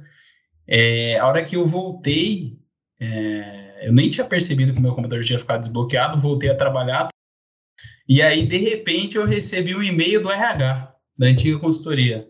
É, 0.66 1.18
a 1.18 1.26
hora 1.26 1.44
que 1.44 1.56
eu 1.56 1.66
voltei, 1.66 2.58
é, 3.00 3.88
eu 3.88 3.92
nem 3.92 4.08
tinha 4.08 4.26
percebido 4.26 4.72
que 4.72 4.78
o 4.78 4.82
meu 4.82 4.94
computador 4.94 5.24
tinha 5.24 5.38
ficado 5.38 5.60
desbloqueado, 5.60 6.20
voltei 6.20 6.50
a 6.50 6.56
trabalhar. 6.56 7.08
E 8.08 8.22
aí, 8.22 8.46
de 8.46 8.58
repente, 8.58 9.16
eu 9.16 9.26
recebi 9.26 9.74
um 9.74 9.82
e-mail 9.82 10.22
do 10.22 10.30
RH, 10.30 10.94
da 11.18 11.26
antiga 11.26 11.58
consultoria. 11.58 12.28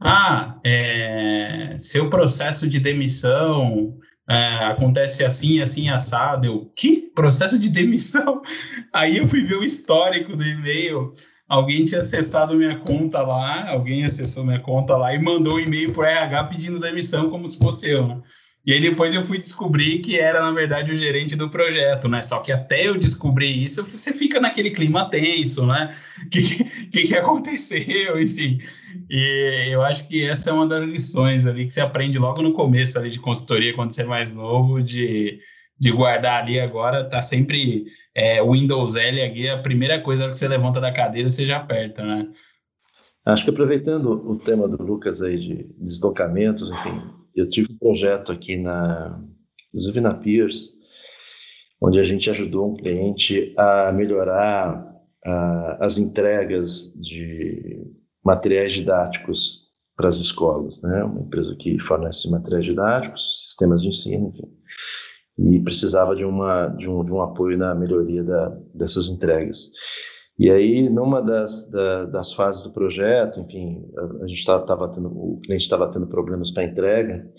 Ah, 0.00 0.58
é, 0.64 1.76
seu 1.78 2.08
processo 2.08 2.66
de 2.68 2.80
demissão 2.80 3.98
é, 4.30 4.64
acontece 4.66 5.24
assim, 5.24 5.60
assim, 5.60 5.88
assado. 5.88 6.46
Eu, 6.46 6.72
que? 6.76 7.10
Processo 7.12 7.58
de 7.58 7.68
demissão? 7.68 8.40
Aí 8.94 9.16
eu 9.16 9.26
fui 9.26 9.44
ver 9.44 9.56
o 9.56 9.64
histórico 9.64 10.36
do 10.36 10.44
e-mail. 10.44 11.12
Alguém 11.48 11.84
tinha 11.84 11.98
acessado 11.98 12.54
minha 12.54 12.78
conta 12.78 13.22
lá, 13.22 13.68
alguém 13.68 14.04
acessou 14.04 14.44
minha 14.44 14.60
conta 14.60 14.96
lá 14.96 15.12
e 15.12 15.20
mandou 15.20 15.56
um 15.56 15.58
e-mail 15.58 15.92
para 15.92 16.02
o 16.02 16.04
RH 16.04 16.44
pedindo 16.44 16.78
demissão 16.78 17.28
como 17.28 17.48
se 17.48 17.58
fosse 17.58 17.90
eu, 17.90 18.06
né? 18.06 18.22
E 18.64 18.74
aí 18.74 18.80
depois 18.80 19.14
eu 19.14 19.22
fui 19.22 19.38
descobrir 19.38 20.00
que 20.00 20.18
era, 20.18 20.40
na 20.40 20.52
verdade, 20.52 20.92
o 20.92 20.94
gerente 20.94 21.34
do 21.34 21.48
projeto, 21.48 22.08
né? 22.08 22.20
Só 22.20 22.40
que 22.40 22.52
até 22.52 22.86
eu 22.86 22.98
descobrir 22.98 23.50
isso, 23.50 23.82
você 23.84 24.12
fica 24.12 24.38
naquele 24.38 24.70
clima 24.70 25.08
tenso, 25.08 25.66
né? 25.66 25.96
O 26.26 26.28
que, 26.28 26.64
que, 26.90 27.02
que 27.08 27.16
aconteceu, 27.16 28.20
enfim. 28.20 28.58
E 29.08 29.68
eu 29.70 29.82
acho 29.82 30.06
que 30.06 30.28
essa 30.28 30.50
é 30.50 30.52
uma 30.52 30.66
das 30.66 30.84
lições 30.84 31.46
ali 31.46 31.64
que 31.64 31.72
você 31.72 31.80
aprende 31.80 32.18
logo 32.18 32.42
no 32.42 32.52
começo 32.52 32.98
ali 32.98 33.08
de 33.08 33.18
consultoria, 33.18 33.74
quando 33.74 33.92
você 33.92 34.02
é 34.02 34.06
mais 34.06 34.34
novo, 34.34 34.82
de, 34.82 35.40
de 35.78 35.90
guardar 35.90 36.42
ali 36.42 36.60
agora, 36.60 37.08
tá 37.08 37.22
sempre 37.22 37.86
é, 38.14 38.42
Windows 38.44 38.94
L 38.94 39.22
aqui, 39.22 39.48
a 39.48 39.58
primeira 39.58 40.00
coisa 40.02 40.28
que 40.28 40.36
você 40.36 40.46
levanta 40.46 40.80
da 40.80 40.92
cadeira, 40.92 41.30
você 41.30 41.46
já 41.46 41.56
aperta, 41.56 42.04
né? 42.04 42.30
Acho 43.24 43.44
que 43.44 43.50
aproveitando 43.50 44.06
o 44.06 44.38
tema 44.38 44.68
do 44.68 44.82
Lucas 44.82 45.22
aí 45.22 45.38
de 45.38 45.66
deslocamentos, 45.78 46.70
enfim, 46.70 47.02
eu 47.34 47.48
tive 47.48 47.72
um 47.72 47.78
projeto 47.78 48.32
aqui 48.32 48.56
na, 48.56 49.22
inclusive 49.68 50.00
na 50.00 50.14
Pierce, 50.14 50.80
onde 51.80 51.98
a 51.98 52.04
gente 52.04 52.28
ajudou 52.30 52.70
um 52.70 52.74
cliente 52.74 53.54
a 53.56 53.90
melhorar 53.92 54.86
a, 55.24 55.86
as 55.86 55.98
entregas 55.98 56.92
de 56.94 57.86
materiais 58.24 58.72
didáticos 58.72 59.70
para 59.96 60.08
as 60.08 60.16
escolas, 60.16 60.82
né? 60.82 61.04
Uma 61.04 61.20
empresa 61.20 61.54
que 61.56 61.78
fornece 61.78 62.30
materiais 62.30 62.64
didáticos, 62.64 63.48
sistemas 63.48 63.82
de 63.82 63.88
ensino, 63.88 64.28
enfim. 64.28 64.48
e 65.38 65.60
precisava 65.60 66.16
de, 66.16 66.24
uma, 66.24 66.68
de, 66.68 66.88
um, 66.88 67.04
de 67.04 67.12
um 67.12 67.20
apoio 67.20 67.58
na 67.58 67.74
melhoria 67.74 68.22
da, 68.22 68.48
dessas 68.74 69.08
entregas. 69.08 69.70
E 70.40 70.50
aí, 70.50 70.88
numa 70.88 71.20
das, 71.20 71.70
da, 71.70 72.06
das 72.06 72.32
fases 72.32 72.62
do 72.62 72.70
projeto, 72.70 73.40
enfim, 73.40 73.84
a, 74.22 74.26
gente 74.26 74.38
estava 74.38 74.88
tendo, 74.88 75.08
o 75.08 75.38
cliente 75.44 75.64
estava 75.64 75.92
tendo 75.92 76.06
problemas 76.06 76.50
para 76.50 76.64
entrega 76.64 77.30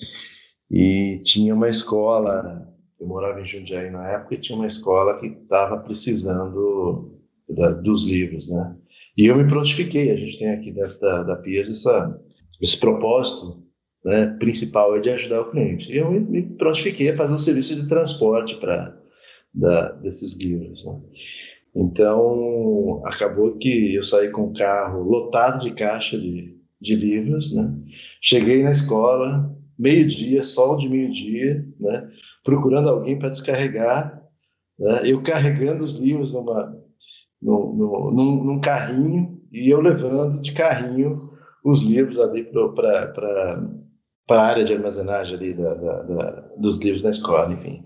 e 0.70 1.20
tinha 1.24 1.56
uma 1.56 1.68
escola, 1.68 2.64
eu 3.00 3.08
morava 3.08 3.42
em 3.42 3.46
Jundiaí 3.48 3.90
na 3.90 4.08
época, 4.08 4.36
e 4.36 4.38
tinha 4.38 4.56
uma 4.56 4.68
escola 4.68 5.18
que 5.18 5.26
estava 5.26 5.80
precisando 5.80 7.20
da, 7.50 7.72
dos 7.72 8.08
livros, 8.08 8.48
né? 8.52 8.78
E 9.18 9.26
eu 9.26 9.36
me 9.36 9.50
prontifiquei, 9.50 10.12
a 10.12 10.16
gente 10.16 10.38
tem 10.38 10.52
aqui 10.52 10.72
dentro 10.72 11.00
da, 11.00 11.24
da 11.24 11.36
Piers 11.38 11.72
essa, 11.72 12.22
esse 12.62 12.80
propósito 12.80 13.64
né, 14.06 14.28
principal 14.40 14.96
é 14.96 15.00
de 15.00 15.10
ajudar 15.10 15.42
o 15.42 15.50
cliente. 15.50 15.92
E 15.92 15.98
eu 15.98 16.12
me, 16.12 16.44
prontifiquei 16.56 17.10
a 17.10 17.18
fazer 17.18 17.34
um 17.34 17.40
serviço 17.40 17.82
de 17.82 17.90
transporte 17.90 18.58
para 18.58 18.96
desses 20.04 20.38
livros. 20.38 20.86
Né? 20.86 21.02
Então, 21.76 23.02
acabou 23.06 23.58
que 23.58 23.96
eu 23.96 24.04
saí 24.04 24.30
com 24.30 24.44
o 24.44 24.54
carro 24.54 25.04
lotado 25.04 25.62
de 25.62 25.72
caixa 25.72 26.18
de, 26.18 26.58
de 26.82 26.96
livros, 26.96 27.56
né? 27.56 27.74
Cheguei 28.22 28.62
na 28.62 28.72
escola, 28.72 29.56
meio-dia, 29.80 30.44
sol 30.44 30.78
de 30.78 30.90
meio-dia, 30.90 31.66
né? 31.80 32.10
Procurando 32.44 32.90
alguém 32.90 33.18
para 33.18 33.30
descarregar, 33.30 34.22
né? 34.78 35.02
Eu 35.06 35.22
carregando 35.22 35.84
os 35.84 35.96
livros 35.96 36.34
numa, 36.34 36.76
no, 37.42 38.12
num, 38.12 38.44
num, 38.44 38.60
carrinho 38.60 39.42
e 39.52 39.70
eu 39.70 39.80
levando 39.80 40.42
de 40.42 40.52
carrinho 40.54 41.16
os 41.64 41.84
livros 41.84 42.20
ali 42.20 42.44
para 42.44 43.64
a 44.30 44.42
área 44.42 44.64
de 44.64 44.74
armazenagem 44.74 45.36
ali 45.36 45.54
da, 45.54 45.74
da, 45.74 46.02
da, 46.02 46.32
dos 46.58 46.80
livros 46.80 47.04
na 47.04 47.12
escola, 47.12 47.54
enfim. 47.54 47.86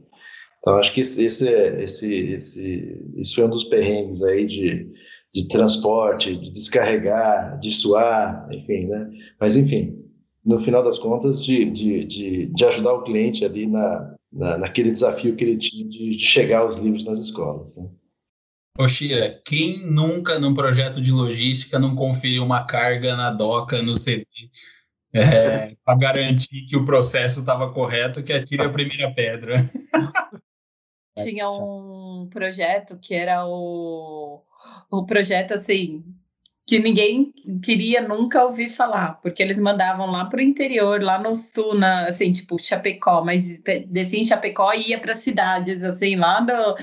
Então, 0.66 0.80
acho 0.80 0.92
que 0.96 1.02
esse, 1.02 1.24
esse, 1.24 1.48
esse, 1.48 3.14
esse 3.18 3.36
foi 3.36 3.46
um 3.46 3.52
dos 3.52 3.66
perrengues 3.66 4.24
aí 4.24 4.48
de, 4.48 4.92
de 5.32 5.48
transporte, 5.48 6.36
de 6.36 6.52
descarregar, 6.52 7.60
de 7.60 7.72
suar, 7.72 8.48
enfim, 8.52 8.88
né? 8.88 9.12
Mas, 9.40 9.56
enfim, 9.56 9.96
no 10.44 10.60
final 10.60 10.84
das 10.84 10.98
contas, 10.98 11.46
de, 11.46 11.70
de, 11.70 12.06
de, 12.06 12.46
de 12.48 12.66
ajudar 12.66 12.94
o 12.94 13.04
cliente 13.04 13.46
ali 13.46 13.68
na, 13.68 14.16
na, 14.34 14.58
naquele 14.58 14.90
desafio 14.90 15.36
que 15.36 15.44
ele 15.44 15.58
tinha 15.58 15.88
de, 15.88 16.10
de 16.10 16.20
chegar 16.20 16.62
aos 16.62 16.78
livros 16.80 17.06
nas 17.06 17.20
escolas, 17.20 17.78
né? 17.78 17.88
Ô, 18.80 18.88
Xira, 18.88 19.40
quem 19.46 19.86
nunca 19.86 20.40
num 20.40 20.56
projeto 20.56 21.00
de 21.00 21.12
logística 21.12 21.78
não 21.78 21.96
conferiu 21.96 22.44
uma 22.44 22.66
carga 22.66 23.16
na 23.16 23.30
doca, 23.30 23.84
no 23.84 23.94
CD, 23.94 24.26
é, 25.14 25.76
para 25.86 25.96
garantir 25.96 26.66
que 26.66 26.76
o 26.76 26.84
processo 26.84 27.42
estava 27.42 27.72
correto, 27.72 28.24
que 28.24 28.34
atire 28.34 28.64
a 28.64 28.70
primeira 28.70 29.14
pedra? 29.14 29.58
Tinha 31.18 31.50
um 31.50 32.28
projeto 32.30 32.98
que 32.98 33.14
era 33.14 33.46
o, 33.48 34.44
o 34.92 35.06
projeto 35.06 35.54
assim 35.54 36.04
que 36.68 36.80
ninguém 36.80 37.32
queria 37.64 38.02
nunca 38.02 38.44
ouvir 38.44 38.70
falar, 38.70 39.22
porque 39.22 39.42
eles 39.44 39.60
mandavam 39.60 40.10
lá 40.10 40.26
para 40.26 40.40
o 40.40 40.42
interior, 40.42 41.02
lá 41.02 41.20
no 41.20 41.36
sul, 41.36 41.76
na, 41.76 42.08
assim, 42.08 42.32
tipo 42.32 42.60
Chapecó, 42.60 43.24
mas 43.24 43.62
descia 43.88 44.20
em 44.20 44.26
Chapecó 44.26 44.74
e 44.74 44.90
ia 44.90 45.00
para 45.00 45.14
cidades, 45.14 45.84
assim, 45.84 46.16
lá 46.16 46.40
do, 46.40 46.76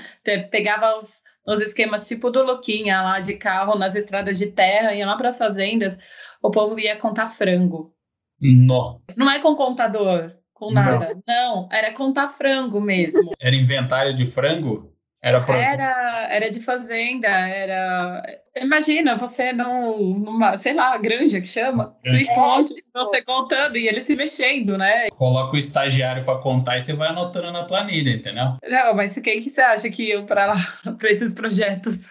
pegava 0.50 0.96
os, 0.96 1.24
os 1.44 1.60
esquemas 1.60 2.06
tipo 2.06 2.30
do 2.30 2.44
Luquinha, 2.44 3.02
lá 3.02 3.18
de 3.18 3.34
carro, 3.34 3.76
nas 3.76 3.96
estradas 3.96 4.38
de 4.38 4.52
terra, 4.52 4.94
ia 4.94 5.04
lá 5.04 5.16
para 5.16 5.30
as 5.30 5.38
fazendas, 5.38 5.98
o 6.40 6.50
povo 6.50 6.78
ia 6.78 6.96
contar 6.96 7.26
frango. 7.26 7.92
Não. 8.40 9.00
Não 9.16 9.28
é 9.28 9.40
com 9.40 9.56
contador, 9.56 10.32
com 10.62 10.70
nada. 10.70 11.18
Não, 11.26 11.68
era 11.72 11.92
contar 11.92 12.28
frango 12.28 12.80
mesmo. 12.80 13.32
Era 13.42 13.56
inventário 13.56 14.14
de 14.14 14.26
frango? 14.26 14.92
Era, 15.24 15.38
era, 15.38 16.26
era 16.30 16.50
de 16.50 16.58
fazenda, 16.58 17.28
era. 17.28 18.22
Imagina, 18.56 19.16
você 19.16 19.52
num, 19.52 20.18
numa, 20.18 20.56
sei 20.56 20.74
lá, 20.74 20.96
granja 20.98 21.40
que 21.40 21.46
chama, 21.46 21.96
é. 22.04 22.10
se 22.10 22.22
encontra, 22.24 22.74
você 22.92 23.22
contando 23.22 23.78
e 23.78 23.86
ele 23.86 24.00
se 24.00 24.16
mexendo, 24.16 24.76
né? 24.76 25.08
Coloca 25.10 25.54
o 25.54 25.58
estagiário 25.58 26.24
para 26.24 26.40
contar 26.40 26.76
e 26.76 26.80
você 26.80 26.92
vai 26.92 27.10
anotando 27.10 27.52
na 27.52 27.64
planilha, 27.64 28.10
entendeu? 28.10 28.56
Não, 28.68 28.96
mas 28.96 29.14
quem 29.14 29.40
que 29.40 29.48
você 29.48 29.60
acha 29.60 29.88
que 29.90 30.08
ia 30.08 30.22
para 30.24 30.46
lá, 30.46 30.56
para 30.98 31.10
esses 31.12 31.32
projetos? 31.32 32.08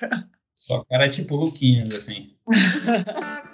Só 0.56 0.82
cara 0.86 1.10
tipo 1.10 1.36
Luquinhas, 1.36 1.94
assim. 1.94 2.34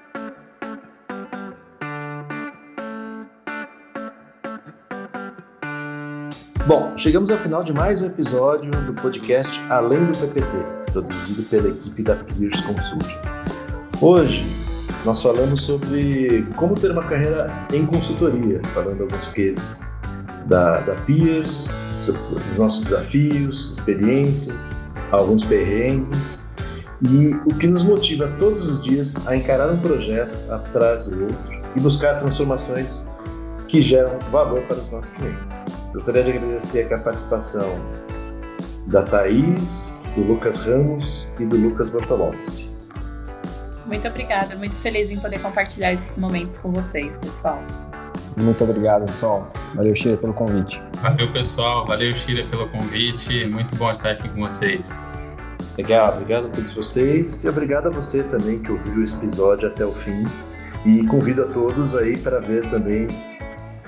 Bom, 6.68 6.98
chegamos 6.98 7.32
ao 7.32 7.38
final 7.38 7.64
de 7.64 7.72
mais 7.72 8.02
um 8.02 8.08
episódio 8.08 8.70
do 8.72 8.94
podcast 8.96 9.58
Além 9.70 10.06
do 10.08 10.18
PPT, 10.18 10.92
produzido 10.92 11.44
pela 11.44 11.70
equipe 11.70 12.04
da 12.04 12.18
Peers 12.18 12.60
Consulting. 12.60 13.18
Hoje 14.02 14.46
nós 15.06 15.22
falamos 15.22 15.62
sobre 15.62 16.46
como 16.58 16.76
ter 16.76 16.92
uma 16.92 17.04
carreira 17.04 17.48
em 17.72 17.86
consultoria, 17.86 18.60
falando 18.74 19.04
alguns 19.04 19.30
cases 19.30 19.88
da, 20.48 20.74
da 20.82 20.94
Peers, 21.06 21.70
sobre 22.06 22.20
os 22.20 22.58
nossos 22.58 22.84
desafios, 22.84 23.72
experiências, 23.72 24.76
alguns 25.12 25.46
perrengues 25.46 26.50
e 27.02 27.34
o 27.46 27.58
que 27.58 27.68
nos 27.68 27.84
motiva 27.84 28.28
todos 28.42 28.70
os 28.70 28.84
dias 28.84 29.16
a 29.26 29.38
encarar 29.38 29.72
um 29.72 29.78
projeto 29.78 30.38
atrás 30.52 31.08
do 31.08 31.28
outro 31.28 31.62
e 31.78 31.80
buscar 31.80 32.20
transformações 32.20 33.02
que 33.70 33.82
geram 33.82 34.20
valor 34.32 34.62
para 34.64 34.76
os 34.76 34.92
nossos 34.92 35.14
clientes. 35.14 35.77
Gostaria 35.98 36.24
de 36.24 36.30
agradecer 36.30 36.94
a 36.94 37.00
participação 37.00 37.68
da 38.86 39.02
Thaís, 39.02 40.04
do 40.16 40.22
Lucas 40.22 40.60
Ramos 40.60 41.28
e 41.40 41.46
do 41.46 41.58
Lucas 41.58 41.90
Bortolossi. 41.90 42.70
Muito 43.88 44.08
obrigada, 44.08 44.56
muito 44.58 44.76
feliz 44.76 45.10
em 45.10 45.20
poder 45.20 45.42
compartilhar 45.42 45.94
esses 45.94 46.16
momentos 46.16 46.60
com 46.60 46.72
vocês, 46.72 47.18
pessoal. 47.18 47.64
Muito 48.38 48.64
obrigado, 48.64 49.08
pessoal. 49.08 49.52
Valeu, 49.74 49.96
Shira, 49.96 50.18
pelo 50.18 50.36
convite. 50.36 50.80
Valeu, 51.02 51.34
pessoal. 51.34 51.88
Valeu, 51.88 52.14
Shira, 52.14 52.48
pelo 52.48 52.70
convite. 52.70 53.48
Muito 53.48 53.76
bom 53.76 53.90
estar 53.90 54.12
aqui 54.12 54.30
com 54.30 54.42
vocês. 54.42 55.04
Legal, 55.80 56.14
obrigado 56.14 56.46
a 56.46 56.50
todos 56.50 56.76
vocês 56.76 57.44
e 57.44 57.50
obrigado 57.50 57.88
a 57.88 57.90
você 57.90 58.22
também 58.22 58.60
que 58.60 58.72
ouviu 58.72 59.04
esse 59.04 59.18
episódio 59.18 59.68
até 59.68 59.84
o 59.84 59.94
fim. 59.94 60.28
E 60.86 61.04
convido 61.08 61.42
a 61.42 61.48
todos 61.48 61.96
aí 61.96 62.16
para 62.20 62.40
ver 62.40 62.70
também 62.70 63.08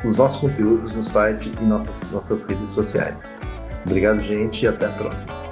os 0.04 0.16
nossos 0.16 0.40
conteúdos 0.40 0.96
no 0.96 1.04
site 1.04 1.52
e 1.60 1.64
nossas, 1.64 2.10
nossas 2.12 2.46
redes 2.46 2.70
sociais. 2.72 3.40
Obrigado, 3.86 4.20
gente, 4.22 4.64
e 4.64 4.68
até 4.68 4.86
a 4.86 4.90
próxima. 4.90 5.49